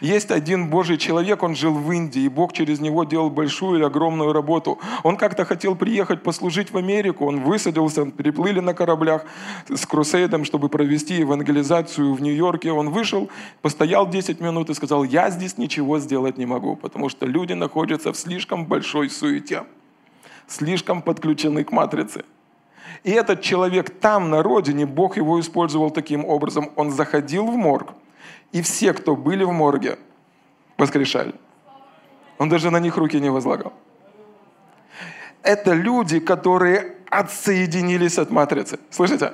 Есть 0.00 0.30
один 0.30 0.68
Божий 0.68 0.96
человек, 0.96 1.42
он 1.42 1.56
жил 1.56 1.74
в 1.74 1.90
Индии, 1.92 2.22
и 2.22 2.28
Бог 2.28 2.52
через 2.52 2.80
него 2.80 3.04
делал 3.04 3.30
большую 3.30 3.78
или 3.78 3.84
огромную 3.84 4.32
работу. 4.32 4.78
Он 5.02 5.16
как-то 5.16 5.44
хотел 5.44 5.74
приехать 5.74 6.22
послужить 6.22 6.70
в 6.70 6.76
Америку, 6.76 7.26
он 7.26 7.40
высадился, 7.40 8.06
переплыли 8.06 8.60
на 8.60 8.74
кораблях 8.74 9.24
с 9.68 9.84
крусейдом, 9.86 10.44
чтобы 10.44 10.68
провести 10.68 11.14
евангелизацию 11.14 12.14
в 12.14 12.22
Нью-Йорке. 12.22 12.70
Он 12.70 12.90
вышел, 12.90 13.28
постоял 13.60 14.08
10 14.08 14.40
минут 14.40 14.70
и 14.70 14.74
сказал, 14.74 15.04
я 15.04 15.30
здесь 15.30 15.58
ничего 15.58 15.98
сделать 15.98 16.38
не 16.38 16.46
могу, 16.46 16.76
потому 16.76 17.08
что 17.08 17.26
люди 17.26 17.54
находятся 17.54 18.12
в 18.12 18.16
слишком 18.16 18.66
большой 18.66 19.10
суете 19.10 19.64
слишком 20.46 21.02
подключены 21.02 21.64
к 21.64 21.72
матрице. 21.72 22.24
И 23.04 23.10
этот 23.10 23.40
человек 23.40 23.90
там, 23.90 24.30
на 24.30 24.42
родине, 24.42 24.86
Бог 24.86 25.16
его 25.16 25.40
использовал 25.40 25.90
таким 25.90 26.24
образом. 26.24 26.70
Он 26.76 26.90
заходил 26.90 27.46
в 27.46 27.56
морг, 27.56 27.94
и 28.52 28.62
все, 28.62 28.92
кто 28.92 29.16
были 29.16 29.44
в 29.44 29.52
морге, 29.52 29.98
воскрешали. 30.78 31.34
Он 32.38 32.48
даже 32.48 32.70
на 32.70 32.80
них 32.80 32.96
руки 32.96 33.20
не 33.20 33.30
возлагал. 33.30 33.72
Это 35.42 35.72
люди, 35.72 36.20
которые 36.20 36.96
отсоединились 37.10 38.18
от 38.18 38.30
матрицы. 38.30 38.78
Слышите? 38.90 39.32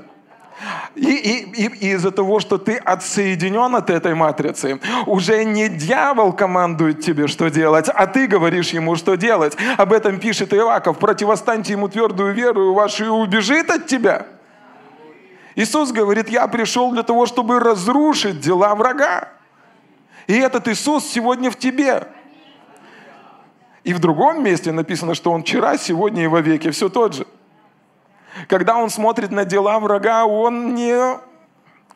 И, 0.95 1.15
и, 1.15 1.67
и 1.67 1.93
из-за 1.93 2.11
того, 2.11 2.41
что 2.41 2.59
ты 2.59 2.77
отсоединен 2.77 3.75
от 3.77 3.91
этой 3.91 4.15
матрицы, 4.15 4.81
уже 5.07 5.45
не 5.45 5.69
дьявол 5.69 6.33
командует 6.33 7.01
тебе, 7.01 7.29
что 7.29 7.49
делать, 7.49 7.89
а 7.89 8.07
ты 8.07 8.27
говоришь 8.27 8.71
ему, 8.71 8.97
что 8.97 9.17
делать. 9.17 9.57
Об 9.77 9.93
этом 9.93 10.19
пишет 10.19 10.53
Иаков. 10.53 10.99
Противостаньте 10.99 11.73
ему 11.73 11.89
твердую 11.89 12.35
веру 12.35 12.75
вашу 12.75 13.05
и 13.05 13.09
убежит 13.09 13.71
от 13.71 13.87
тебя. 13.87 14.27
Иисус 15.55 15.93
говорит, 15.93 16.29
я 16.29 16.47
пришел 16.49 16.93
для 16.93 17.03
того, 17.03 17.27
чтобы 17.27 17.61
разрушить 17.61 18.41
дела 18.41 18.75
врага. 18.75 19.29
И 20.27 20.35
этот 20.35 20.69
Иисус 20.69 21.05
сегодня 21.05 21.51
в 21.51 21.57
тебе. 21.57 22.09
И 23.85 23.95
в 23.95 24.01
другом 24.01 24.43
месте 24.43 24.73
написано, 24.73 25.15
что 25.15 25.33
Он 25.33 25.43
вчера, 25.43 25.79
сегодня 25.79 26.25
и 26.25 26.27
во 26.27 26.41
веки 26.41 26.71
все 26.71 26.89
тот 26.89 27.15
же. 27.15 27.27
Когда 28.49 28.77
он 28.77 28.91
смотрит 28.91 29.31
на 29.31 29.45
дела 29.45 29.79
врага, 29.81 30.25
он 30.27 30.75
не, 30.75 31.19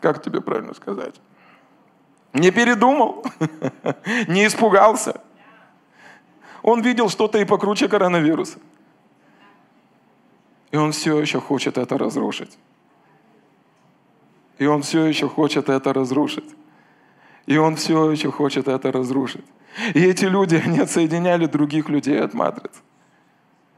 как 0.00 0.22
тебе 0.22 0.40
правильно 0.40 0.74
сказать, 0.74 1.20
не 2.32 2.50
передумал, 2.50 3.24
не 4.28 4.46
испугался. 4.46 5.20
Он 6.62 6.80
видел 6.80 7.08
что-то 7.08 7.38
и 7.38 7.44
покруче 7.44 7.88
коронавируса. 7.88 8.58
И 10.70 10.76
он 10.76 10.92
все 10.92 11.18
еще 11.20 11.40
хочет 11.40 11.76
это 11.76 11.98
разрушить. 11.98 12.58
И 14.58 14.66
он 14.66 14.82
все 14.82 15.04
еще 15.04 15.28
хочет 15.28 15.68
это 15.68 15.92
разрушить. 15.92 16.48
И 17.46 17.56
он 17.56 17.76
все 17.76 18.10
еще 18.10 18.30
хочет 18.30 18.68
это 18.68 18.92
разрушить. 18.92 19.44
И 19.94 20.00
эти 20.00 20.24
люди, 20.24 20.54
они 20.54 20.78
отсоединяли 20.78 21.46
других 21.46 21.88
людей 21.88 22.20
от 22.20 22.34
матриц. 22.34 22.72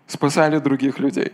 Спасали 0.07 0.59
других 0.59 0.99
людей. 0.99 1.33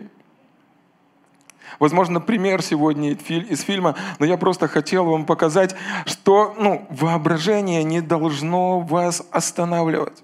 Возможно, 1.81 2.21
пример 2.21 2.63
сегодня 2.63 3.13
из 3.13 3.63
фильма, 3.63 3.97
но 4.19 4.27
я 4.27 4.37
просто 4.37 4.69
хотел 4.69 5.07
вам 5.07 5.25
показать, 5.25 5.75
что 6.05 6.55
ну, 6.59 6.87
воображение 6.91 7.83
не 7.83 8.03
должно 8.03 8.81
вас 8.81 9.27
останавливать. 9.31 10.23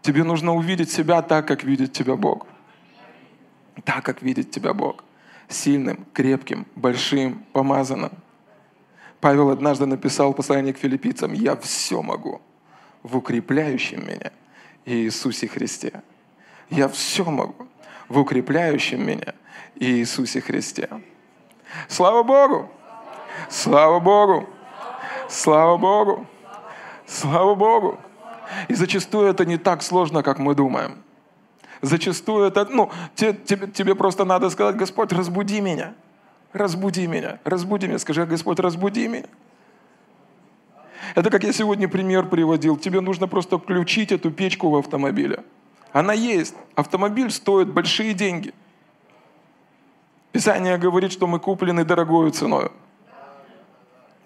Тебе 0.00 0.22
нужно 0.22 0.54
увидеть 0.54 0.92
себя 0.92 1.22
так, 1.22 1.48
как 1.48 1.64
видит 1.64 1.92
тебя 1.92 2.14
Бог. 2.14 2.46
Так, 3.82 4.04
как 4.04 4.22
видит 4.22 4.52
тебя 4.52 4.72
Бог. 4.72 5.02
Сильным, 5.48 6.06
крепким, 6.12 6.64
большим, 6.76 7.44
помазанным. 7.52 8.12
Павел 9.20 9.50
однажды 9.50 9.86
написал 9.86 10.34
послание 10.34 10.72
к 10.72 10.78
филиппийцам, 10.78 11.32
«Я 11.32 11.56
все 11.56 12.00
могу 12.00 12.40
в 13.02 13.16
укрепляющем 13.16 14.06
меня 14.06 14.30
Иисусе 14.84 15.48
Христе». 15.48 16.02
Я 16.70 16.88
все 16.88 17.24
могу 17.24 17.65
в 18.08 18.18
укрепляющем 18.18 19.04
меня 19.04 19.34
Иисусе 19.76 20.40
Христе. 20.40 20.88
Слава 21.88 22.22
Богу! 22.22 22.70
Слава 23.48 24.00
Богу! 24.00 24.48
Слава 25.28 25.76
Богу! 25.76 26.26
Слава 27.06 27.54
Богу! 27.54 27.98
И 28.68 28.74
зачастую 28.74 29.28
это 29.28 29.44
не 29.44 29.58
так 29.58 29.82
сложно, 29.82 30.22
как 30.22 30.38
мы 30.38 30.54
думаем. 30.54 31.02
Зачастую 31.82 32.46
это, 32.46 32.64
ну, 32.66 32.90
тебе, 33.14 33.34
тебе, 33.34 33.66
тебе 33.68 33.94
просто 33.94 34.24
надо 34.24 34.50
сказать, 34.50 34.76
Господь, 34.76 35.12
разбуди 35.12 35.60
меня. 35.60 35.94
Разбуди 36.52 37.06
меня, 37.06 37.38
разбуди 37.44 37.86
меня. 37.86 37.98
Скажи, 37.98 38.24
Господь, 38.24 38.60
разбуди 38.60 39.08
меня. 39.08 39.26
Это 41.14 41.30
как 41.30 41.44
я 41.44 41.52
сегодня 41.52 41.88
пример 41.88 42.26
приводил. 42.28 42.76
Тебе 42.76 43.00
нужно 43.00 43.28
просто 43.28 43.58
включить 43.58 44.10
эту 44.10 44.30
печку 44.30 44.70
в 44.70 44.76
автомобиле. 44.76 45.44
Она 45.96 46.12
есть. 46.12 46.54
Автомобиль 46.74 47.30
стоит 47.30 47.72
большие 47.72 48.12
деньги. 48.12 48.52
Писание 50.30 50.76
говорит, 50.76 51.10
что 51.10 51.26
мы 51.26 51.40
куплены 51.40 51.86
дорогою 51.86 52.30
ценой. 52.32 52.70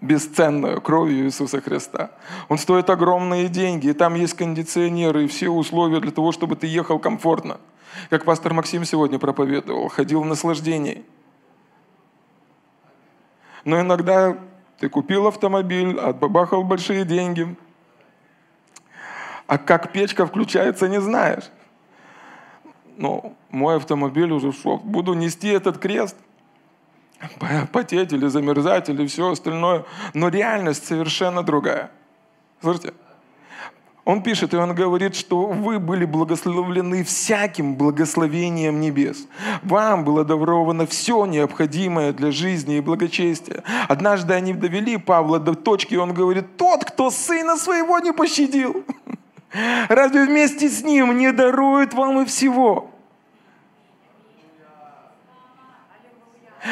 Бесценную 0.01 0.81
кровью 0.81 1.27
Иисуса 1.27 1.61
Христа. 1.61 2.11
Он 2.49 2.59
стоит 2.59 2.91
огромные 2.91 3.49
деньги, 3.49 3.87
и 3.87 3.93
там 3.93 4.17
есть 4.17 4.35
кондиционеры 4.35 5.23
и 5.23 5.29
все 5.29 5.49
условия 5.49 6.01
для 6.01 6.11
того, 6.11 6.33
чтобы 6.33 6.57
ты 6.57 6.67
ехал 6.67 6.99
комфортно. 6.99 7.61
Как 8.09 8.25
пастор 8.25 8.53
Максим 8.53 8.85
сегодня 8.85 9.21
проповедовал, 9.21 9.89
ходил 9.91 10.23
в 10.23 10.27
наслаждении. 10.27 11.05
Но 13.65 13.81
иногда 13.81 14.37
ты 14.81 14.89
купил 14.89 15.29
автомобиль, 15.29 15.97
отбабахал 16.01 16.65
большие 16.65 17.05
деньги, 17.05 17.55
а 19.47 19.57
как 19.57 19.93
печка 19.93 20.27
включается, 20.27 20.89
не 20.89 21.01
знаешь 21.01 21.45
ну, 23.01 23.35
мой 23.51 23.77
автомобиль 23.77 24.31
уже 24.31 24.53
шел, 24.53 24.77
буду 24.77 25.15
нести 25.15 25.49
этот 25.49 25.79
крест, 25.79 26.17
потеть 27.73 28.13
или 28.13 28.27
замерзать 28.27 28.91
или 28.91 29.07
все 29.07 29.31
остальное, 29.31 29.85
но 30.13 30.29
реальность 30.29 30.87
совершенно 30.87 31.43
другая. 31.43 31.91
Слушайте, 32.61 32.93
он 34.05 34.23
пишет, 34.23 34.53
и 34.53 34.57
он 34.59 34.75
говорит, 34.75 35.15
что 35.15 35.47
вы 35.47 35.79
были 35.79 36.05
благословлены 36.05 37.03
всяким 37.03 37.75
благословением 37.75 38.81
небес. 38.81 39.27
Вам 39.63 40.05
было 40.05 40.23
даровано 40.23 40.87
все 40.87 41.25
необходимое 41.25 42.13
для 42.13 42.31
жизни 42.31 42.77
и 42.77 42.81
благочестия. 42.81 43.63
Однажды 43.89 44.35
они 44.35 44.53
довели 44.53 44.99
Павла 44.99 45.39
до 45.39 45.55
точки, 45.55 45.95
и 45.95 45.97
он 45.97 46.13
говорит, 46.13 46.59
тот, 46.59 46.85
кто 46.85 47.11
сына 47.11 47.57
своего 47.57 47.99
не 47.99 48.13
пощадил. 48.13 48.85
Разве 49.89 50.27
вместе 50.27 50.69
с 50.69 50.83
Ним 50.85 51.17
не 51.17 51.33
дарует 51.33 51.95
вам 51.95 52.21
и 52.21 52.25
всего? 52.25 52.90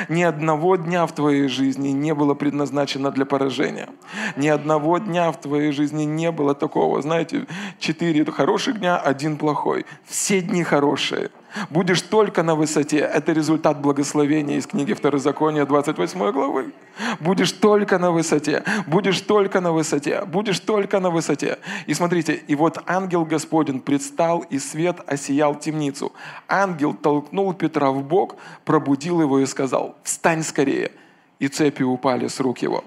Ни 0.09 0.22
одного 0.22 0.77
дня 0.77 1.07
в 1.07 1.14
твоей 1.14 1.48
жизни 1.48 1.88
не 1.88 2.14
было 2.14 2.35
предназначено 2.35 3.11
для 3.11 3.24
поражения. 3.24 3.88
Ни 4.37 4.48
одного 4.48 4.98
дня 4.98 5.31
в 5.33 5.40
твоей 5.40 5.72
жизни 5.72 6.05
не 6.05 6.31
было 6.31 6.55
такого, 6.55 7.01
знаете, 7.03 7.46
четыре 7.79 8.24
хороших 8.31 8.79
дня, 8.79 8.98
один 8.98 9.37
плохой. 9.37 9.87
Все 10.05 10.40
дни 10.40 10.62
хорошие. 10.62 11.31
Будешь 11.70 12.02
только 12.02 12.42
на 12.42 12.54
высоте. 12.54 12.98
Это 12.98 13.32
результат 13.32 13.80
благословения 13.80 14.56
из 14.56 14.66
книги 14.66 14.92
Второзакония 14.92 15.64
28 15.64 16.32
главы. 16.32 16.72
Будешь 17.20 17.52
только 17.52 17.98
на 17.98 18.11
высоте. 18.11 18.62
Будешь 18.87 19.20
только 19.20 19.61
на 19.61 19.72
высоте. 19.72 20.24
Будешь 20.24 20.61
только 20.61 21.00
на 21.00 21.11
высоте. 21.11 21.58
И 21.87 21.94
смотрите, 21.94 22.34
и 22.34 22.54
вот 22.54 22.82
ангел 22.87 23.24
Господень 23.24 23.80
предстал, 23.80 24.40
и 24.50 24.58
свет 24.58 25.00
осиял 25.06 25.54
темницу. 25.54 26.12
Ангел 26.48 26.94
толкнул 26.94 27.54
Петра 27.54 27.90
в 27.90 28.02
бок, 28.02 28.37
пробудил 28.64 29.20
его 29.20 29.38
и 29.40 29.46
сказал, 29.46 29.96
встань 30.02 30.42
скорее. 30.42 30.92
И 31.38 31.48
цепи 31.48 31.82
упали 31.82 32.28
с 32.28 32.40
рук 32.40 32.58
его. 32.58 32.84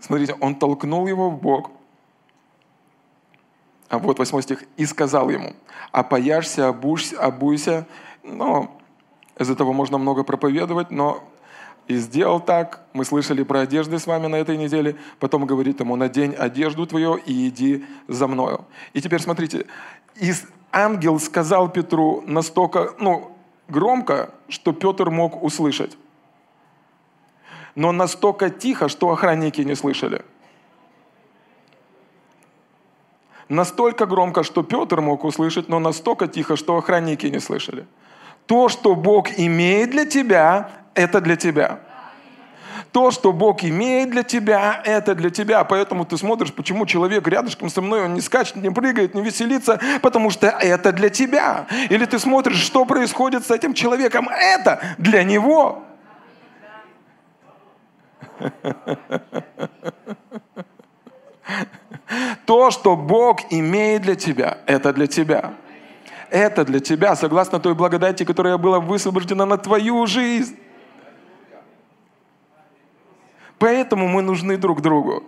Смотрите, 0.00 0.34
он 0.40 0.54
толкнул 0.54 1.06
его 1.06 1.30
в 1.30 1.40
бок– 1.40 1.70
а 3.92 3.98
вот 3.98 4.18
8 4.18 4.40
стих. 4.40 4.64
«И 4.78 4.86
сказал 4.86 5.28
ему, 5.28 5.54
опояшься, 5.92 6.68
обуйся, 6.68 7.20
обуйся». 7.20 7.86
Но 8.22 8.80
из 9.38 9.50
этого 9.50 9.74
можно 9.74 9.98
много 9.98 10.24
проповедовать, 10.24 10.90
но 10.90 11.22
и 11.88 11.96
сделал 11.96 12.40
так. 12.40 12.86
Мы 12.94 13.04
слышали 13.04 13.42
про 13.42 13.60
одежды 13.60 13.98
с 13.98 14.06
вами 14.06 14.28
на 14.28 14.36
этой 14.36 14.56
неделе. 14.56 14.96
Потом 15.18 15.44
говорит 15.44 15.80
ему, 15.80 15.96
надень 15.96 16.34
одежду 16.34 16.86
твою 16.86 17.16
и 17.16 17.48
иди 17.48 17.84
за 18.08 18.26
мною. 18.28 18.64
И 18.94 19.02
теперь 19.02 19.20
смотрите, 19.20 19.66
и 20.16 20.32
ангел 20.70 21.20
сказал 21.20 21.68
Петру 21.68 22.22
настолько, 22.26 22.94
ну, 22.98 23.36
громко, 23.68 24.30
что 24.48 24.72
Петр 24.72 25.10
мог 25.10 25.42
услышать. 25.42 25.98
Но 27.74 27.92
настолько 27.92 28.48
тихо, 28.48 28.88
что 28.88 29.10
охранники 29.10 29.60
не 29.60 29.74
слышали. 29.74 30.22
Настолько 33.52 34.06
громко, 34.06 34.44
что 34.44 34.62
Петр 34.62 35.02
мог 35.02 35.24
услышать, 35.24 35.68
но 35.68 35.78
настолько 35.78 36.26
тихо, 36.26 36.56
что 36.56 36.78
охранники 36.78 37.26
не 37.26 37.38
слышали. 37.38 37.84
То, 38.46 38.70
что 38.70 38.94
Бог 38.94 39.38
имеет 39.38 39.90
для 39.90 40.06
тебя, 40.06 40.70
это 40.94 41.20
для 41.20 41.36
тебя. 41.36 41.80
То, 42.92 43.10
что 43.10 43.30
Бог 43.30 43.62
имеет 43.62 44.10
для 44.10 44.22
тебя, 44.22 44.80
это 44.86 45.14
для 45.14 45.28
тебя. 45.28 45.64
Поэтому 45.64 46.06
ты 46.06 46.16
смотришь, 46.16 46.54
почему 46.54 46.86
человек 46.86 47.28
рядышком 47.28 47.68
со 47.68 47.82
мной, 47.82 48.06
он 48.06 48.14
не 48.14 48.22
скачет, 48.22 48.56
не 48.56 48.70
прыгает, 48.70 49.14
не 49.14 49.20
веселится, 49.20 49.78
потому 50.00 50.30
что 50.30 50.46
это 50.46 50.90
для 50.90 51.10
тебя. 51.10 51.66
Или 51.90 52.06
ты 52.06 52.18
смотришь, 52.18 52.56
что 52.56 52.86
происходит 52.86 53.46
с 53.46 53.50
этим 53.50 53.74
человеком, 53.74 54.30
это 54.30 54.80
для 54.96 55.24
него. 55.24 55.82
То, 62.44 62.70
что 62.70 62.96
Бог 62.96 63.40
имеет 63.50 64.02
для 64.02 64.14
тебя, 64.14 64.58
это 64.66 64.92
для 64.92 65.06
тебя. 65.06 65.54
Это 66.30 66.64
для 66.64 66.80
тебя, 66.80 67.14
согласно 67.14 67.60
той 67.60 67.74
благодати, 67.74 68.24
которая 68.24 68.56
была 68.56 68.80
высвобождена 68.80 69.44
на 69.44 69.58
твою 69.58 70.06
жизнь. 70.06 70.56
Поэтому 73.58 74.08
мы 74.08 74.22
нужны 74.22 74.56
друг 74.56 74.80
другу. 74.80 75.22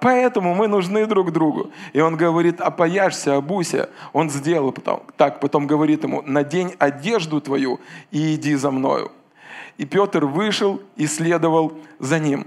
Поэтому 0.00 0.54
мы 0.54 0.68
нужны 0.68 1.06
друг 1.06 1.32
другу. 1.32 1.70
И 1.92 2.00
он 2.00 2.16
говорит, 2.16 2.60
опояшься, 2.60 3.36
обуйся. 3.36 3.88
Он 4.12 4.30
сделал 4.30 4.72
потом, 4.72 5.04
так, 5.16 5.40
потом 5.40 5.66
говорит 5.66 6.02
ему, 6.04 6.22
надень 6.22 6.74
одежду 6.78 7.40
твою 7.40 7.80
и 8.10 8.34
иди 8.34 8.56
за 8.56 8.70
мною. 8.70 9.12
И 9.78 9.86
Петр 9.86 10.26
вышел 10.26 10.82
и 10.96 11.06
следовал 11.06 11.72
за 11.98 12.18
ним 12.18 12.46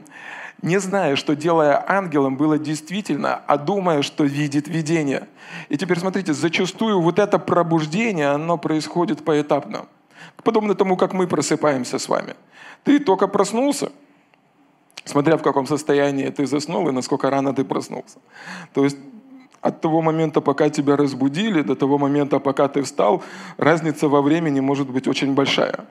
не 0.61 0.79
зная, 0.79 1.15
что 1.15 1.35
делая 1.35 1.83
ангелом 1.87 2.37
было 2.37 2.57
действительно, 2.57 3.41
а 3.47 3.57
думая, 3.57 4.01
что 4.01 4.23
видит 4.23 4.67
видение. 4.67 5.27
И 5.69 5.77
теперь 5.77 5.99
смотрите, 5.99 6.33
зачастую 6.33 7.01
вот 7.01 7.19
это 7.19 7.39
пробуждение, 7.39 8.29
оно 8.29 8.57
происходит 8.57 9.23
поэтапно. 9.23 9.85
Подобно 10.43 10.75
тому, 10.75 10.97
как 10.97 11.13
мы 11.13 11.27
просыпаемся 11.27 11.99
с 11.99 12.09
вами. 12.09 12.35
Ты 12.83 12.99
только 12.99 13.27
проснулся, 13.27 13.91
смотря 15.03 15.37
в 15.37 15.41
каком 15.41 15.67
состоянии 15.67 16.29
ты 16.29 16.45
заснул 16.45 16.87
и 16.87 16.91
насколько 16.91 17.29
рано 17.29 17.53
ты 17.53 17.63
проснулся. 17.63 18.19
То 18.73 18.83
есть 18.83 18.97
от 19.61 19.81
того 19.81 20.01
момента, 20.01 20.41
пока 20.41 20.69
тебя 20.69 20.95
разбудили, 20.95 21.63
до 21.63 21.75
того 21.75 21.97
момента, 21.97 22.39
пока 22.39 22.67
ты 22.67 22.83
встал, 22.83 23.23
разница 23.57 24.07
во 24.07 24.21
времени 24.21 24.59
может 24.59 24.89
быть 24.89 25.07
очень 25.07 25.33
большая. 25.33 25.85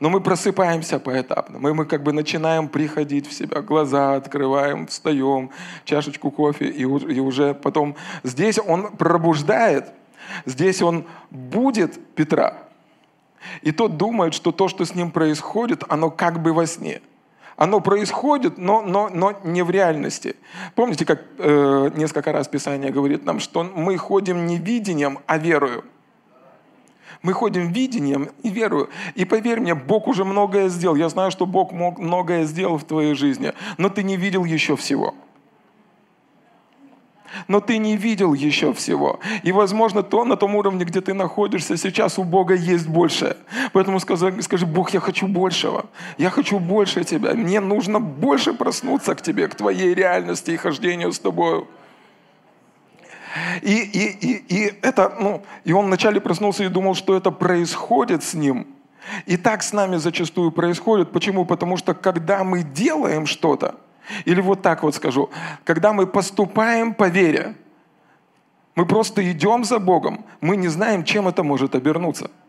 Но 0.00 0.10
мы 0.10 0.20
просыпаемся 0.20 0.98
поэтапно. 0.98 1.58
Мы, 1.58 1.74
мы 1.74 1.84
как 1.84 2.02
бы 2.02 2.12
начинаем 2.12 2.68
приходить 2.68 3.26
в 3.26 3.32
себя, 3.32 3.60
глаза 3.60 4.14
открываем, 4.14 4.86
встаем, 4.86 5.50
чашечку 5.84 6.30
кофе, 6.30 6.66
и, 6.66 6.82
и 6.82 7.20
уже 7.20 7.54
потом 7.54 7.96
здесь 8.22 8.58
он 8.58 8.96
пробуждает, 8.96 9.92
здесь 10.46 10.82
он 10.82 11.06
будет 11.30 12.14
Петра. 12.14 12.58
И 13.62 13.72
тот 13.72 13.96
думает, 13.96 14.34
что 14.34 14.52
то, 14.52 14.68
что 14.68 14.84
с 14.84 14.94
ним 14.94 15.10
происходит, 15.10 15.84
оно 15.88 16.10
как 16.10 16.40
бы 16.42 16.52
во 16.52 16.66
сне. 16.66 17.02
Оно 17.56 17.80
происходит, 17.80 18.58
но, 18.58 18.82
но, 18.82 19.08
но 19.08 19.38
не 19.44 19.62
в 19.62 19.70
реальности. 19.70 20.34
Помните, 20.74 21.04
как 21.04 21.22
э, 21.38 21.90
несколько 21.94 22.32
раз 22.32 22.48
Писание 22.48 22.90
говорит 22.90 23.24
нам, 23.24 23.38
что 23.38 23.62
мы 23.62 23.96
ходим 23.96 24.46
не 24.46 24.58
видением, 24.58 25.20
а 25.26 25.38
верою. 25.38 25.84
Мы 27.24 27.32
ходим 27.32 27.72
видением 27.72 28.28
и 28.42 28.50
верую. 28.50 28.90
И 29.14 29.24
поверь 29.24 29.58
мне, 29.58 29.74
Бог 29.74 30.08
уже 30.08 30.26
многое 30.26 30.68
сделал. 30.68 30.94
Я 30.94 31.08
знаю, 31.08 31.30
что 31.30 31.46
Бог 31.46 31.72
мог 31.72 31.98
многое 31.98 32.44
сделал 32.44 32.76
в 32.76 32.84
твоей 32.84 33.14
жизни, 33.14 33.54
но 33.78 33.88
ты 33.88 34.02
не 34.02 34.18
видел 34.18 34.44
еще 34.44 34.76
всего. 34.76 35.14
Но 37.48 37.60
ты 37.60 37.78
не 37.78 37.96
видел 37.96 38.34
еще 38.34 38.74
всего. 38.74 39.20
И, 39.42 39.52
возможно, 39.52 40.02
то 40.02 40.26
на 40.26 40.36
том 40.36 40.54
уровне, 40.54 40.84
где 40.84 41.00
ты 41.00 41.14
находишься 41.14 41.78
сейчас, 41.78 42.18
у 42.18 42.24
Бога 42.24 42.54
есть 42.54 42.86
больше. 42.86 43.38
Поэтому 43.72 44.00
скажи, 44.00 44.42
скажи, 44.42 44.66
Бог, 44.66 44.90
я 44.90 45.00
хочу 45.00 45.26
большего. 45.26 45.86
Я 46.18 46.28
хочу 46.28 46.58
больше 46.58 47.04
Тебя. 47.04 47.32
Мне 47.32 47.60
нужно 47.60 48.00
больше 48.00 48.52
проснуться 48.52 49.14
к 49.14 49.22
Тебе, 49.22 49.48
к 49.48 49.54
Твоей 49.54 49.94
реальности 49.94 50.50
и 50.50 50.56
хождению 50.58 51.10
с 51.10 51.18
Тобой. 51.18 51.64
И, 53.62 53.78
и, 53.78 54.26
и, 54.26 54.44
и, 54.48 54.78
это, 54.82 55.16
ну, 55.20 55.42
и 55.64 55.72
он 55.72 55.86
вначале 55.86 56.20
проснулся 56.20 56.64
и 56.64 56.68
думал, 56.68 56.94
что 56.94 57.16
это 57.16 57.30
происходит 57.30 58.22
с 58.22 58.34
ним. 58.34 58.66
И 59.26 59.36
так 59.36 59.62
с 59.62 59.72
нами 59.72 59.96
зачастую 59.96 60.52
происходит. 60.52 61.12
Почему? 61.12 61.44
Потому 61.44 61.76
что 61.76 61.94
когда 61.94 62.44
мы 62.44 62.62
делаем 62.62 63.26
что-то, 63.26 63.76
или 64.24 64.40
вот 64.40 64.62
так 64.62 64.82
вот 64.82 64.94
скажу, 64.94 65.30
когда 65.64 65.92
мы 65.92 66.06
поступаем 66.06 66.94
по 66.94 67.08
вере, 67.08 67.54
мы 68.74 68.86
просто 68.86 69.30
идем 69.30 69.64
за 69.64 69.78
Богом, 69.78 70.24
мы 70.40 70.56
не 70.56 70.68
знаем, 70.68 71.04
чем 71.04 71.28
это 71.28 71.42
может 71.42 71.74
обернуться– 71.74 72.30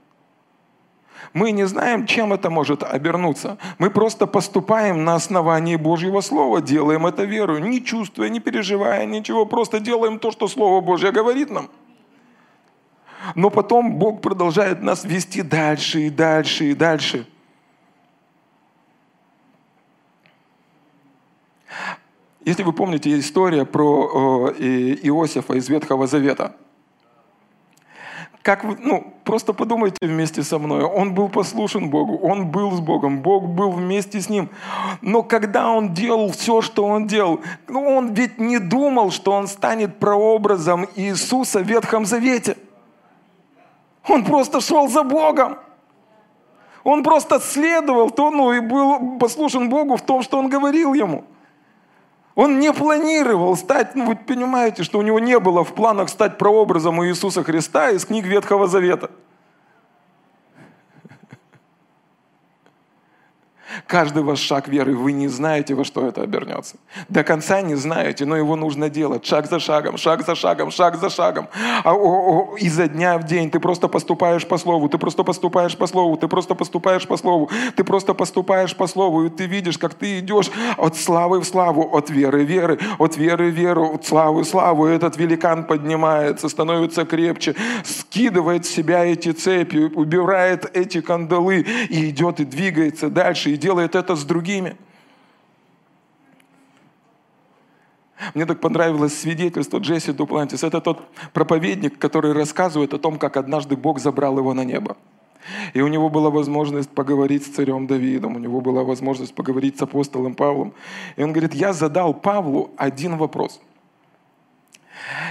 мы 1.33 1.51
не 1.51 1.65
знаем, 1.65 2.05
чем 2.05 2.33
это 2.33 2.49
может 2.49 2.83
обернуться. 2.83 3.57
Мы 3.77 3.89
просто 3.89 4.27
поступаем 4.27 5.03
на 5.03 5.15
основании 5.15 5.75
Божьего 5.75 6.21
Слова, 6.21 6.61
делаем 6.61 7.05
это 7.05 7.23
верою, 7.23 7.63
не 7.63 7.83
чувствуя, 7.83 8.29
не 8.29 8.39
переживая 8.39 9.05
ничего, 9.05 9.45
просто 9.45 9.79
делаем 9.79 10.19
то, 10.19 10.31
что 10.31 10.47
Слово 10.47 10.81
Божье 10.81 11.11
говорит 11.11 11.49
нам. 11.49 11.69
Но 13.33 13.49
потом 13.49 13.95
Бог 13.95 14.21
продолжает 14.21 14.81
нас 14.81 15.03
вести 15.03 15.41
дальше 15.41 16.01
и 16.01 16.09
дальше 16.09 16.65
и 16.65 16.73
дальше. 16.75 17.27
Если 22.43 22.61
вы 22.61 22.73
помните 22.73 23.17
история 23.17 23.65
про 23.65 24.51
Иосифа 24.51 25.53
из 25.53 25.67
Ветхого 25.67 26.05
Завета– 26.05 26.55
как 28.45 28.63
вы, 28.63 28.77
ну, 28.79 29.11
просто 29.23 29.53
подумайте 29.53 29.97
вместе 30.03 30.43
со 30.43 30.59
мной. 30.59 30.83
Он 30.83 31.15
был 31.15 31.29
послушен 31.29 31.89
Богу, 31.89 32.17
он 32.17 32.51
был 32.51 32.71
с 32.73 32.79
Богом, 32.79 33.23
Бог 33.23 33.47
был 33.47 33.71
вместе 33.71 34.21
с 34.21 34.29
ним. 34.29 34.49
Но 35.01 35.23
когда 35.23 35.71
он 35.71 35.95
делал 35.95 36.29
все, 36.29 36.61
что 36.61 36.85
он 36.85 37.07
делал, 37.07 37.39
ну, 37.67 37.81
он 37.81 38.13
ведь 38.13 38.37
не 38.37 38.59
думал, 38.59 39.09
что 39.09 39.31
он 39.31 39.47
станет 39.47 39.97
прообразом 39.97 40.87
Иисуса 40.95 41.61
в 41.61 41.63
Ветхом 41.63 42.05
Завете. 42.05 42.55
Он 44.07 44.23
просто 44.23 44.61
шел 44.61 44.87
за 44.89 45.01
Богом. 45.01 45.57
Он 46.83 47.01
просто 47.01 47.39
следовал, 47.39 48.11
то, 48.11 48.29
ну, 48.29 48.53
и 48.53 48.59
был 48.59 49.17
послушен 49.17 49.69
Богу 49.69 49.95
в 49.95 50.03
том, 50.03 50.21
что 50.21 50.37
он 50.37 50.49
говорил 50.49 50.93
ему. 50.93 51.23
Он 52.35 52.59
не 52.59 52.73
планировал 52.73 53.55
стать, 53.55 53.95
ну 53.95 54.05
вы 54.05 54.17
понимаете, 54.17 54.83
что 54.83 54.99
у 54.99 55.01
него 55.01 55.19
не 55.19 55.39
было 55.39 55.63
в 55.63 55.73
планах 55.73 56.09
стать 56.09 56.37
прообразом 56.37 57.03
Иисуса 57.05 57.43
Христа 57.43 57.91
из 57.91 58.05
книг 58.05 58.25
Ветхого 58.25 58.67
Завета. 58.67 59.09
Каждый 63.87 64.23
ваш 64.23 64.39
шаг 64.39 64.67
веры, 64.67 64.95
вы 64.95 65.11
не 65.11 65.27
знаете, 65.27 65.75
во 65.75 65.83
что 65.83 66.07
это 66.07 66.21
обернется. 66.21 66.77
До 67.09 67.23
конца 67.23 67.61
не 67.61 67.75
знаете, 67.75 68.25
но 68.25 68.35
его 68.35 68.55
нужно 68.55 68.89
делать 68.89 69.25
шаг 69.25 69.47
за 69.47 69.59
шагом, 69.59 69.97
шаг 69.97 70.25
за 70.25 70.35
шагом, 70.35 70.71
шаг 70.71 70.97
за 70.97 71.09
шагом. 71.09 71.47
А, 71.83 71.93
о, 71.93 72.53
о, 72.53 72.57
изо 72.57 72.87
дня 72.87 73.17
в 73.17 73.23
день 73.23 73.49
ты 73.49 73.59
просто 73.59 73.87
поступаешь 73.87 74.47
по 74.47 74.57
слову, 74.57 74.89
ты 74.89 74.97
просто 74.97 75.23
поступаешь 75.23 75.77
по 75.77 75.87
слову, 75.87 76.17
ты 76.17 76.27
просто 76.27 76.55
поступаешь 76.55 77.07
по 77.07 77.17
слову, 77.17 77.49
ты 77.75 77.83
просто 77.83 78.13
поступаешь 78.13 78.75
по 78.75 78.87
слову, 78.87 79.25
и 79.25 79.29
ты 79.29 79.45
видишь, 79.45 79.77
как 79.77 79.93
ты 79.93 80.19
идешь 80.19 80.51
от 80.77 80.95
славы 80.97 81.39
в 81.39 81.45
славу, 81.45 81.95
от 81.95 82.09
веры 82.09 82.45
в 82.45 82.47
веры, 82.47 82.79
от 82.97 83.17
веры 83.17 83.51
в 83.51 83.53
веру, 83.53 83.95
от 83.95 84.05
славы 84.05 84.43
в 84.43 84.47
славу. 84.47 84.87
И 84.87 84.91
этот 84.91 85.17
великан 85.17 85.65
поднимается, 85.65 86.49
становится 86.49 87.05
крепче, 87.05 87.55
скидывает 87.83 88.65
с 88.65 88.69
себя 88.69 89.05
эти 89.05 89.31
цепи, 89.31 89.91
убирает 89.95 90.69
эти 90.75 91.01
кандалы 91.01 91.65
и 91.89 92.09
идет 92.09 92.39
и 92.39 92.45
двигается 92.45 93.09
дальше, 93.09 93.51
и 93.51 93.57
делает 93.65 93.95
это 93.95 94.15
с 94.15 94.23
другими. 94.23 94.77
Мне 98.35 98.45
так 98.45 98.61
понравилось 98.61 99.19
свидетельство 99.19 99.79
Джесси 99.79 100.11
Дуплантис. 100.13 100.63
Это 100.63 100.81
тот 100.81 100.99
проповедник, 101.33 101.97
который 101.97 102.33
рассказывает 102.33 102.93
о 102.93 102.99
том, 102.99 103.17
как 103.17 103.37
однажды 103.37 103.75
Бог 103.75 103.99
забрал 103.99 104.37
его 104.37 104.53
на 104.53 104.63
небо. 104.63 104.95
И 105.73 105.81
у 105.81 105.87
него 105.87 106.09
была 106.09 106.29
возможность 106.29 106.91
поговорить 106.91 107.43
с 107.43 107.55
царем 107.55 107.87
Давидом, 107.87 108.35
у 108.35 108.39
него 108.39 108.61
была 108.61 108.83
возможность 108.83 109.33
поговорить 109.33 109.79
с 109.79 109.81
апостолом 109.81 110.35
Павлом. 110.35 110.73
И 111.15 111.23
он 111.23 111.33
говорит, 111.33 111.55
я 111.55 111.73
задал 111.73 112.13
Павлу 112.13 112.69
один 112.77 113.17
вопрос. 113.17 113.61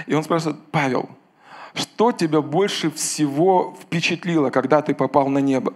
И 0.07 0.13
он 0.13 0.23
спрашивает, 0.23 0.57
Павел, 0.71 1.09
что 1.73 2.11
тебя 2.11 2.41
больше 2.41 2.91
всего 2.91 3.77
впечатлило, 3.81 4.49
когда 4.49 4.81
ты 4.81 4.93
попал 4.93 5.29
на 5.29 5.39
небо? 5.39 5.73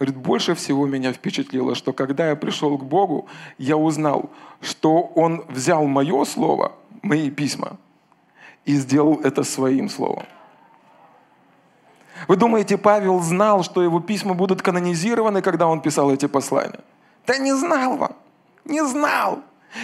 Говорит, 0.00 0.16
больше 0.16 0.54
всего 0.54 0.86
меня 0.86 1.12
впечатлило, 1.12 1.74
что 1.74 1.92
когда 1.92 2.30
я 2.30 2.36
пришел 2.36 2.78
к 2.78 2.84
Богу, 2.84 3.26
я 3.58 3.76
узнал, 3.76 4.30
что 4.62 5.12
Он 5.14 5.44
взял 5.48 5.84
мое 5.84 6.24
слово, 6.24 6.72
мои 7.02 7.30
письма, 7.30 7.76
и 8.64 8.76
сделал 8.76 9.20
это 9.22 9.42
своим 9.42 9.90
словом. 9.90 10.24
Вы 12.28 12.36
думаете, 12.36 12.78
Павел 12.78 13.20
знал, 13.20 13.62
что 13.62 13.82
его 13.82 14.00
письма 14.00 14.32
будут 14.32 14.62
канонизированы, 14.62 15.42
когда 15.42 15.66
он 15.66 15.82
писал 15.82 16.10
эти 16.10 16.28
послания? 16.28 16.80
Да 17.26 17.36
не 17.36 17.52
знал 17.52 18.00
он, 18.00 18.10
не 18.64 18.82
знал. 18.86 19.40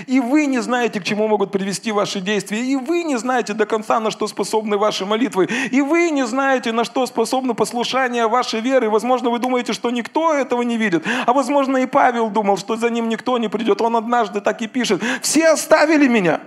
И 0.07 0.21
вы 0.21 0.47
не 0.47 0.61
знаете, 0.61 1.01
к 1.01 1.05
чему 1.05 1.29
могут 1.29 1.53
привести 1.53 1.93
ваши 1.93 2.21
действия. 2.21 2.61
И 2.61 2.77
вы 2.77 3.05
не 3.05 3.17
знаете 3.17 3.55
до 3.55 3.67
конца, 3.67 4.01
на 4.01 4.11
что 4.11 4.27
способны 4.27 4.77
ваши 4.77 5.07
молитвы. 5.07 5.49
И 5.71 5.81
вы 5.81 6.11
не 6.11 6.27
знаете, 6.27 6.73
на 6.73 6.85
что 6.85 7.07
способно 7.07 7.55
послушание 7.55 8.27
вашей 8.27 8.61
веры. 8.61 8.91
Возможно, 8.91 9.31
вы 9.31 9.39
думаете, 9.39 9.73
что 9.73 9.91
никто 9.91 10.35
этого 10.35 10.63
не 10.63 10.77
видит. 10.77 11.05
А 11.27 11.33
возможно, 11.33 11.79
и 11.79 11.87
Павел 11.87 12.31
думал, 12.31 12.57
что 12.57 12.77
за 12.77 12.91
ним 12.91 13.09
никто 13.09 13.39
не 13.39 13.49
придет. 13.49 13.81
Он 13.81 13.97
однажды 13.97 14.41
так 14.41 14.61
и 14.63 14.67
пишет. 14.67 15.03
Все 15.23 15.49
оставили 15.49 16.09
меня. 16.09 16.41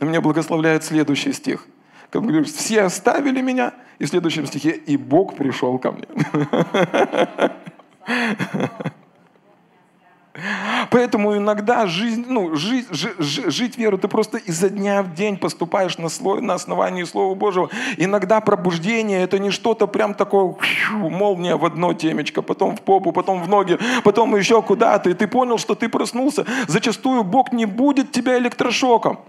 И 0.00 0.04
меня 0.04 0.20
благословляет 0.20 0.84
следующий 0.84 1.32
стих. 1.32 1.66
Как 2.10 2.22
говорит, 2.22 2.48
все 2.48 2.82
оставили 2.82 3.40
меня. 3.40 3.72
И 3.98 4.04
в 4.04 4.08
следующем 4.08 4.46
стихе, 4.46 4.70
и 4.70 4.96
Бог 4.96 5.36
пришел 5.36 5.78
ко 5.78 5.92
мне. 5.92 6.08
Поэтому 10.90 11.36
иногда 11.36 11.86
жизнь, 11.86 12.24
ну, 12.28 12.54
жить, 12.54 12.86
жить, 12.90 13.52
жить 13.52 13.78
веру, 13.78 13.98
ты 13.98 14.08
просто 14.08 14.38
изо 14.38 14.68
дня 14.68 15.02
в 15.02 15.14
день 15.14 15.36
поступаешь 15.36 15.98
на, 15.98 16.08
слой, 16.08 16.40
на 16.40 16.54
основании 16.54 17.04
Слова 17.04 17.34
Божьего. 17.34 17.70
Иногда 17.96 18.40
пробуждение 18.40 19.22
это 19.22 19.38
не 19.38 19.50
что-то 19.50 19.86
прям 19.86 20.14
такое, 20.14 20.54
молния 20.90 21.56
в 21.56 21.64
одно 21.64 21.92
темечко, 21.94 22.42
потом 22.42 22.76
в 22.76 22.82
попу, 22.82 23.12
потом 23.12 23.42
в 23.42 23.48
ноги, 23.48 23.78
потом 24.04 24.34
еще 24.36 24.62
куда-то. 24.62 25.10
И 25.10 25.14
ты 25.14 25.26
понял, 25.26 25.58
что 25.58 25.74
ты 25.74 25.88
проснулся. 25.88 26.44
Зачастую 26.66 27.24
Бог 27.24 27.52
не 27.52 27.66
будет 27.66 28.12
тебя 28.12 28.38
электрошоком 28.38 29.20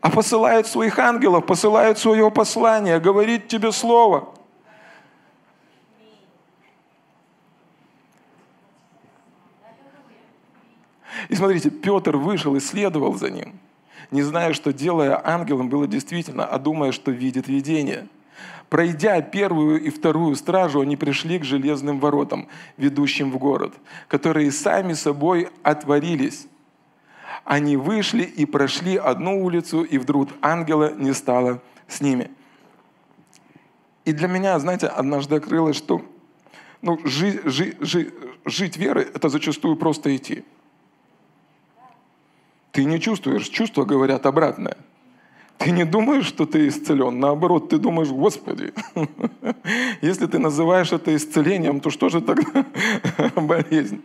а 0.00 0.10
посылает 0.10 0.66
своих 0.66 0.98
ангелов, 0.98 1.44
посылает 1.44 1.98
свое 1.98 2.30
послание, 2.30 3.00
говорит 3.00 3.48
тебе 3.48 3.72
слово. 3.72 4.28
И 11.28 11.34
смотрите, 11.34 11.70
Петр 11.70 12.16
вышел 12.16 12.56
и 12.56 12.60
следовал 12.60 13.14
за 13.14 13.30
ним, 13.30 13.52
не 14.10 14.22
зная, 14.22 14.54
что 14.54 14.72
делая 14.72 15.20
ангелом 15.22 15.68
было 15.68 15.86
действительно, 15.86 16.46
а 16.46 16.58
думая, 16.58 16.92
что 16.92 17.10
видит 17.10 17.48
видение. 17.48 18.08
Пройдя 18.70 19.20
первую 19.22 19.82
и 19.82 19.90
вторую 19.90 20.34
стражу, 20.36 20.80
они 20.80 20.96
пришли 20.96 21.38
к 21.38 21.44
железным 21.44 22.00
воротам, 22.00 22.48
ведущим 22.76 23.30
в 23.30 23.38
город, 23.38 23.74
которые 24.08 24.52
сами 24.52 24.92
собой 24.92 25.48
отворились. 25.62 26.46
Они 27.44 27.76
вышли 27.76 28.22
и 28.22 28.44
прошли 28.44 28.96
одну 28.96 29.42
улицу, 29.42 29.82
и 29.82 29.96
вдруг 29.98 30.28
ангела 30.42 30.92
не 30.94 31.14
стало 31.14 31.62
с 31.86 32.00
ними. 32.00 32.30
И 34.04 34.12
для 34.12 34.28
меня, 34.28 34.58
знаете, 34.58 34.86
однажды 34.86 35.36
открылось, 35.36 35.76
что 35.76 36.02
ну, 36.80 36.98
жить, 37.04 37.40
жить, 37.44 37.76
жить, 37.80 38.14
жить 38.44 38.76
верой– 38.76 39.06
это 39.14 39.28
зачастую 39.28 39.76
просто 39.76 40.14
идти– 40.14 40.44
ты 42.78 42.84
не 42.84 43.00
чувствуешь, 43.00 43.48
чувства 43.48 43.84
говорят 43.84 44.24
обратное. 44.24 44.76
Ты 45.56 45.72
не 45.72 45.84
думаешь, 45.84 46.26
что 46.26 46.46
ты 46.46 46.68
исцелен, 46.68 47.18
наоборот, 47.18 47.70
ты 47.70 47.76
думаешь, 47.76 48.08
Господи, 48.08 48.72
если 50.00 50.26
ты 50.26 50.38
называешь 50.38 50.92
это 50.92 51.16
исцелением, 51.16 51.80
то 51.80 51.90
что 51.90 52.08
же 52.08 52.20
тогда 52.20 52.64
болезнь? 53.34 54.00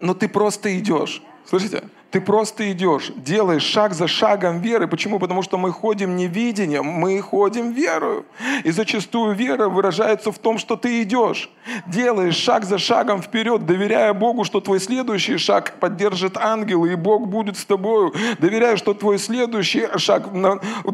Но 0.00 0.12
ты 0.12 0.28
просто 0.28 0.78
идешь. 0.78 1.22
Слышите? 1.46 1.84
Ты 2.10 2.20
просто 2.20 2.72
идешь, 2.72 3.12
делаешь 3.16 3.62
шаг 3.62 3.94
за 3.94 4.08
шагом 4.08 4.60
веры. 4.60 4.88
Почему? 4.88 5.20
Потому 5.20 5.42
что 5.42 5.58
мы 5.58 5.70
ходим 5.70 6.16
не 6.16 6.26
видением, 6.26 6.84
мы 6.84 7.20
ходим 7.20 7.72
верою. 7.72 8.26
И 8.64 8.72
зачастую 8.72 9.34
вера 9.34 9.68
выражается 9.68 10.32
в 10.32 10.38
том, 10.38 10.58
что 10.58 10.74
ты 10.74 11.02
идешь, 11.02 11.50
делаешь 11.86 12.34
шаг 12.34 12.64
за 12.64 12.78
шагом 12.78 13.22
вперед, 13.22 13.64
доверяя 13.64 14.12
Богу, 14.12 14.42
что 14.42 14.60
твой 14.60 14.80
следующий 14.80 15.36
шаг 15.36 15.74
поддержит 15.78 16.36
ангелы, 16.36 16.92
и 16.92 16.96
Бог 16.96 17.28
будет 17.28 17.56
с 17.56 17.64
тобою. 17.64 18.12
Доверяя, 18.40 18.76
что 18.76 18.92
твой 18.92 19.18
следующий 19.18 19.86
шаг, 19.98 20.30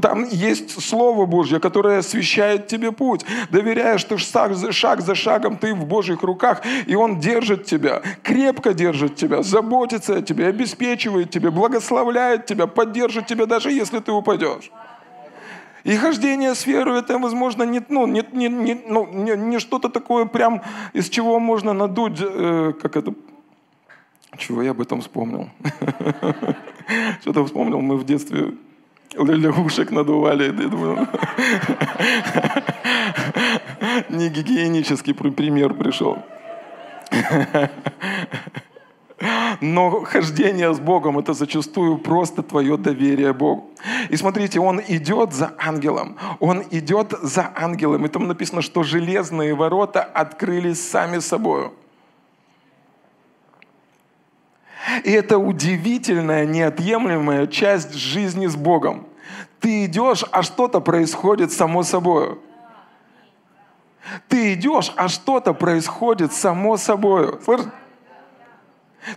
там 0.03 0.25
есть 0.29 0.83
Слово 0.83 1.25
Божье, 1.25 1.61
которое 1.61 1.99
освещает 1.99 2.67
тебе 2.67 2.93
путь. 2.93 3.25
Доверяя, 3.51 3.97
что 3.97 4.19
шаг 4.19 4.55
за, 4.55 4.71
шаг 4.71 5.01
за 5.01 5.15
шагом 5.15 5.57
ты 5.57 5.75
в 5.75 5.87
Божьих 5.87 6.23
руках, 6.23 6.61
и 6.87 6.95
Он 6.95 7.21
держит 7.21 7.65
тебя, 7.65 8.03
крепко 8.23 8.75
держит 8.75 9.17
тебя, 9.17 9.43
заботится 9.43 10.17
о 10.17 10.23
тебе, 10.23 10.49
обеспечивает 10.49 11.06
обеспечивает 11.07 11.31
тебя, 11.31 11.51
благословляет 11.51 12.47
тебя, 12.47 12.67
поддержит 12.67 13.27
тебя, 13.27 13.47
даже 13.47 13.71
если 13.71 14.01
ты 14.01 14.13
упадешь. 14.13 14.71
И 15.85 15.97
хождение 15.97 16.55
с 16.55 16.67
верой, 16.67 16.99
это, 16.99 17.19
возможно, 17.19 17.65
не, 17.65 17.81
ну, 17.89 18.07
не, 18.07 18.25
не, 18.33 18.49
не, 18.49 18.75
ну, 18.89 19.07
не, 19.07 19.37
не 19.37 19.59
что-то 19.61 19.89
такое 19.89 20.27
прям, 20.27 20.61
из 20.95 21.09
чего 21.09 21.39
можно 21.39 21.73
надуть, 21.73 22.21
э, 22.21 22.73
как 22.83 22.97
это, 22.97 23.15
чего 24.37 24.63
я 24.63 24.73
об 24.73 24.81
этом 24.81 25.01
вспомнил. 25.01 25.49
Что-то 27.21 27.45
вспомнил, 27.45 27.81
мы 27.81 27.97
в 27.97 28.05
детстве 28.05 28.55
лягушек 29.15 29.93
надували. 29.93 30.51
Не 34.11 34.29
гигиенический 34.29 35.15
пример 35.15 35.75
пришел. 35.75 36.19
Но 39.61 40.05
хождение 40.05 40.75
с 40.75 40.79
Богом– 40.79 41.19
это 41.21 41.33
зачастую 41.33 41.99
просто 41.99 42.43
твое 42.43 42.77
доверие 42.77 43.33
Богу. 43.33 43.71
И 44.11 44.17
смотрите, 44.17 44.61
он 44.61 44.81
идет 44.87 45.33
за 45.33 45.55
ангелом. 45.59 46.17
Он 46.39 46.63
идет 46.71 47.15
за 47.23 47.51
ангелом. 47.57 48.05
И 48.05 48.09
там 48.09 48.27
написано, 48.29 48.61
что 48.61 48.83
железные 48.83 49.55
ворота 49.55 50.03
открылись 50.03 50.87
сами 50.87 51.21
собой. 51.21 51.71
И 55.05 55.11
это 55.11 55.39
удивительная, 55.39 56.45
неотъемлемая 56.45 57.47
часть 57.47 57.95
жизни 57.95 58.47
с 58.47 58.57
Богом. 58.57 59.07
Ты 59.61 59.87
идешь, 59.87 60.25
а 60.31 60.43
что-то 60.43 60.81
происходит 60.81 61.53
само 61.53 61.83
собой. 61.83 62.39
Ты 64.29 64.53
идешь, 64.53 64.93
а 64.97 65.09
что-то 65.09 65.55
происходит 65.55 66.33
само 66.33 66.77
собой. 66.77 67.41
Слышишь? 67.43 67.67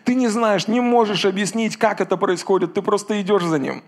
Ты 0.04 0.16
не 0.16 0.28
знаешь, 0.28 0.68
не 0.68 0.82
можешь 0.82 1.26
объяснить, 1.26 1.78
как 1.78 2.02
это 2.02 2.18
происходит, 2.18 2.74
ты 2.74 2.82
просто 2.82 3.22
идешь 3.22 3.44
за 3.44 3.58
ним. 3.58 3.84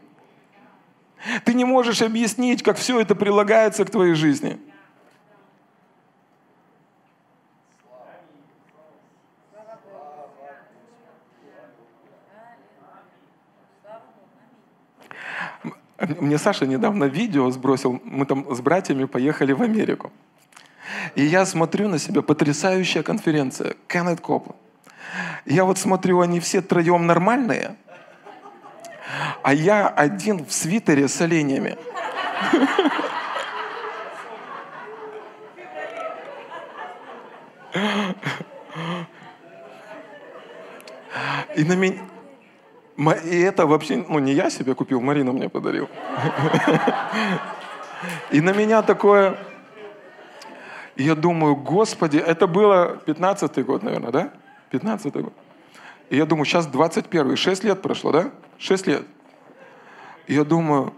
Ты 1.46 1.54
не 1.54 1.66
можешь 1.66 2.02
объяснить, 2.02 2.64
как 2.64 2.78
все 2.78 3.00
это 3.00 3.14
прилагается 3.14 3.86
к 3.86 3.92
твоей 3.92 4.16
жизни. 4.16 4.60
Мне 16.20 16.40
Саша 16.40 16.66
недавно 16.66 17.04
видео 17.04 17.52
сбросил, 17.52 18.02
мы 18.04 18.26
там 18.26 18.56
с 18.56 18.60
братьями 18.60 19.06
поехали 19.06 19.52
в 19.52 19.62
Америку. 19.62 20.12
И 21.14 21.24
я 21.24 21.46
смотрю 21.46 21.90
на 21.90 22.00
себя, 22.00 22.24
потрясающая 22.24 23.04
конференция, 23.04 23.76
Кеннет 23.88 24.20
Копла. 24.20 24.56
Я 25.46 25.66
вот 25.66 25.78
смотрю, 25.78 26.22
они 26.22 26.40
все 26.40 26.62
троем 26.62 27.06
нормальные, 27.08 27.76
а 29.44 29.54
я 29.54 29.88
один 29.88 30.46
в 30.46 30.52
свитере 30.52 31.08
с 31.08 31.20
оленями. 31.22 31.78
И 41.56 41.64
на 41.64 41.74
меня... 41.76 42.00
И 43.26 43.40
это 43.42 43.66
вообще, 43.66 44.06
ну 44.08 44.20
не 44.20 44.34
я 44.34 44.50
себе 44.50 44.76
купил, 44.76 45.02
Марина 45.02 45.32
мне 45.32 45.50
подарил. 45.50 45.90
И 48.32 48.42
на 48.42 48.54
меня 48.54 48.82
такое... 48.82 49.38
Я 50.96 51.16
думаю, 51.16 51.56
Господи, 51.56 52.18
это 52.18 52.48
было 52.48 53.02
15-й 53.06 53.64
год, 53.64 53.84
наверное, 53.84 54.12
да? 54.12 54.34
15-й 54.72 55.22
год. 55.22 55.34
И 56.10 56.18
я 56.18 56.26
думаю, 56.26 56.46
сейчас 56.46 56.68
21-й, 56.68 57.36
6 57.36 57.64
лет 57.64 57.82
прошло, 57.82 58.12
да? 58.12 58.32
6 58.58 58.88
лет. 58.88 59.06
И 60.28 60.34
я 60.34 60.44
думаю, 60.44 60.94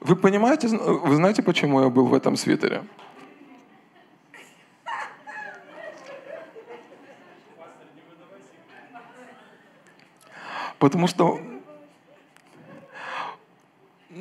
вы 0.00 0.16
понимаете, 0.16 0.68
вы 0.68 1.16
знаете, 1.16 1.42
почему 1.42 1.82
я 1.82 1.88
был 1.88 2.06
в 2.06 2.14
этом 2.14 2.36
свитере? 2.36 2.82
Потому 10.78 11.06
что 11.06 11.40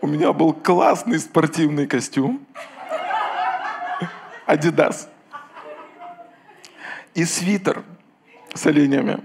у 0.00 0.06
меня 0.06 0.32
был 0.32 0.52
классный 0.52 1.18
спортивный 1.18 1.86
костюм. 1.86 2.46
Адидас. 4.46 5.08
И 7.14 7.24
свитер 7.24 7.82
с 8.54 8.66
оленями. 8.66 9.22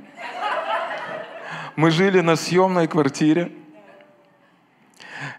Мы 1.75 1.91
жили 1.91 2.19
на 2.21 2.35
съемной 2.35 2.87
квартире. 2.87 3.51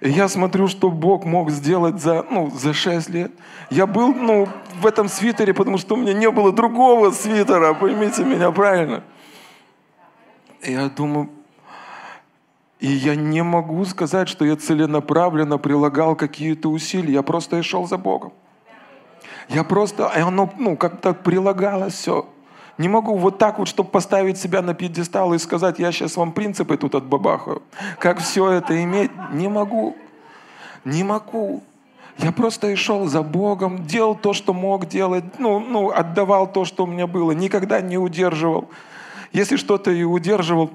Я 0.01 0.29
смотрю, 0.29 0.69
что 0.69 0.91
Бог 0.91 1.25
мог 1.25 1.51
сделать 1.51 2.01
за, 2.01 2.25
ну, 2.31 2.51
за 2.51 2.73
6 2.73 3.09
лет. 3.11 3.33
Я 3.71 3.87
был 3.87 4.15
ну, 4.15 4.49
в 4.81 4.87
этом 4.87 5.09
свитере, 5.09 5.55
потому 5.55 5.79
что 5.79 5.95
у 5.95 5.99
меня 5.99 6.13
не 6.15 6.31
было 6.31 6.53
другого 6.53 7.11
свитера, 7.11 7.75
поймите 7.75 8.25
меня 8.25 8.51
правильно. 8.51 9.03
Я 10.63 10.89
думаю, 10.89 11.31
и 12.79 12.89
я 12.89 13.15
не 13.15 13.43
могу 13.43 13.85
сказать, 13.85 14.29
что 14.29 14.45
я 14.45 14.57
целенаправленно 14.57 15.59
прилагал 15.59 16.17
какие-то 16.17 16.69
усилия. 16.69 17.15
Я 17.15 17.23
просто 17.23 17.59
и 17.59 17.63
шел 17.63 17.87
за 17.87 17.97
Богом. 17.97 18.33
Я 19.49 19.65
просто, 19.65 20.13
оно 20.15 20.51
ну, 20.59 20.77
как-то 20.77 21.15
прилагалось 21.15 21.95
все. 21.95 22.27
Не 22.79 22.89
могу 22.89 23.17
вот 23.17 23.39
так 23.39 23.59
вот, 23.59 23.69
чтобы 23.69 23.91
поставить 23.91 24.39
себя 24.39 24.63
на 24.63 24.75
пьедестал 24.75 25.35
и 25.35 25.39
сказать, 25.39 25.79
я 25.79 25.93
сейчас 25.93 26.17
вам 26.17 26.33
принципы 26.33 26.77
тут 26.77 26.95
отбабахаю. 26.95 27.63
Как 27.99 28.19
все 28.19 28.51
это 28.51 28.83
иметь? 28.83 29.11
Не 29.33 29.49
могу. 29.49 29.97
Не 30.85 31.05
могу. 31.05 31.63
Я 32.19 32.33
просто 32.33 32.69
и 32.69 32.75
шел 32.75 33.07
за 33.07 33.23
Богом, 33.23 33.85
делал 33.85 34.15
то, 34.15 34.33
что 34.33 34.53
мог 34.53 34.87
делать, 34.87 35.25
ну, 35.39 35.61
ну, 35.61 35.91
отдавал 35.91 36.51
то, 36.51 36.65
что 36.65 36.85
у 36.85 36.87
меня 36.87 37.07
было, 37.07 37.33
никогда 37.33 37.81
не 37.81 37.99
удерживал. 37.99 38.69
Если 39.33 39.57
что-то 39.57 39.91
и 39.91 40.05
удерживал, 40.05 40.71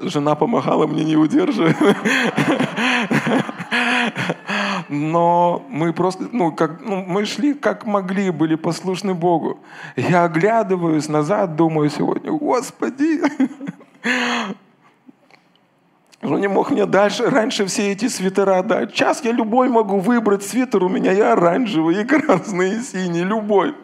жена 0.00 0.34
помогала 0.34 0.86
мне 0.86 1.04
не 1.04 1.16
удерживать. 1.16 1.76
Но 4.92 5.64
мы 5.68 5.92
просто, 5.92 6.24
ну, 6.32 6.50
как, 6.50 6.80
ну, 6.80 7.04
мы 7.06 7.24
шли 7.24 7.54
как 7.54 7.86
могли, 7.86 8.32
были 8.32 8.56
послушны 8.56 9.14
Богу. 9.14 9.60
Я 9.94 10.24
оглядываюсь 10.24 11.08
назад, 11.08 11.54
думаю 11.54 11.90
сегодня, 11.90 12.32
Господи, 12.32 13.20
он 16.22 16.36
не 16.40 16.48
мог 16.48 16.72
мне 16.72 16.86
дальше, 16.86 17.30
раньше 17.30 17.66
все 17.66 17.92
эти 17.92 18.08
свитера 18.08 18.64
дать. 18.64 18.90
Сейчас 18.90 19.24
я 19.24 19.30
любой 19.30 19.68
могу 19.68 20.00
выбрать 20.00 20.42
свитер, 20.42 20.82
у 20.82 20.88
меня 20.88 21.12
и 21.12 21.20
оранжевый, 21.20 22.00
и 22.00 22.04
красный, 22.04 22.78
и 22.78 22.80
синий, 22.80 23.22
любой. 23.22 23.76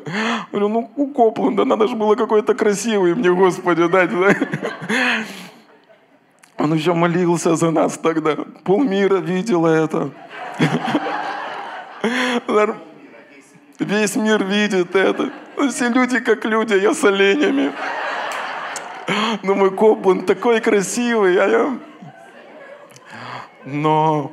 Говорю, 0.51 0.69
ну 0.69 0.91
у 0.97 1.07
Копланда 1.13 1.65
надо 1.65 1.87
же 1.87 1.95
было 1.95 2.17
какой-то 2.17 2.53
красивый 2.53 3.15
мне, 3.15 3.33
Господи, 3.33 3.87
дать. 3.87 4.11
Он 6.59 6.75
еще 6.75 6.95
молился 6.95 7.55
за 7.55 7.71
нас 7.71 7.97
тогда. 7.97 8.35
Полмира 8.65 9.19
видела 9.19 9.69
это. 9.69 10.11
Весь 13.79 14.17
мир 14.17 14.45
видит 14.45 14.95
это. 14.95 15.31
Все 15.71 15.89
люди 15.89 16.21
как 16.21 16.45
люди, 16.45 16.75
я 16.75 16.95
с 16.95 17.05
оленями. 17.05 17.73
Ну, 19.43 19.55
мой 19.55 19.71
Коплан 19.71 20.25
такой 20.27 20.61
красивый, 20.61 21.37
а 21.41 21.47
я... 21.47 21.79
Но... 23.65 24.33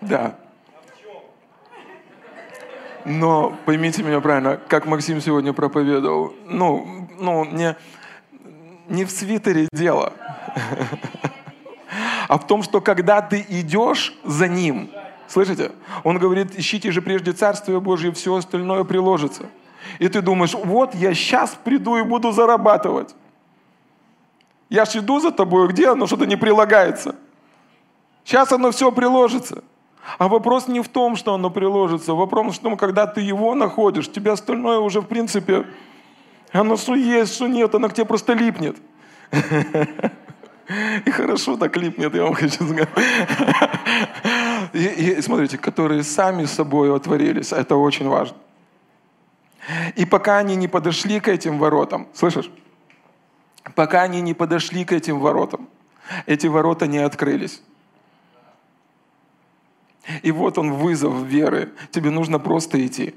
Да. 0.00 0.36
Но 3.04 3.56
поймите 3.64 4.02
меня 4.02 4.20
правильно, 4.20 4.60
как 4.68 4.86
Максим 4.86 5.20
сегодня 5.20 5.52
проповедовал, 5.52 6.34
ну, 6.46 7.08
ну 7.18 7.44
не, 7.44 7.76
не 8.88 9.04
в 9.04 9.10
свитере 9.10 9.68
дело, 9.72 10.12
а 12.28 12.38
в 12.38 12.46
том, 12.46 12.62
что 12.62 12.80
когда 12.80 13.20
ты 13.20 13.44
идешь 13.48 14.14
за 14.24 14.48
ним, 14.48 14.90
слышите, 15.28 15.72
он 16.04 16.18
говорит, 16.18 16.58
ищите 16.58 16.90
же 16.90 17.02
прежде 17.02 17.32
Царствие 17.32 17.80
Божье, 17.80 18.12
все 18.12 18.34
остальное 18.34 18.84
приложится. 18.84 19.46
И 19.98 20.08
ты 20.08 20.22
думаешь, 20.22 20.54
вот 20.54 20.94
я 20.94 21.14
сейчас 21.14 21.56
приду 21.64 21.96
и 21.96 22.02
буду 22.02 22.32
зарабатывать. 22.32 23.14
Я 24.68 24.84
ж 24.84 24.96
иду 24.96 25.20
за 25.20 25.32
тобой, 25.32 25.68
где 25.68 25.88
оно 25.88 26.06
что-то 26.06 26.24
не 26.24 26.36
прилагается. 26.36 27.16
Сейчас 28.24 28.52
оно 28.52 28.70
все 28.70 28.90
приложится. 28.90 29.64
А 30.18 30.28
вопрос 30.28 30.68
не 30.68 30.80
в 30.80 30.88
том, 30.88 31.16
что 31.16 31.34
оно 31.34 31.50
приложится. 31.50 32.14
Вопрос 32.14 32.56
в 32.56 32.60
том, 32.60 32.76
когда 32.76 33.06
ты 33.06 33.20
его 33.20 33.54
находишь, 33.54 34.10
тебе 34.10 34.32
остальное 34.32 34.78
уже 34.78 35.00
в 35.00 35.06
принципе 35.06 35.66
оно 36.52 36.76
что 36.76 36.94
есть, 36.94 37.34
что 37.34 37.46
нет, 37.46 37.74
оно 37.74 37.88
к 37.88 37.94
тебе 37.94 38.04
просто 38.04 38.34
липнет. 38.34 38.76
И 41.04 41.10
хорошо 41.10 41.56
так 41.56 41.76
липнет, 41.76 42.14
я 42.14 42.22
вам 42.22 42.34
хочу 42.34 42.54
сказать. 42.54 42.88
И, 44.72 44.84
и 44.84 45.22
смотрите, 45.22 45.58
которые 45.58 46.02
сами 46.02 46.46
собой 46.46 46.94
отворились, 46.94 47.52
это 47.52 47.76
очень 47.76 48.08
важно. 48.08 48.36
И 49.96 50.04
пока 50.06 50.38
они 50.38 50.56
не 50.56 50.68
подошли 50.68 51.20
к 51.20 51.28
этим 51.28 51.58
воротам, 51.58 52.08
слышишь? 52.14 52.50
Пока 53.74 54.02
они 54.02 54.20
не 54.20 54.34
подошли 54.34 54.84
к 54.84 54.92
этим 54.92 55.20
воротам, 55.20 55.68
эти 56.26 56.46
ворота 56.46 56.86
не 56.86 56.98
открылись. 56.98 57.62
И 60.22 60.32
вот 60.32 60.58
он 60.58 60.72
вызов 60.72 61.22
веры. 61.22 61.72
Тебе 61.90 62.10
нужно 62.10 62.38
просто 62.38 62.84
идти. 62.84 63.14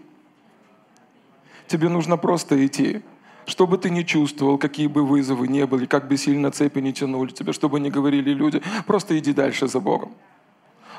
Тебе 1.67 1.89
нужно 1.89 2.17
просто 2.17 2.63
идти. 2.65 3.01
Что 3.45 3.67
бы 3.67 3.77
ты 3.77 3.89
ни 3.89 4.03
чувствовал, 4.03 4.57
какие 4.57 4.87
бы 4.87 5.05
вызовы 5.05 5.47
не 5.47 5.65
были, 5.65 5.85
как 5.85 6.07
бы 6.07 6.17
сильно 6.17 6.51
цепи 6.51 6.79
не 6.79 6.93
тянули 6.93 7.31
тебя, 7.31 7.53
что 7.53 7.69
бы 7.69 7.79
ни 7.79 7.89
говорили 7.89 8.31
люди, 8.31 8.61
просто 8.87 9.17
иди 9.17 9.33
дальше 9.33 9.67
за 9.67 9.79
Богом. 9.79 10.13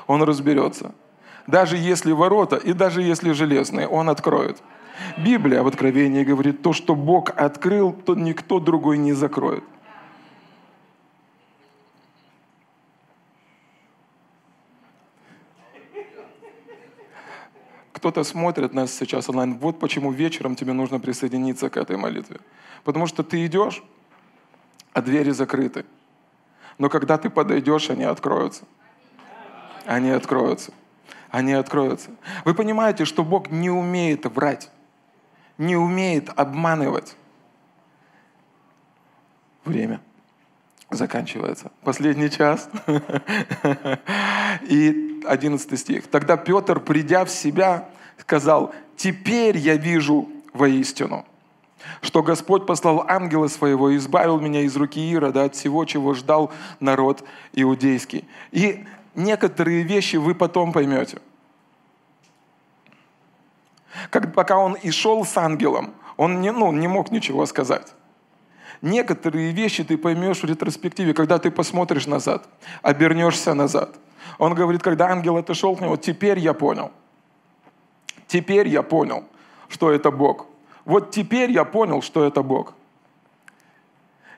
Он 0.07 0.23
разберется. 0.23 0.93
Даже 1.47 1.77
если 1.77 2.11
ворота 2.11 2.55
и 2.55 2.73
даже 2.73 3.01
если 3.01 3.31
железные, 3.31 3.87
Он 3.87 4.09
откроет. 4.09 4.61
Библия 5.17 5.61
в 5.61 5.67
Откровении 5.67 6.23
говорит, 6.23 6.61
то, 6.61 6.73
что 6.73 6.95
Бог 6.95 7.31
открыл, 7.35 7.93
то 7.93 8.15
никто 8.15 8.59
другой 8.59 8.97
не 8.97 9.13
закроет. 9.13 9.63
Кто-то 17.97 18.23
смотрит 18.23 18.75
нас 18.75 18.93
сейчас 18.93 19.27
онлайн. 19.27 19.57
Вот 19.57 19.79
почему 19.79 20.11
вечером 20.11 20.55
тебе 20.55 20.71
нужно 20.73 20.99
присоединиться 20.99 21.67
к 21.71 21.77
этой 21.77 21.97
молитве. 21.97 22.37
Потому 22.83 23.07
что 23.07 23.23
ты 23.23 23.43
идешь, 23.47 23.83
а 24.93 25.01
двери 25.01 25.31
закрыты. 25.31 25.83
Но 26.77 26.89
когда 26.89 27.17
ты 27.17 27.31
подойдешь, 27.31 27.89
они 27.89 28.03
откроются. 28.03 28.65
Они 29.87 30.11
откроются. 30.11 30.73
Они 31.31 31.53
откроются. 31.53 32.11
Вы 32.45 32.53
понимаете, 32.53 33.03
что 33.03 33.23
Бог 33.23 33.49
не 33.49 33.71
умеет 33.71 34.27
врать, 34.27 34.69
не 35.57 35.75
умеет 35.75 36.29
обманывать. 36.35 37.15
Время 39.65 40.01
заканчивается. 40.89 41.71
Последний 41.83 42.29
час. 42.29 42.69
И 44.69 45.21
11 45.25 45.79
стих. 45.79 46.07
Тогда 46.07 46.37
Петр, 46.37 46.79
придя 46.79 47.25
в 47.25 47.29
себя, 47.29 47.89
сказал, 48.17 48.73
теперь 48.95 49.57
я 49.57 49.75
вижу 49.75 50.29
воистину. 50.53 51.25
что 52.01 52.23
Господь 52.23 52.65
послал 52.65 53.05
ангела 53.07 53.47
своего 53.47 53.89
и 53.89 53.97
избавил 53.97 54.39
меня 54.39 54.61
из 54.61 54.75
руки 54.75 54.99
Ирода 54.99 55.45
от 55.45 55.55
всего, 55.55 55.85
чего 55.85 56.13
ждал 56.13 56.51
народ 56.79 57.23
иудейский. 57.53 58.27
И 58.51 58.85
некоторые 59.15 59.83
вещи 59.83 60.17
вы 60.17 60.35
потом 60.35 60.73
поймете. 60.73 61.19
Как, 64.09 64.33
пока 64.33 64.57
он 64.57 64.73
и 64.73 64.91
шел 64.91 65.25
с 65.25 65.37
ангелом, 65.37 65.93
он 66.17 66.41
не, 66.41 66.51
ну, 66.51 66.71
не 66.71 66.87
мог 66.87 67.11
ничего 67.11 67.45
сказать. 67.45 67.93
Некоторые 68.81 69.51
вещи 69.51 69.83
ты 69.83 69.97
поймешь 69.97 70.41
в 70.41 70.45
ретроспективе, 70.45 71.13
когда 71.13 71.39
ты 71.39 71.49
посмотришь 71.49 72.07
назад, 72.07 72.47
обернешься 72.81 73.53
назад. 73.53 73.95
Он 74.37 74.53
говорит, 74.53 74.83
когда 74.83 75.07
ангел 75.07 75.37
отошел 75.37 75.75
к 75.75 75.81
нему, 75.81 75.97
теперь 75.97 76.39
я 76.39 76.53
понял. 76.53 76.91
Теперь 78.27 78.67
я 78.67 78.83
понял, 78.83 79.23
что 79.69 79.91
это 79.91 80.11
Бог. 80.11 80.47
Вот 80.85 81.11
теперь 81.11 81.51
я 81.51 81.65
понял, 81.65 82.01
что 82.01 82.23
это 82.23 82.43
Бог. 82.43 82.73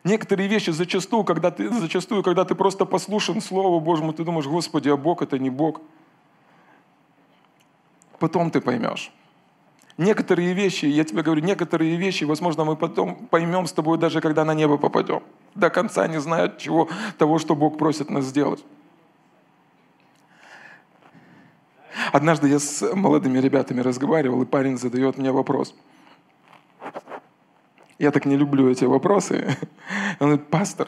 Некоторые 0.04 0.48
вещи 0.48 0.70
зачастую, 0.70 1.24
когда 1.24 1.52
ты, 1.52 1.70
зачастую, 1.70 2.24
когда 2.24 2.46
ты 2.46 2.56
просто 2.56 2.86
послушан 2.86 3.42
Слову 3.42 3.80
Божьему, 3.82 4.14
ты 4.14 4.24
думаешь, 4.24 4.48
Господи, 4.48 4.90
а 4.90 4.96
Бог 4.96 5.22
это 5.22 5.38
не 5.38 5.50
Бог. 5.50 5.82
Потом 8.20 8.52
ты 8.52 8.62
поймешь. 8.62 9.12
Некоторые 10.00 10.54
вещи, 10.54 10.86
я 10.86 11.04
тебе 11.04 11.24
говорю, 11.24 11.42
некоторые 11.42 11.98
вещи, 11.98 12.24
возможно, 12.24 12.64
мы 12.64 12.78
потом 12.78 13.28
поймем 13.30 13.68
с 13.68 13.74
тобой, 13.74 13.98
даже 13.98 14.22
когда 14.22 14.46
на 14.46 14.54
небо 14.54 14.78
попадем. 14.78 15.22
До 15.56 15.70
конца 15.70 16.08
не 16.08 16.22
зная 16.22 16.56
чего, 16.58 16.88
того, 17.18 17.38
что 17.38 17.54
Бог 17.54 17.78
просит 17.78 18.10
нас 18.10 18.24
сделать. 18.24 18.64
Однажды 22.14 22.48
я 22.48 22.60
с 22.60 22.96
молодыми 22.96 23.40
ребятами 23.40 23.82
разговаривал, 23.82 24.42
и 24.42 24.46
парень 24.46 24.78
задает 24.78 25.18
мне 25.18 25.34
вопрос. 25.34 25.76
Я 27.98 28.12
так 28.12 28.24
не 28.24 28.38
люблю 28.38 28.72
эти 28.72 28.86
вопросы. 28.86 29.58
Он 30.22 30.30
говорит, 30.30 30.48
пастор, 30.48 30.88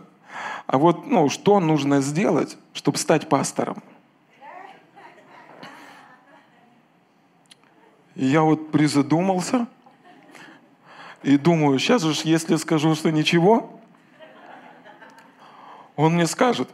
а 0.68 0.78
вот 0.78 1.06
ну, 1.06 1.28
что 1.28 1.60
нужно 1.60 2.00
сделать, 2.00 2.58
чтобы 2.72 2.98
стать 2.98 3.28
пастором? 3.28 3.84
И 8.22 8.26
я 8.26 8.44
вот 8.44 8.72
призадумался 8.72 9.66
и 11.24 11.38
думаю, 11.38 11.80
сейчас 11.80 12.04
же, 12.04 12.14
если 12.24 12.56
скажу, 12.58 12.94
что 12.94 13.12
ничего, 13.12 13.82
он 15.96 16.14
мне 16.14 16.28
скажет, 16.28 16.70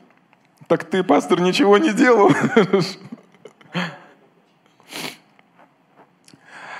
так 0.68 0.84
ты, 0.84 1.06
пастор, 1.06 1.40
ничего 1.40 1.78
не 1.78 1.94
делал. 1.94 2.34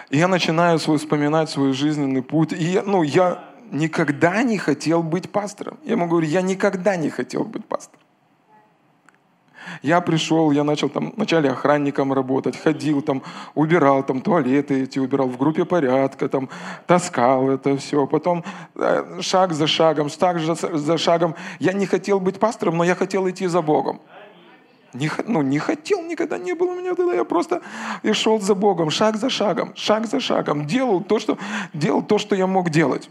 Я 0.10 0.28
начинаю 0.28 0.80
свой, 0.80 0.98
вспоминать 0.98 1.50
свой 1.50 1.72
жизненный 1.72 2.22
путь. 2.22 2.52
И 2.52 2.64
я, 2.64 2.84
ну, 2.84 3.04
я 3.04 3.46
никогда 3.72 4.44
не 4.44 4.58
хотел 4.58 5.02
быть 5.02 5.32
пастором. 5.32 5.80
Я 5.86 5.94
ему 5.94 6.08
говорю, 6.08 6.28
я 6.28 6.42
никогда 6.42 6.98
не 6.98 7.10
хотел 7.10 7.46
быть 7.46 7.66
пастором. 7.66 8.07
Я 9.82 10.02
пришел, 10.02 10.52
я 10.52 10.64
начал 10.64 10.90
там 10.90 11.14
вначале 11.16 11.50
охранником 11.50 12.14
работать, 12.14 12.58
ходил 12.58 13.02
там, 13.02 13.24
убирал 13.56 14.04
там 14.04 14.22
туалеты 14.22 14.84
эти, 14.84 15.00
убирал 15.00 15.28
в 15.28 15.38
группе 15.38 15.66
порядка, 15.66 16.28
там 16.28 16.50
таскал 16.86 17.50
это 17.50 17.78
все. 17.78 18.08
Потом 18.08 18.44
э, 18.76 19.22
шаг 19.22 19.54
за 19.54 19.68
шагом, 19.68 20.10
шаг 20.10 20.40
за 20.40 20.98
шагом. 20.98 21.36
Я 21.60 21.74
не 21.74 21.86
хотел 21.86 22.20
быть 22.20 22.40
пастором, 22.40 22.78
но 22.78 22.84
я 22.84 22.96
хотел 22.96 23.30
идти 23.30 23.48
за 23.48 23.62
Богом. 23.62 24.00
Не, 24.94 25.12
ну, 25.28 25.42
не 25.42 25.60
хотел, 25.60 26.02
никогда 26.02 26.38
не 26.38 26.54
было 26.54 26.72
у 26.72 26.76
меня 26.76 26.96
тогда. 26.96 27.14
Я 27.14 27.24
просто 27.24 27.62
и 28.04 28.14
шел 28.14 28.40
за 28.40 28.56
Богом, 28.56 28.90
шаг 28.90 29.18
за 29.18 29.30
шагом, 29.30 29.74
шаг 29.76 30.08
за 30.08 30.20
шагом. 30.20 30.66
Делал 30.66 31.02
то, 31.02 31.20
что, 31.20 31.38
делал 31.74 32.02
то, 32.02 32.18
что 32.18 32.36
я 32.36 32.48
мог 32.48 32.70
делать. 32.70 33.10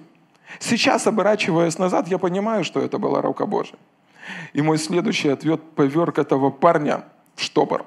Сейчас, 0.58 1.06
оборачиваясь 1.06 1.78
назад, 1.78 2.08
я 2.08 2.18
понимаю, 2.18 2.64
что 2.64 2.80
это 2.80 2.98
была 2.98 3.20
рука 3.20 3.46
Божия. 3.46 3.78
И 4.52 4.62
мой 4.62 4.78
следующий 4.78 5.28
ответ 5.28 5.62
поверг 5.74 6.18
этого 6.18 6.50
парня 6.50 7.04
в 7.34 7.42
штопор. 7.42 7.86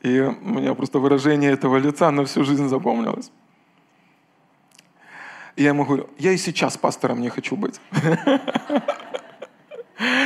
И 0.00 0.20
у 0.20 0.32
меня 0.32 0.74
просто 0.74 0.98
выражение 0.98 1.52
этого 1.52 1.76
лица 1.76 2.10
на 2.10 2.24
всю 2.24 2.44
жизнь 2.44 2.68
запомнилось. 2.68 3.30
И 5.56 5.64
я 5.64 5.70
ему 5.70 5.84
говорю, 5.84 6.08
я 6.18 6.32
и 6.32 6.36
сейчас 6.36 6.76
пастором 6.76 7.20
не 7.20 7.30
хочу 7.30 7.56
быть. 7.56 7.80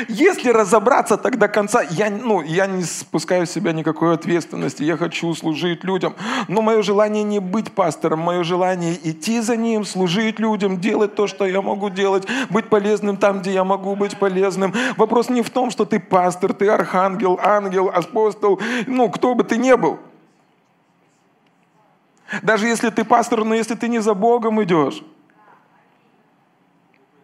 Если 0.09 0.51
разобраться 0.51 1.17
до 1.17 1.49
конца, 1.49 1.83
я, 1.83 2.11
ну, 2.11 2.43
я 2.43 2.67
не 2.67 2.83
спускаю 2.83 3.47
с 3.47 3.51
себя 3.51 3.73
никакой 3.73 4.15
ответственности, 4.15 4.83
я 4.83 4.99
хочу 4.99 5.33
служить 5.35 5.83
людям. 5.83 6.15
Но 6.49 6.61
мое 6.61 6.83
желание 6.83 7.23
не 7.23 7.39
быть 7.39 7.73
пастором, 7.73 8.19
мое 8.19 8.43
желание 8.43 8.95
идти 9.03 9.41
за 9.41 9.57
ним, 9.57 9.85
служить 9.85 10.39
людям, 10.39 10.79
делать 10.79 11.15
то, 11.15 11.27
что 11.27 11.47
я 11.47 11.63
могу 11.63 11.89
делать, 11.89 12.27
быть 12.51 12.69
полезным 12.69 13.17
там, 13.17 13.41
где 13.41 13.53
я 13.53 13.65
могу 13.65 13.97
быть 13.97 14.19
полезным. 14.19 14.75
Вопрос 14.97 15.31
не 15.31 15.43
в 15.43 15.49
том, 15.49 15.71
что 15.71 15.87
ты 15.87 15.99
пастор, 15.99 16.53
ты 16.53 16.69
архангел, 16.69 17.41
ангел, 17.43 17.89
апостол, 17.89 18.61
ну, 18.87 19.09
кто 19.11 19.35
бы 19.35 19.43
ты 19.43 19.57
ни 19.57 19.73
был. 19.75 19.99
Даже 22.43 22.67
если 22.67 22.91
ты 22.91 23.05
пастор, 23.05 23.45
но 23.45 23.55
если 23.55 23.75
ты 23.75 23.89
не 23.89 24.01
за 24.01 24.15
Богом 24.15 24.63
идешь, 24.63 25.03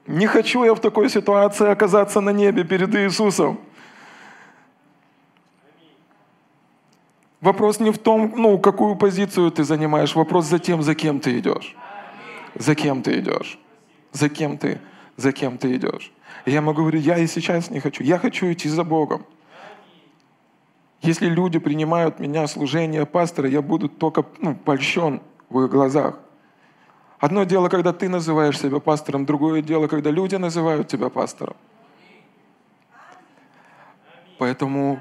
не 0.08 0.26
хочу 0.26 0.64
я 0.64 0.74
в 0.74 0.80
такой 0.80 1.10
ситуации 1.10 1.68
оказаться 1.68 2.20
на 2.20 2.30
небе 2.30 2.64
перед 2.64 2.94
Иисусом. 2.94 3.60
Вопрос 7.40 7.78
не 7.78 7.90
в 7.90 7.98
том, 7.98 8.32
ну, 8.36 8.58
какую 8.58 8.96
позицию 8.96 9.50
ты 9.52 9.62
занимаешь, 9.62 10.16
вопрос 10.16 10.46
за 10.46 10.58
тем, 10.58 10.82
за 10.82 10.94
кем 10.94 11.20
ты 11.20 11.38
идешь. 11.38 11.76
За 12.56 12.74
кем 12.74 13.02
ты 13.02 13.20
идешь. 13.20 13.58
За 14.12 14.28
кем 14.28 14.58
ты, 14.58 14.80
за 15.16 15.32
кем 15.32 15.58
ты 15.58 15.76
идешь. 15.76 16.10
Я 16.46 16.62
могу 16.62 16.80
говорить, 16.80 17.04
я 17.04 17.18
и 17.18 17.26
сейчас 17.26 17.70
не 17.70 17.78
хочу. 17.78 18.02
Я 18.02 18.18
хочу 18.18 18.50
идти 18.50 18.68
за 18.68 18.84
Богом. 18.84 19.24
Если 21.02 21.26
люди 21.26 21.58
принимают 21.58 22.18
меня 22.18 22.46
служение 22.46 23.06
пастора, 23.06 23.48
я 23.48 23.62
буду 23.62 23.88
только 23.88 24.24
ну, 24.40 24.56
польщен 24.56 25.20
в 25.50 25.62
их 25.64 25.70
глазах. 25.70 26.18
Одно 27.20 27.42
дело, 27.44 27.68
когда 27.68 27.92
ты 27.92 28.08
называешь 28.08 28.58
себя 28.58 28.78
пастором, 28.78 29.26
другое 29.26 29.60
дело, 29.60 29.88
когда 29.88 30.10
люди 30.10 30.36
называют 30.36 30.86
тебя 30.86 31.08
пастором. 31.08 31.56
Поэтому, 34.38 35.00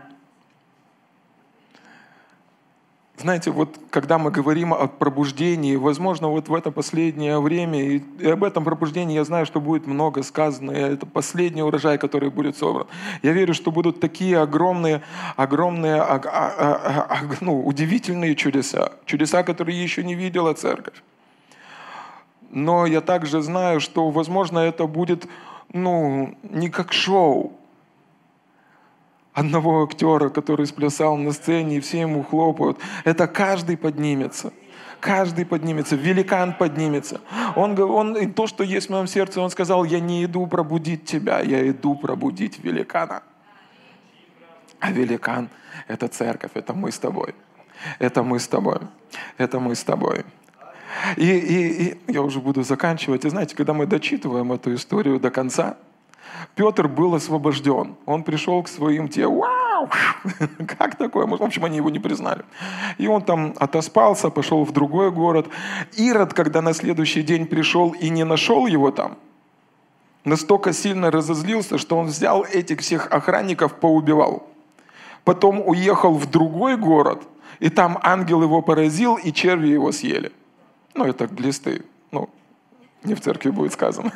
знаете, 3.17 3.51
вот 3.51 3.77
когда 3.91 4.17
мы 4.17 4.31
говорим 4.31 4.73
о 4.73 4.87
пробуждении, 4.87 5.75
возможно, 5.75 6.29
вот 6.29 6.49
в 6.49 6.55
это 6.55 6.71
последнее 6.71 7.39
время, 7.39 7.87
и, 7.87 8.01
и 8.17 8.27
об 8.27 8.43
этом 8.43 8.63
пробуждении 8.63 9.13
я 9.13 9.23
знаю, 9.23 9.45
что 9.45 9.61
будет 9.61 9.85
много 9.85 10.23
сказано, 10.23 10.71
и 10.71 10.79
это 10.79 11.05
последний 11.05 11.61
урожай, 11.61 11.99
который 11.99 12.31
будет 12.31 12.57
собран. 12.57 12.87
Я 13.21 13.31
верю, 13.33 13.53
что 13.53 13.71
будут 13.71 13.99
такие 13.99 14.39
огромные, 14.39 15.03
огромные, 15.35 16.01
а, 16.01 16.19
а, 16.25 17.07
а, 17.09 17.19
ну, 17.41 17.63
удивительные 17.63 18.35
чудеса, 18.35 18.93
чудеса, 19.05 19.43
которые 19.43 19.79
еще 19.83 20.03
не 20.03 20.15
видела 20.15 20.55
церковь 20.55 20.95
но 22.49 22.85
я 22.85 23.01
также 23.01 23.41
знаю, 23.41 23.79
что, 23.79 24.09
возможно, 24.09 24.59
это 24.59 24.87
будет 24.87 25.27
ну, 25.73 26.35
не 26.43 26.69
как 26.69 26.93
шоу 26.93 27.53
одного 29.33 29.83
актера, 29.83 30.29
который 30.29 30.65
сплясал 30.65 31.15
на 31.17 31.31
сцене, 31.31 31.77
и 31.77 31.79
все 31.79 32.01
ему 32.01 32.23
хлопают. 32.23 32.79
Это 33.03 33.27
каждый 33.27 33.77
поднимется. 33.77 34.51
Каждый 34.99 35.45
поднимется, 35.45 35.95
великан 35.95 36.53
поднимется. 36.53 37.21
Он, 37.55 37.79
он, 37.79 38.17
и 38.17 38.25
то, 38.25 38.47
что 38.47 38.63
есть 38.63 38.87
в 38.87 38.89
моем 38.89 39.05
сердце, 39.05 39.39
он 39.39 39.51
сказал, 39.51 39.83
я 39.83 39.99
не 39.99 40.25
иду 40.25 40.47
пробудить 40.47 41.05
тебя, 41.05 41.39
я 41.41 41.69
иду 41.69 41.95
пробудить 41.95 42.63
великана. 42.63 43.21
А 44.79 44.91
великан— 44.91 45.49
это 45.87 46.07
церковь, 46.07 46.51
это 46.55 46.73
мы 46.73 46.91
с 46.91 46.97
тобой. 46.97 47.35
Это 47.99 48.23
мы 48.23 48.39
с 48.39 48.47
тобой. 48.47 48.79
Это 49.37 49.59
мы 49.59 49.75
с 49.75 49.83
тобой. 49.83 50.25
И, 51.15 51.25
и, 51.25 51.89
и 51.89 52.11
я 52.11 52.21
уже 52.21 52.39
буду 52.39 52.63
заканчивать. 52.63 53.25
И 53.25 53.29
знаете, 53.29 53.55
когда 53.55 53.73
мы 53.73 53.85
дочитываем 53.85 54.51
эту 54.51 54.73
историю 54.73 55.19
до 55.19 55.29
конца, 55.29 55.77
Петр 56.55 56.87
был 56.87 57.15
освобожден. 57.15 57.95
Он 58.05 58.23
пришел 58.23 58.61
к 58.63 58.67
своим 58.67 59.07
те, 59.09 59.27
вау, 59.27 59.89
как 60.77 60.95
такое? 60.95 61.25
В 61.25 61.43
общем, 61.43 61.65
они 61.65 61.77
его 61.77 61.89
не 61.89 61.99
признали. 61.99 62.43
И 62.97 63.07
он 63.07 63.21
там 63.21 63.53
отоспался, 63.57 64.29
пошел 64.29 64.63
в 64.63 64.71
другой 64.71 65.11
город. 65.11 65.47
Ирод, 65.93 66.33
когда 66.33 66.61
на 66.61 66.73
следующий 66.73 67.23
день 67.23 67.45
пришел 67.45 67.91
и 67.91 68.09
не 68.09 68.23
нашел 68.23 68.67
его 68.67 68.91
там, 68.91 69.17
настолько 70.25 70.73
сильно 70.73 71.11
разозлился, 71.11 71.77
что 71.77 71.97
он 71.97 72.07
взял 72.07 72.43
этих 72.43 72.81
всех 72.81 73.07
охранников, 73.11 73.75
поубивал. 73.75 74.47
Потом 75.23 75.61
уехал 75.65 76.13
в 76.13 76.29
другой 76.29 76.77
город, 76.77 77.23
и 77.59 77.69
там 77.69 77.99
ангел 78.01 78.43
его 78.43 78.61
поразил, 78.61 79.15
и 79.15 79.33
черви 79.33 79.67
его 79.67 79.91
съели. 79.91 80.31
Ну, 80.97 81.05
это 81.05 81.27
глисты. 81.27 81.83
Ну, 82.11 82.27
не 83.03 83.13
в 83.13 83.21
церкви 83.21 83.51
будет 83.51 83.71
сказано. 83.71 84.11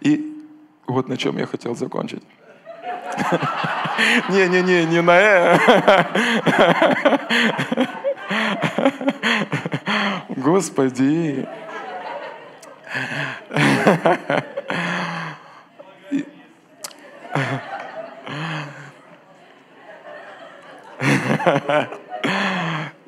И 0.00 0.46
вот 0.86 1.08
на 1.08 1.18
чем 1.18 1.36
я 1.36 1.44
хотел 1.46 1.76
закончить. 1.76 2.22
Не-не-не, 4.30 4.86
не 4.86 5.02
на 5.02 5.18
«э». 5.20 5.58
Господи! 10.30 11.46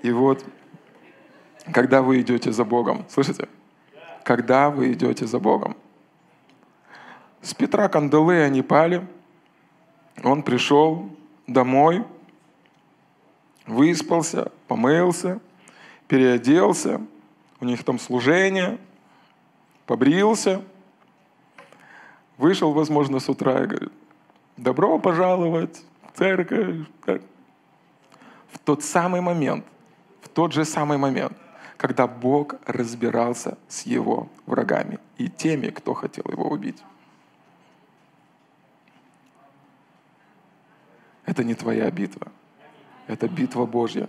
И 0.02 0.10
вот, 0.12 0.44
когда 1.72 2.02
вы 2.02 2.20
идете 2.20 2.52
за 2.52 2.64
Богом, 2.64 3.04
слышите? 3.08 3.48
Когда 4.24 4.70
вы 4.70 4.92
идете 4.92 5.26
за 5.26 5.38
Богом. 5.38 5.76
С 7.42 7.54
Петра 7.54 7.88
кандалы 7.88 8.42
они 8.42 8.62
пали. 8.62 9.06
Он 10.22 10.42
пришел 10.42 11.10
домой, 11.46 12.04
выспался, 13.66 14.52
помылся, 14.68 15.40
переоделся. 16.06 17.00
У 17.60 17.64
них 17.64 17.84
там 17.84 17.98
служение, 17.98 18.78
побрился. 19.86 20.62
Вышел, 22.36 22.72
возможно, 22.72 23.20
с 23.20 23.28
утра 23.28 23.64
и 23.64 23.66
говорит, 23.66 23.92
добро 24.56 24.98
пожаловать 24.98 25.82
в 26.10 26.18
церковь. 26.18 26.86
В 28.52 28.58
тот 28.64 28.82
самый 28.82 29.20
момент, 29.20 29.64
тот 30.34 30.52
же 30.52 30.64
самый 30.64 30.98
момент, 30.98 31.36
когда 31.76 32.06
Бог 32.06 32.56
разбирался 32.66 33.56
с 33.68 33.86
его 33.86 34.28
врагами 34.46 34.98
и 35.18 35.28
теми, 35.28 35.68
кто 35.70 35.94
хотел 35.94 36.24
его 36.30 36.48
убить. 36.48 36.82
Это 41.24 41.44
не 41.44 41.54
твоя 41.54 41.90
битва. 41.90 42.32
Это 43.06 43.28
битва 43.28 43.64
Божья. 43.64 44.08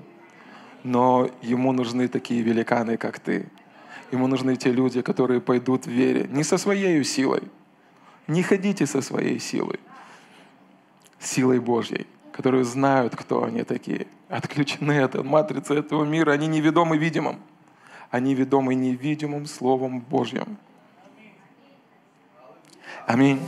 Но 0.83 1.29
ему 1.41 1.71
нужны 1.71 2.07
такие 2.07 2.41
великаны, 2.41 2.97
как 2.97 3.19
ты. 3.19 3.47
Ему 4.11 4.27
нужны 4.27 4.55
те 4.55 4.71
люди, 4.71 5.01
которые 5.01 5.39
пойдут 5.39 5.85
в 5.85 5.89
вере. 5.89 6.27
Не 6.29 6.43
со 6.43 6.57
своей 6.57 7.03
силой. 7.03 7.43
Не 8.27 8.43
ходите 8.43 8.85
со 8.85 9.01
своей 9.01 9.39
силой. 9.39 9.79
Силой 11.19 11.59
Божьей, 11.59 12.07
которые 12.31 12.63
знают, 12.63 13.15
кто 13.15 13.43
они 13.43 13.63
такие. 13.63 14.07
Отключены 14.29 15.01
от 15.01 15.15
матрицы 15.23 15.75
этого 15.75 16.05
мира. 16.05 16.31
Они 16.31 16.47
неведомы 16.47 16.97
видимым. 16.97 17.39
Они 18.09 18.33
ведомы 18.35 18.75
невидимым 18.75 19.45
Словом 19.45 20.01
Божьим. 20.01 20.57
Аминь. 23.07 23.39